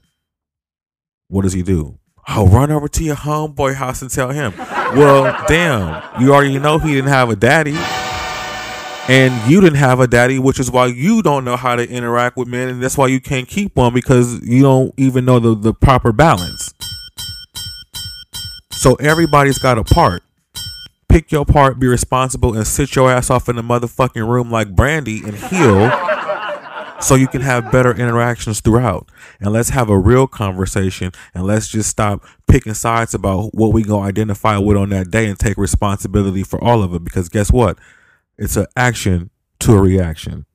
What 1.26 1.42
does 1.42 1.54
he 1.54 1.64
do? 1.64 1.98
Oh, 2.28 2.46
run 2.48 2.70
over 2.70 2.88
to 2.88 3.04
your 3.04 3.16
homeboy 3.16 3.74
house 3.74 4.02
and 4.02 4.10
tell 4.10 4.30
him. 4.30 4.52
Well, 4.58 5.44
damn, 5.46 6.20
you 6.20 6.34
already 6.34 6.58
know 6.58 6.78
he 6.78 6.92
didn't 6.94 7.08
have 7.10 7.30
a 7.30 7.36
daddy. 7.36 7.76
and 9.08 9.50
you 9.50 9.60
didn't 9.60 9.78
have 9.78 10.00
a 10.00 10.06
daddy, 10.08 10.38
which 10.38 10.58
is 10.58 10.70
why 10.70 10.86
you 10.86 11.22
don't 11.22 11.44
know 11.44 11.56
how 11.56 11.76
to 11.76 11.88
interact 11.88 12.36
with 12.36 12.48
men, 12.48 12.68
and 12.68 12.82
that's 12.82 12.98
why 12.98 13.06
you 13.06 13.20
can't 13.20 13.46
keep 13.48 13.76
one 13.76 13.94
because 13.94 14.42
you 14.42 14.62
don't 14.62 14.92
even 14.96 15.24
know 15.24 15.38
the, 15.38 15.54
the 15.54 15.72
proper 15.72 16.10
balance. 16.12 16.74
So 18.72 18.94
everybody's 18.96 19.58
got 19.58 19.78
a 19.78 19.84
part. 19.84 20.22
Pick 21.08 21.30
your 21.30 21.46
part, 21.46 21.78
be 21.78 21.86
responsible, 21.86 22.56
and 22.56 22.66
sit 22.66 22.96
your 22.96 23.10
ass 23.10 23.30
off 23.30 23.48
in 23.48 23.56
the 23.56 23.62
motherfucking 23.62 24.28
room 24.28 24.50
like 24.50 24.74
Brandy 24.74 25.22
and 25.24 25.34
heal 25.36 25.88
so 27.00 27.14
you 27.14 27.28
can 27.28 27.40
have 27.40 27.70
better 27.70 27.92
interactions 27.92 28.60
throughout. 28.60 29.08
And 29.40 29.52
let's 29.52 29.70
have 29.70 29.88
a 29.88 29.98
real 29.98 30.26
conversation 30.26 31.12
and 31.34 31.44
let's 31.44 31.68
just 31.68 31.90
stop 31.90 32.24
picking 32.46 32.74
sides 32.74 33.14
about 33.14 33.54
what 33.54 33.72
we 33.72 33.82
gonna 33.82 34.06
identify 34.06 34.58
with 34.58 34.76
on 34.76 34.90
that 34.90 35.10
day 35.10 35.26
and 35.26 35.38
take 35.38 35.56
responsibility 35.56 36.42
for 36.42 36.62
all 36.62 36.82
of 36.82 36.94
it. 36.94 37.04
Because 37.04 37.28
guess 37.28 37.52
what? 37.52 37.78
It's 38.38 38.56
an 38.56 38.66
action 38.76 39.30
to 39.60 39.72
a 39.72 39.80
reaction. 39.80 40.46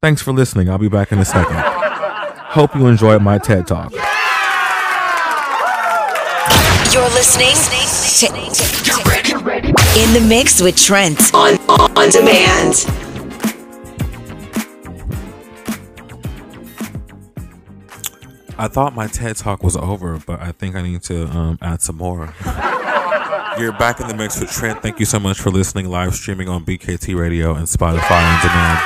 Thanks 0.00 0.22
for 0.22 0.32
listening. 0.32 0.70
I'll 0.70 0.78
be 0.78 0.88
back 0.88 1.12
in 1.12 1.18
a 1.18 1.24
second. 1.24 1.56
Hope 1.56 2.74
you 2.74 2.86
enjoyed 2.86 3.22
my 3.22 3.38
TED 3.38 3.66
Talk. 3.66 3.92
You're 6.92 7.02
listening 7.10 7.54
to 7.54 8.26
In 10.00 10.12
the 10.14 10.26
Mix 10.28 10.60
with 10.60 10.76
Trent 10.76 11.34
on, 11.34 11.58
on 11.68 12.10
demand. 12.10 13.07
I 18.60 18.66
thought 18.66 18.92
my 18.92 19.06
TED 19.06 19.36
Talk 19.36 19.62
was 19.62 19.76
over, 19.76 20.18
but 20.26 20.40
I 20.40 20.50
think 20.50 20.74
I 20.74 20.82
need 20.82 21.02
to 21.02 21.28
um, 21.28 21.58
add 21.62 21.80
some 21.80 21.96
more. 21.96 22.34
You're 23.56 23.70
back 23.72 24.00
in 24.00 24.08
the 24.08 24.14
mix 24.16 24.40
with 24.40 24.50
Trent. 24.50 24.82
Thank 24.82 24.98
you 24.98 25.06
so 25.06 25.20
much 25.20 25.38
for 25.38 25.50
listening, 25.50 25.88
live 25.88 26.12
streaming 26.12 26.48
on 26.48 26.64
BKT 26.64 27.16
Radio 27.16 27.54
and 27.54 27.68
Spotify 27.68 28.10
on 28.10 28.40
demand. 28.42 28.80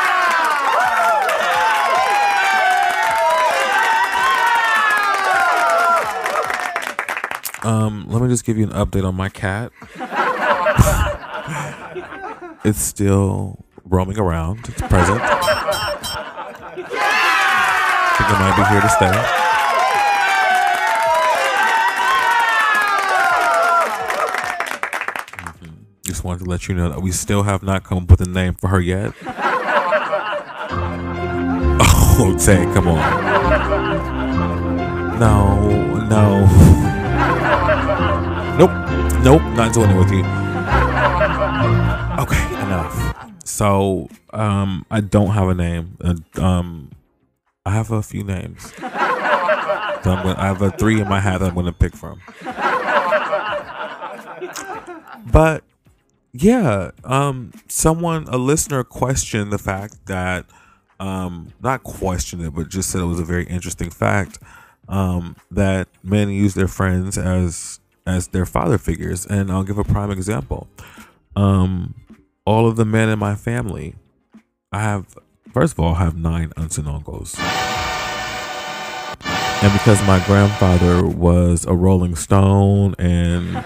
Um, 7.64 8.04
let 8.08 8.20
me 8.20 8.28
just 8.28 8.44
give 8.44 8.58
you 8.58 8.64
an 8.64 8.72
update 8.72 9.06
on 9.06 9.14
my 9.14 9.30
cat. 9.30 9.72
it's 12.64 12.80
still 12.80 13.64
roaming 13.86 14.18
around. 14.18 14.68
It's 14.68 14.82
present. 14.82 15.20
I 15.22 15.28
think 18.18 18.28
it 18.28 18.38
might 18.38 18.56
be 18.56 18.64
here 18.70 18.82
to 18.82 18.88
stay. 18.90 19.48
Wanted 26.32 26.44
to 26.44 26.50
let 26.50 26.66
you 26.66 26.74
know 26.74 26.88
that 26.88 27.02
we 27.02 27.12
still 27.12 27.42
have 27.42 27.62
not 27.62 27.84
come 27.84 28.04
up 28.04 28.10
with 28.10 28.22
a 28.22 28.26
name 28.26 28.54
for 28.54 28.68
her 28.68 28.80
yet. 28.80 29.12
oh, 32.16 32.34
Tay, 32.42 32.64
come 32.72 32.88
on. 32.88 32.96
No, 35.20 35.68
no. 36.08 36.46
Nope, 38.56 38.70
nope, 39.22 39.42
not 39.54 39.74
doing 39.74 39.90
it 39.90 39.98
with 39.98 40.10
you. 40.10 40.24
Okay, 42.22 42.46
enough. 42.62 42.96
So, 43.44 44.08
um, 44.32 44.86
I 44.90 45.02
don't 45.02 45.32
have 45.32 45.48
a 45.48 45.54
name. 45.54 45.98
Uh, 46.00 46.14
um, 46.40 46.92
I 47.66 47.72
have 47.72 47.90
a 47.90 48.02
few 48.02 48.24
names. 48.24 48.72
So 48.72 48.80
gonna, 50.16 50.34
I 50.38 50.46
have 50.46 50.62
a 50.62 50.70
three 50.70 50.98
in 50.98 51.08
my 51.08 51.20
hat 51.20 51.42
I'm 51.42 51.52
going 51.52 51.66
to 51.66 51.72
pick 51.72 51.94
from. 51.94 52.22
But 55.30 55.62
yeah, 56.32 56.90
um, 57.04 57.52
someone, 57.68 58.24
a 58.28 58.38
listener, 58.38 58.84
questioned 58.84 59.52
the 59.52 59.58
fact 59.58 60.06
that, 60.06 60.46
um, 60.98 61.52
not 61.60 61.82
questioned 61.82 62.42
it, 62.42 62.54
but 62.54 62.68
just 62.68 62.90
said 62.90 63.02
it 63.02 63.06
was 63.06 63.20
a 63.20 63.24
very 63.24 63.44
interesting 63.44 63.90
fact, 63.90 64.38
um, 64.88 65.36
that 65.50 65.88
men 66.02 66.30
use 66.30 66.54
their 66.54 66.68
friends 66.68 67.18
as 67.18 67.80
as 68.04 68.28
their 68.28 68.46
father 68.46 68.78
figures, 68.78 69.24
and 69.26 69.50
I'll 69.50 69.62
give 69.62 69.78
a 69.78 69.84
prime 69.84 70.10
example. 70.10 70.68
Um, 71.36 71.94
all 72.44 72.66
of 72.66 72.74
the 72.76 72.84
men 72.84 73.08
in 73.08 73.18
my 73.18 73.36
family, 73.36 73.94
I 74.72 74.80
have, 74.80 75.16
first 75.52 75.74
of 75.74 75.80
all, 75.80 75.94
I 75.94 75.98
have 75.98 76.16
nine 76.16 76.52
aunts 76.56 76.78
and 76.78 76.88
uncles. 76.88 77.36
And 79.62 79.72
because 79.72 80.04
my 80.04 80.20
grandfather 80.26 81.06
was 81.06 81.64
a 81.64 81.74
Rolling 81.74 82.16
Stone 82.16 82.96
and 82.98 83.64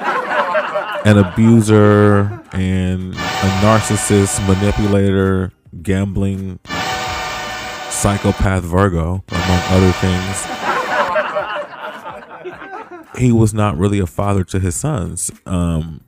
an 1.07 1.19
abuser 1.19 2.23
and 2.51 3.15
a 3.15 3.49
narcissist, 3.63 4.45
manipulator, 4.49 5.53
gambling, 5.81 6.59
psychopath 7.91 8.65
Virgo, 8.65 9.23
among 9.29 9.61
other 9.69 9.93
things. 9.93 10.47
He 13.17 13.31
was 13.31 13.55
not 13.55 13.79
really 13.79 14.01
a 14.01 14.07
father 14.07 14.43
to 14.45 14.59
his 14.59 14.75
sons. 14.75 15.31
Um, 15.47 16.01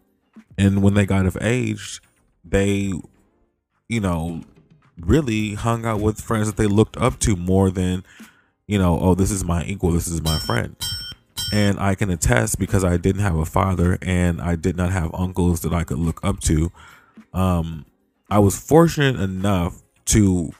and 0.58 0.82
when 0.82 0.94
they 0.94 1.06
got 1.06 1.26
of 1.26 1.38
age, 1.40 2.02
they, 2.44 2.92
you 3.88 4.00
know, 4.00 4.42
really 4.98 5.54
hung 5.54 5.86
out 5.86 6.00
with 6.00 6.20
friends 6.20 6.48
that 6.48 6.56
they 6.56 6.66
looked 6.66 6.96
up 6.96 7.20
to 7.20 7.36
more 7.36 7.70
than, 7.70 8.02
you 8.66 8.80
know, 8.80 8.98
oh, 8.98 9.14
this 9.14 9.30
is 9.30 9.44
my 9.44 9.62
equal, 9.64 9.92
this 9.92 10.08
is 10.08 10.20
my 10.22 10.38
friend. 10.40 10.74
And 11.52 11.78
I 11.80 11.94
can 11.94 12.10
attest 12.10 12.58
because 12.58 12.84
I 12.84 12.96
didn't 12.96 13.22
have 13.22 13.36
a 13.36 13.46
father 13.46 13.98
and 14.02 14.40
I 14.40 14.56
did 14.56 14.76
not 14.76 14.92
have 14.92 15.14
uncles 15.14 15.60
that 15.60 15.72
I 15.72 15.84
could 15.84 15.98
look 15.98 16.20
up 16.22 16.40
to. 16.40 16.70
Um, 17.32 17.86
I 18.30 18.38
was 18.38 18.58
fortunate 18.58 19.18
enough 19.18 19.82
to 20.06 20.52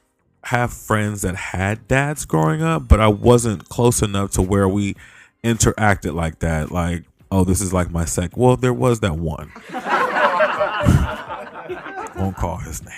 have 0.44 0.72
friends 0.72 1.22
that 1.22 1.36
had 1.36 1.86
dads 1.88 2.24
growing 2.24 2.62
up, 2.62 2.88
but 2.88 3.00
I 3.00 3.08
wasn't 3.08 3.68
close 3.68 4.00
enough 4.00 4.30
to 4.32 4.42
where 4.42 4.68
we 4.68 4.96
interacted 5.44 6.14
like 6.14 6.38
that. 6.38 6.70
Like, 6.70 7.04
oh, 7.30 7.44
this 7.44 7.60
is 7.60 7.72
like 7.72 7.90
my 7.90 8.04
sec. 8.06 8.36
Well, 8.36 8.56
there 8.56 8.72
was 8.72 9.00
that 9.00 9.16
one. 9.16 9.52
Won't 12.16 12.36
call 12.36 12.56
his 12.58 12.82
name. 12.84 12.92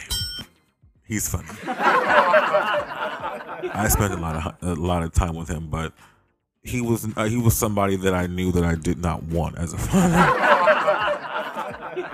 He's 1.05 1.29
funny. 1.29 1.49
I 3.73 3.89
spent 3.91 4.15
a 4.15 4.17
lot 4.17 4.37
of 4.63 4.79
a 4.79 4.81
lot 4.81 5.03
of 5.03 5.13
time 5.13 5.35
with 5.35 5.49
him, 5.49 5.69
but 5.69 5.93
he 6.63 6.81
was 6.81 7.07
uh, 7.17 7.25
he 7.25 7.37
was 7.37 7.57
somebody 7.57 7.97
that 7.97 8.15
I 8.15 8.27
knew 8.27 8.53
that 8.53 8.65
I 8.65 8.75
did 8.75 8.99
not 8.99 9.23
want 9.25 9.59
as 9.59 9.73
a 9.73 9.79
father. 9.79 10.17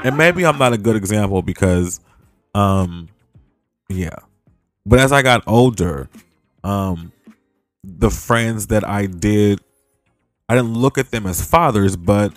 and 0.05 0.17
maybe 0.17 0.47
I'm 0.47 0.59
not 0.59 0.73
a 0.73 0.79
good 0.79 0.97
example 0.97 1.43
because 1.43 2.01
um 2.55 3.09
yeah. 3.89 4.17
But 4.85 5.01
as 5.01 5.13
I 5.13 5.23
got 5.23 5.43
older, 5.47 6.09
um 6.63 7.13
the 7.83 8.11
friends 8.11 8.69
that 8.69 8.87
I 8.87 9.07
did 9.07 9.61
I 10.49 10.55
didn't 10.55 10.75
look 10.75 10.97
at 10.97 11.11
them 11.11 11.27
as 11.27 11.45
fathers, 11.45 11.97
but 11.97 12.33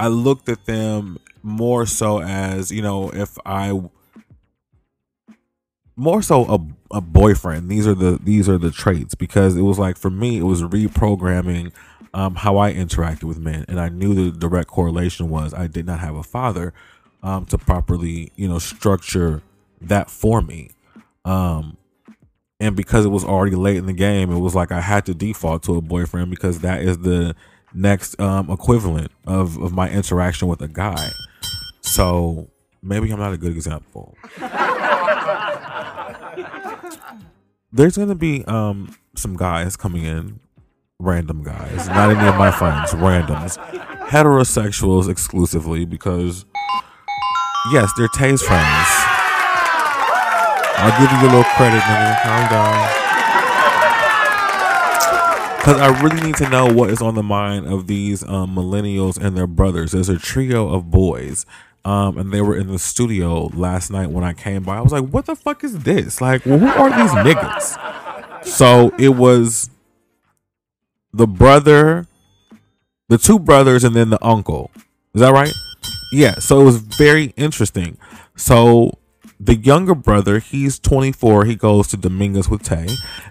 I 0.00 0.08
looked 0.08 0.48
at 0.48 0.64
them 0.64 1.18
more 1.42 1.86
so 1.86 2.20
as, 2.20 2.70
you 2.72 2.82
know, 2.82 3.10
if 3.10 3.38
I 3.46 3.80
more 6.00 6.22
so 6.22 6.46
a, 6.46 6.96
a 6.96 7.00
boyfriend. 7.00 7.68
These 7.68 7.86
are 7.86 7.94
the 7.94 8.18
these 8.22 8.48
are 8.48 8.58
the 8.58 8.70
traits 8.70 9.14
because 9.14 9.54
it 9.56 9.62
was 9.62 9.78
like 9.78 9.98
for 9.98 10.10
me 10.10 10.38
it 10.38 10.44
was 10.44 10.62
reprogramming 10.62 11.72
um, 12.14 12.34
how 12.34 12.56
i 12.56 12.72
interacted 12.72 13.24
with 13.24 13.38
men. 13.38 13.66
And 13.68 13.78
i 13.78 13.88
knew 13.88 14.14
the 14.14 14.36
direct 14.36 14.68
correlation 14.68 15.28
was 15.28 15.52
i 15.52 15.66
did 15.66 15.86
not 15.86 16.00
have 16.00 16.16
a 16.16 16.22
father 16.22 16.72
um, 17.22 17.44
to 17.46 17.58
properly 17.58 18.32
you 18.34 18.48
know 18.48 18.58
structure 18.58 19.42
that 19.82 20.10
for 20.10 20.40
me. 20.40 20.70
Um, 21.24 21.76
and 22.58 22.74
because 22.74 23.04
it 23.04 23.10
was 23.10 23.24
already 23.24 23.56
late 23.56 23.76
in 23.76 23.86
the 23.86 23.92
game 23.92 24.32
it 24.32 24.38
was 24.38 24.54
like 24.54 24.72
i 24.72 24.80
had 24.80 25.04
to 25.06 25.14
default 25.14 25.62
to 25.64 25.76
a 25.76 25.82
boyfriend 25.82 26.30
because 26.30 26.60
that 26.60 26.80
is 26.82 26.98
the 26.98 27.36
next 27.74 28.18
um, 28.18 28.50
equivalent 28.50 29.12
of, 29.26 29.56
of 29.58 29.72
my 29.72 29.88
interaction 29.88 30.48
with 30.48 30.60
a 30.60 30.66
guy. 30.66 31.10
So 31.82 32.48
maybe 32.82 33.10
i'm 33.10 33.18
not 33.18 33.32
a 33.32 33.36
good 33.36 33.52
example 33.52 34.16
there's 37.72 37.96
gonna 37.96 38.14
be 38.14 38.44
um 38.46 38.94
some 39.16 39.36
guys 39.36 39.76
coming 39.76 40.04
in, 40.04 40.40
random 40.98 41.42
guys, 41.42 41.88
not 41.88 42.10
any 42.10 42.28
of 42.28 42.36
my 42.36 42.50
friends, 42.50 42.90
randoms, 42.92 43.56
heterosexuals 44.08 45.08
exclusively 45.08 45.84
because 45.84 46.44
yes, 47.72 47.90
they're 47.96 48.08
Tay's 48.08 48.42
friends. 48.42 48.88
I'll 50.82 50.98
give 50.98 51.12
you 51.12 51.18
a 51.18 51.28
little 51.28 51.44
credit, 51.44 51.80
nigga. 51.82 52.22
Calm 52.22 52.48
down. 52.48 53.00
Because 55.58 55.78
I 55.78 56.00
really 56.02 56.22
need 56.22 56.36
to 56.36 56.48
know 56.48 56.72
what 56.72 56.88
is 56.88 57.02
on 57.02 57.16
the 57.16 57.22
mind 57.22 57.66
of 57.66 57.86
these 57.86 58.22
um, 58.26 58.54
millennials 58.54 59.22
and 59.22 59.36
their 59.36 59.46
brothers. 59.46 59.92
There's 59.92 60.08
a 60.08 60.16
trio 60.16 60.70
of 60.70 60.90
boys 60.90 61.44
um, 61.84 62.18
and 62.18 62.32
they 62.32 62.40
were 62.40 62.56
in 62.56 62.68
the 62.68 62.78
studio 62.78 63.46
last 63.54 63.90
night 63.90 64.10
when 64.10 64.24
I 64.24 64.32
came 64.32 64.62
by. 64.62 64.76
I 64.76 64.80
was 64.80 64.92
like, 64.92 65.08
"What 65.08 65.26
the 65.26 65.36
fuck 65.36 65.64
is 65.64 65.80
this? 65.80 66.20
Like, 66.20 66.44
well, 66.44 66.58
who 66.58 66.66
are 66.66 66.90
these 66.90 67.10
niggas?" 67.12 68.44
So 68.44 68.94
it 68.98 69.10
was 69.10 69.70
the 71.12 71.26
brother, 71.26 72.06
the 73.08 73.18
two 73.18 73.38
brothers, 73.38 73.84
and 73.84 73.94
then 73.94 74.10
the 74.10 74.24
uncle. 74.24 74.70
Is 75.14 75.20
that 75.20 75.32
right? 75.32 75.52
Yeah. 76.12 76.34
So 76.34 76.60
it 76.60 76.64
was 76.64 76.78
very 76.78 77.32
interesting. 77.36 77.98
So 78.36 78.98
the 79.38 79.56
younger 79.56 79.94
brother, 79.94 80.38
he's 80.38 80.78
24. 80.78 81.46
He 81.46 81.56
goes 81.56 81.88
to 81.88 81.96
Dominguez 81.96 82.48
with 82.48 82.62
Tay, 82.62 82.88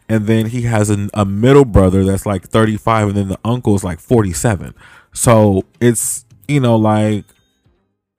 and 0.10 0.26
then 0.26 0.48
he 0.48 0.64
has 0.64 0.90
an, 0.90 1.10
a 1.14 1.24
middle 1.24 1.66
brother 1.66 2.04
that's 2.04 2.26
like 2.26 2.48
35, 2.48 3.10
and 3.10 3.18
then 3.18 3.28
the 3.28 3.40
uncle 3.46 3.76
is 3.76 3.84
like 3.84 4.00
47. 4.00 4.74
So 5.14 5.64
it's 5.80 6.26
you 6.48 6.60
know 6.60 6.76
like 6.76 7.26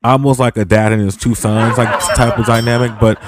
almost 0.03 0.41
like 0.41 0.57
a 0.57 0.65
dad 0.65 0.93
and 0.93 1.03
his 1.03 1.15
two 1.17 1.35
sons 1.35 1.77
like 1.77 1.89
type 2.15 2.39
of 2.39 2.47
dynamic 2.47 2.91
but 2.99 3.21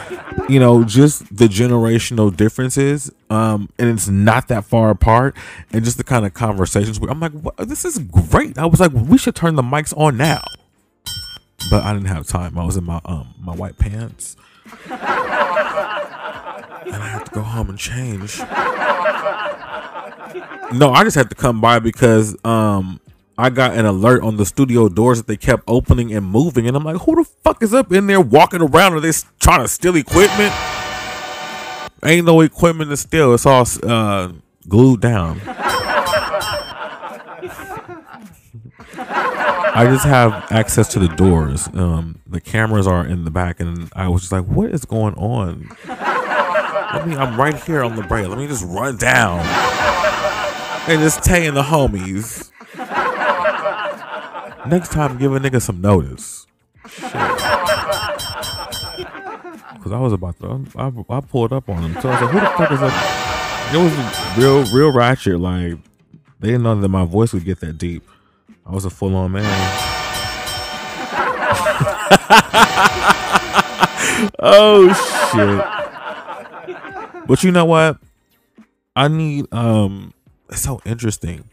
you 0.49 0.59
know 0.59 0.83
just 0.85 1.37
the 1.37 1.45
generational 1.47 2.35
differences 2.35 3.11
um 3.29 3.69
and 3.79 3.91
it's 3.91 4.09
not 4.09 4.49
that 4.49 4.65
far 4.65 4.89
apart 4.89 5.37
and 5.73 5.85
just 5.85 5.99
the 5.99 6.05
kind 6.05 6.25
of 6.25 6.33
conversations 6.33 6.99
i'm 7.11 7.21
like 7.21 7.33
what? 7.33 7.55
this 7.59 7.85
is 7.85 7.99
great. 7.99 8.57
I 8.57 8.65
was 8.65 8.81
like 8.81 8.93
we 8.93 9.19
should 9.19 9.35
turn 9.35 9.55
the 9.55 9.63
mics 9.63 9.93
on 9.97 10.17
now. 10.17 10.43
But 11.71 11.85
i 11.85 11.93
didn't 11.93 12.09
have 12.09 12.27
time. 12.27 12.57
I 12.57 12.65
was 12.65 12.77
in 12.79 12.85
my 12.85 13.01
um 13.05 13.35
my 13.39 13.55
white 13.55 13.77
pants. 13.79 14.37
And 14.89 14.99
i 16.97 17.07
had 17.07 17.25
to 17.27 17.31
go 17.33 17.43
home 17.43 17.69
and 17.69 17.79
change. 17.79 18.39
No 20.79 20.93
i 20.93 21.05
just 21.05 21.17
had 21.17 21.29
to 21.29 21.37
come 21.37 21.61
by 21.61 21.79
because 21.81 22.35
um 22.45 22.99
I 23.43 23.51
got 23.51 23.77
an 23.77 23.85
alert 23.85 24.23
on 24.23 24.37
the 24.37 24.47
studio 24.47 24.89
doors 24.89 25.19
that 25.19 25.27
they 25.27 25.37
kept 25.37 25.65
opening 25.67 26.15
and 26.15 26.25
moving, 26.25 26.69
and 26.69 26.77
I'm 26.77 26.85
like, 26.85 26.99
who 26.99 27.17
the 27.17 27.25
fuck 27.25 27.61
is 27.61 27.75
up 27.75 27.91
in 27.91 28.07
there 28.07 28.21
walking 28.21 28.63
around? 28.63 28.93
Are 28.93 29.01
they 29.01 29.11
trying 29.41 29.63
to 29.63 29.69
steal 29.69 29.97
equipment? 29.97 30.55
Ain't 32.05 32.25
no 32.25 32.41
equipment 32.41 32.91
to 32.91 32.97
steal. 32.97 33.35
It's 33.35 33.45
all 33.45 33.67
uh, 33.83 34.31
glued 34.69 35.01
down. 35.01 35.41
I 39.75 39.89
just 39.91 40.05
have 40.05 40.47
access 40.53 40.87
to 40.93 41.01
the 41.01 41.09
doors. 41.09 41.67
Um, 41.75 42.21
the 42.29 42.41
cameras 42.41 42.87
are 42.87 43.05
in 43.05 43.25
the 43.25 43.33
back, 43.33 43.59
and 43.59 43.91
I 43.97 44.07
was 44.07 44.21
just 44.23 44.31
like, 44.31 44.45
"What 44.45 44.71
is 44.71 44.85
going 44.85 45.15
on?" 45.15 45.69
I 45.89 47.05
mean, 47.05 47.19
I'm 47.19 47.37
right 47.37 47.61
here 47.65 47.83
on 47.83 47.97
the 47.97 48.03
break. 48.03 48.29
Let 48.29 48.39
me 48.39 48.47
just 48.47 48.65
run 48.65 48.99
down 48.99 49.41
and 50.87 51.01
just 51.01 51.29
and 51.29 51.57
the 51.57 51.65
homies. 51.65 52.52
Next 54.67 54.93
time, 54.93 55.19
give 55.19 55.35
a 55.35 55.41
nigga 55.41 55.61
some 55.61 55.81
notice. 55.81 56.47
Because 56.83 57.03
I 59.91 59.99
was 59.99 60.13
about 60.13 60.39
to, 60.41 60.65
I, 60.77 60.93
I 61.17 61.21
pulled 61.21 61.53
up 61.53 61.69
on 61.69 61.83
him. 61.83 62.01
So 62.01 62.09
I 62.09 62.13
was 62.13 62.23
like, 62.23 62.31
who 62.31 62.39
the 62.41 62.47
fuck 62.47 62.71
is 62.71 62.79
that? 62.81 63.73
It 63.75 63.79
was 63.79 63.93
real, 64.39 64.65
real 64.77 64.93
ratchet. 64.93 65.41
Like, 65.41 65.79
they 66.39 66.49
didn't 66.49 66.63
know 66.63 66.81
that 66.81 66.89
my 66.89 67.05
voice 67.05 67.33
would 67.33 67.45
get 67.45 67.59
that 67.61 67.79
deep. 67.79 68.09
I 68.65 68.71
was 68.71 68.85
a 68.85 68.91
full 68.91 69.17
on 69.17 69.33
man. 69.33 69.43
oh, 74.39 74.87
shit. 75.33 75.59
But 77.27 77.43
you 77.43 77.51
know 77.51 77.65
what? 77.65 77.99
I 78.95 79.09
need, 79.09 79.53
um, 79.53 80.15
it's 80.51 80.61
so 80.61 80.81
interesting. 80.85 81.49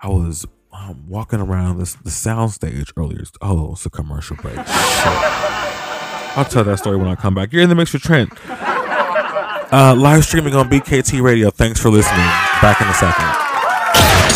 I 0.00 0.06
was 0.08 0.46
um, 0.78 1.04
walking 1.08 1.40
around 1.40 1.78
this 1.78 1.94
the 1.94 2.10
sound 2.10 2.52
stage 2.52 2.92
earlier. 2.96 3.22
Oh, 3.40 3.72
it's 3.72 3.86
a 3.86 3.90
commercial 3.90 4.36
break. 4.36 4.56
Shit. 4.56 4.66
I'll 6.36 6.44
tell 6.44 6.62
that 6.64 6.78
story 6.78 6.96
when 6.96 7.08
I 7.08 7.16
come 7.16 7.34
back. 7.34 7.52
You're 7.52 7.62
in 7.62 7.68
the 7.68 7.74
mix 7.74 7.92
with 7.92 8.02
Trent. 8.02 8.30
Uh, 8.50 9.94
live 9.98 10.24
streaming 10.24 10.54
on 10.54 10.70
BKT 10.70 11.20
Radio. 11.20 11.50
Thanks 11.50 11.80
for 11.80 11.90
listening. 11.90 12.26
Back 12.62 12.80
in 12.80 12.86
a 12.86 12.94
second. 12.94 13.26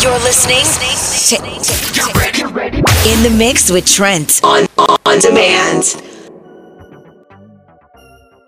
You're 0.03 0.19
listening 0.19 0.65
to 1.29 1.37
In 3.09 3.23
the 3.23 3.35
Mix 3.37 3.71
with 3.71 3.85
Trent 3.85 4.41
on 4.43 4.65
on 5.05 5.19
demand. 5.19 6.01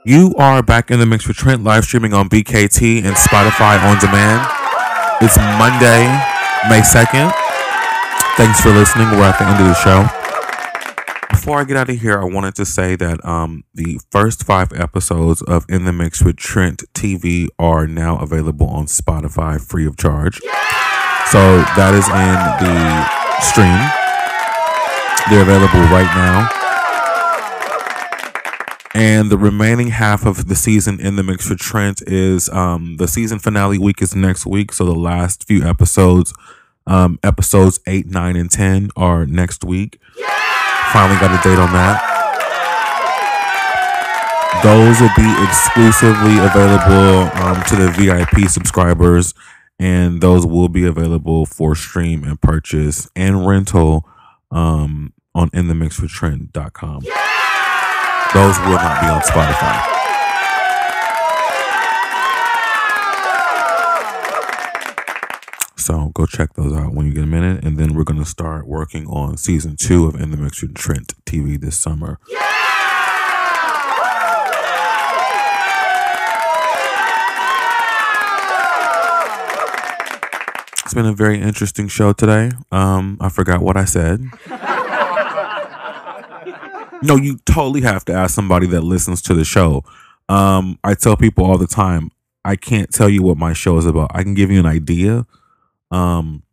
You 0.05 0.35
are 0.37 0.61
back 0.61 0.91
in 0.91 0.99
the 0.99 1.05
mix 1.05 1.27
with 1.27 1.37
Trent, 1.37 1.63
live 1.63 1.85
streaming 1.85 2.13
on 2.13 2.29
BKT 2.29 3.03
and 3.05 3.15
Spotify 3.15 3.81
on 3.81 3.97
demand. 3.99 4.47
It's 5.21 5.37
Monday, 5.37 6.05
May 6.69 6.81
2nd. 6.81 7.44
Thanks 8.37 8.59
for 8.59 8.69
listening. 8.69 9.09
We're 9.11 9.23
at 9.23 9.39
the 9.39 9.45
end 9.45 9.61
of 9.61 9.67
the 9.67 9.73
show. 9.75 10.03
Before 11.29 11.57
I 11.57 11.63
get 11.63 11.77
out 11.77 11.89
of 11.89 12.01
here, 12.01 12.19
I 12.21 12.25
wanted 12.25 12.53
to 12.55 12.65
say 12.65 12.97
that 12.97 13.23
um, 13.23 13.63
the 13.73 13.97
first 14.11 14.43
five 14.43 14.73
episodes 14.73 15.41
of 15.43 15.65
In 15.69 15.85
the 15.85 15.93
Mix 15.93 16.21
with 16.21 16.35
Trent 16.35 16.83
TV 16.93 17.47
are 17.57 17.87
now 17.87 18.17
available 18.17 18.67
on 18.67 18.87
Spotify 18.87 19.65
free 19.65 19.85
of 19.85 19.95
charge. 19.95 20.41
So 21.31 21.63
that 21.77 21.93
is 21.93 22.07
in 22.11 22.35
the 22.59 23.07
stream. 23.39 23.79
They're 25.29 25.43
available 25.43 25.79
right 25.89 26.13
now. 26.13 26.49
And 28.93 29.29
the 29.29 29.37
remaining 29.37 29.87
half 29.87 30.25
of 30.25 30.49
the 30.49 30.55
season 30.55 30.99
in 30.99 31.15
the 31.15 31.23
mix 31.23 31.47
for 31.47 31.55
Trent 31.55 32.01
is 32.05 32.49
um, 32.49 32.97
the 32.97 33.07
season 33.07 33.39
finale 33.39 33.77
week 33.77 34.01
is 34.01 34.13
next 34.13 34.45
week. 34.45 34.73
So 34.73 34.83
the 34.83 34.93
last 34.93 35.47
few 35.47 35.63
episodes, 35.63 36.33
um, 36.87 37.19
episodes 37.23 37.79
eight, 37.87 38.07
nine, 38.07 38.35
and 38.35 38.49
ten 38.51 38.89
are 38.95 39.25
next 39.25 39.63
week. 39.63 39.99
Finally 40.93 41.19
got 41.19 41.31
a 41.37 41.43
date 41.43 41.59
on 41.59 41.71
that. 41.73 42.11
Those 44.63 44.99
will 44.99 45.13
be 45.15 45.29
exclusively 45.43 46.37
available 46.39 47.29
um, 47.43 47.61
to 47.65 47.75
the 47.75 47.91
VIP 47.91 48.49
subscribers, 48.49 49.33
and 49.77 50.21
those 50.21 50.45
will 50.45 50.69
be 50.69 50.85
available 50.85 51.45
for 51.45 51.75
stream 51.75 52.23
and 52.23 52.39
purchase 52.41 53.09
and 53.15 53.45
rental 53.45 54.07
um, 54.51 55.13
on 55.35 55.49
inthemixwithtrent.com. 55.51 57.01
Those 58.33 58.59
will 58.59 58.75
not 58.75 59.01
be 59.01 59.07
on 59.07 59.21
Spotify. 59.21 60.04
So 65.85 66.09
go 66.15 66.25
check 66.25 66.53
those 66.55 66.75
out 66.75 66.95
when 66.95 67.05
you 67.05 67.13
get 67.13 67.25
a 67.25 67.27
minute, 67.27 67.63
and 67.63 67.77
then 67.77 67.93
we're 67.93 68.05
gonna 68.05 68.25
start 68.25 68.65
working 68.65 69.05
on 69.05 69.37
season 69.37 69.75
two 69.75 70.07
of 70.07 70.15
In 70.19 70.31
the 70.31 70.37
Mix 70.37 70.59
with 70.63 70.73
Trent 70.73 71.13
TV 71.27 71.61
this 71.61 71.77
summer. 71.77 72.17
Yeah! 72.27 72.39
It's 80.83 80.95
been 80.95 81.05
a 81.05 81.13
very 81.13 81.39
interesting 81.39 81.87
show 81.87 82.13
today. 82.13 82.49
Um, 82.71 83.17
I 83.21 83.29
forgot 83.29 83.61
what 83.61 83.77
I 83.77 83.85
said. 83.85 84.21
No, 87.03 87.15
you 87.15 87.37
totally 87.45 87.81
have 87.81 88.03
to 88.05 88.13
ask 88.13 88.33
somebody 88.33 88.65
that 88.67 88.81
listens 88.81 89.21
to 89.21 89.35
the 89.35 89.45
show. 89.45 89.83
Um, 90.29 90.79
I 90.83 90.95
tell 90.95 91.15
people 91.15 91.45
all 91.45 91.59
the 91.59 91.67
time, 91.67 92.09
I 92.43 92.55
can't 92.55 92.91
tell 92.91 93.07
you 93.07 93.21
what 93.21 93.37
my 93.37 93.53
show 93.53 93.77
is 93.77 93.85
about. 93.85 94.09
I 94.15 94.23
can 94.23 94.33
give 94.33 94.49
you 94.49 94.59
an 94.59 94.65
idea. 94.65 95.27
Um, 95.95 96.43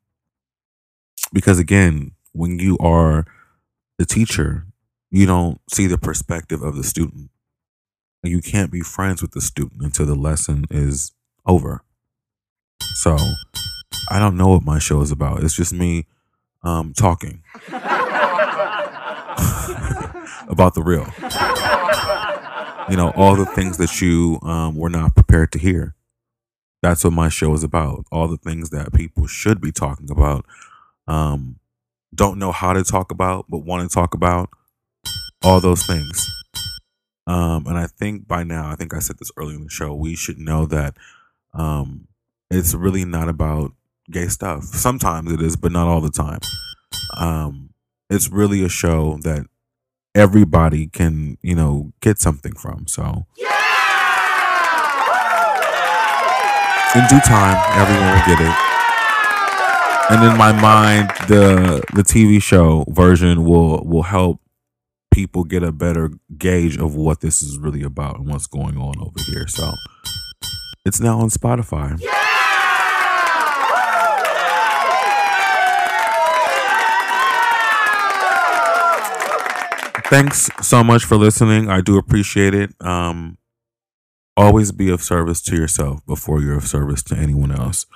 because 1.32 1.58
again, 1.58 2.12
when 2.32 2.60
you 2.60 2.78
are 2.78 3.26
the 3.98 4.06
teacher, 4.06 4.66
you 5.10 5.26
don't 5.26 5.60
see 5.68 5.88
the 5.88 5.98
perspective 5.98 6.62
of 6.62 6.76
the 6.76 6.84
student. 6.84 7.30
You 8.22 8.40
can't 8.40 8.70
be 8.70 8.82
friends 8.82 9.20
with 9.20 9.32
the 9.32 9.40
student 9.40 9.82
until 9.82 10.06
the 10.06 10.14
lesson 10.14 10.66
is 10.70 11.10
over. 11.44 11.82
So 12.94 13.16
I 14.08 14.20
don't 14.20 14.36
know 14.36 14.48
what 14.48 14.62
my 14.62 14.78
show 14.78 15.00
is 15.00 15.10
about. 15.10 15.42
It's 15.42 15.56
just 15.56 15.72
me 15.72 16.06
um, 16.62 16.92
talking 16.92 17.42
about 20.46 20.74
the 20.74 20.82
real. 20.84 21.08
You 22.88 22.96
know, 22.96 23.12
all 23.16 23.34
the 23.34 23.46
things 23.46 23.78
that 23.78 24.00
you 24.00 24.38
um, 24.42 24.76
were 24.76 24.88
not 24.90 25.16
prepared 25.16 25.50
to 25.52 25.58
hear. 25.58 25.96
That's 26.82 27.04
what 27.04 27.12
my 27.12 27.28
show 27.28 27.54
is 27.54 27.62
about. 27.62 28.04
All 28.10 28.28
the 28.28 28.36
things 28.36 28.70
that 28.70 28.92
people 28.92 29.26
should 29.26 29.60
be 29.60 29.72
talking 29.72 30.10
about, 30.10 30.44
um, 31.06 31.60
don't 32.14 32.38
know 32.38 32.52
how 32.52 32.72
to 32.72 32.82
talk 32.82 33.10
about, 33.10 33.46
but 33.48 33.58
want 33.58 33.88
to 33.88 33.94
talk 33.94 34.14
about. 34.14 34.50
All 35.44 35.60
those 35.60 35.84
things. 35.86 36.28
Um, 37.26 37.66
and 37.66 37.78
I 37.78 37.86
think 37.86 38.26
by 38.26 38.44
now, 38.44 38.70
I 38.70 38.74
think 38.76 38.94
I 38.94 38.98
said 38.98 39.18
this 39.18 39.30
earlier 39.36 39.56
in 39.56 39.64
the 39.64 39.70
show, 39.70 39.94
we 39.94 40.14
should 40.14 40.38
know 40.38 40.66
that 40.66 40.94
um, 41.54 42.08
it's 42.50 42.74
really 42.74 43.04
not 43.04 43.28
about 43.28 43.72
gay 44.10 44.26
stuff. 44.26 44.64
Sometimes 44.64 45.32
it 45.32 45.40
is, 45.40 45.56
but 45.56 45.72
not 45.72 45.88
all 45.88 46.00
the 46.00 46.10
time. 46.10 46.40
Um, 47.16 47.70
it's 48.10 48.28
really 48.28 48.64
a 48.64 48.68
show 48.68 49.18
that 49.22 49.46
everybody 50.14 50.86
can, 50.88 51.38
you 51.42 51.54
know, 51.54 51.92
get 52.00 52.18
something 52.18 52.54
from. 52.54 52.86
So, 52.86 53.26
in 56.94 57.06
due 57.08 57.20
time, 57.20 57.56
everyone 57.80 58.12
will 58.12 58.26
get 58.26 58.40
it. 58.40 58.56
And 60.10 60.30
in 60.30 60.36
my 60.36 60.52
mind, 60.52 61.10
the 61.28 61.82
the 61.94 62.02
TV 62.02 62.42
show 62.42 62.84
version 62.88 63.44
will 63.44 63.84
will 63.84 64.02
help 64.02 64.40
people 65.10 65.44
get 65.44 65.62
a 65.62 65.72
better 65.72 66.10
gauge 66.36 66.76
of 66.76 66.94
what 66.94 67.20
this 67.20 67.42
is 67.42 67.58
really 67.58 67.82
about 67.82 68.18
and 68.18 68.28
what's 68.28 68.46
going 68.46 68.76
on 68.76 68.94
over 69.00 69.20
here. 69.30 69.46
So, 69.46 69.72
it's 70.84 71.00
now 71.00 71.20
on 71.20 71.30
Spotify. 71.30 72.00
thanks 80.12 80.50
so 80.60 80.84
much 80.84 81.06
for 81.06 81.16
listening. 81.16 81.70
I 81.70 81.80
do 81.80 81.96
appreciate 81.96 82.52
it. 82.52 82.74
Um, 82.82 83.38
always 84.36 84.72
be 84.72 84.90
of 84.90 85.02
service 85.02 85.42
to 85.42 85.56
yourself 85.56 86.04
before 86.06 86.40
you're 86.40 86.56
of 86.56 86.66
service 86.66 87.02
to 87.04 87.16
anyone 87.16 87.52
else. 87.52 87.86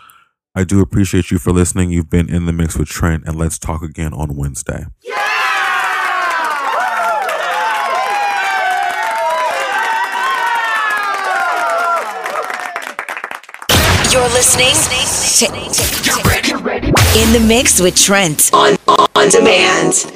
I 0.54 0.64
do 0.64 0.80
appreciate 0.80 1.30
you 1.30 1.38
for 1.38 1.52
listening. 1.52 1.90
You've 1.90 2.10
been 2.10 2.28
in 2.28 2.46
the 2.46 2.52
mix 2.52 2.78
with 2.78 2.88
Trent, 2.88 3.24
and 3.26 3.36
let's 3.36 3.58
talk 3.58 3.82
again 3.82 4.12
on 4.12 4.36
Wednesday. 4.36 4.86
You're 14.12 14.28
listening 14.30 14.72
to 14.72 15.46
In 17.18 17.32
the 17.32 17.44
Mix 17.46 17.80
with 17.80 17.96
Trent 17.96 18.50
on 18.54 18.76
on 18.86 19.28
demand. 19.28 20.15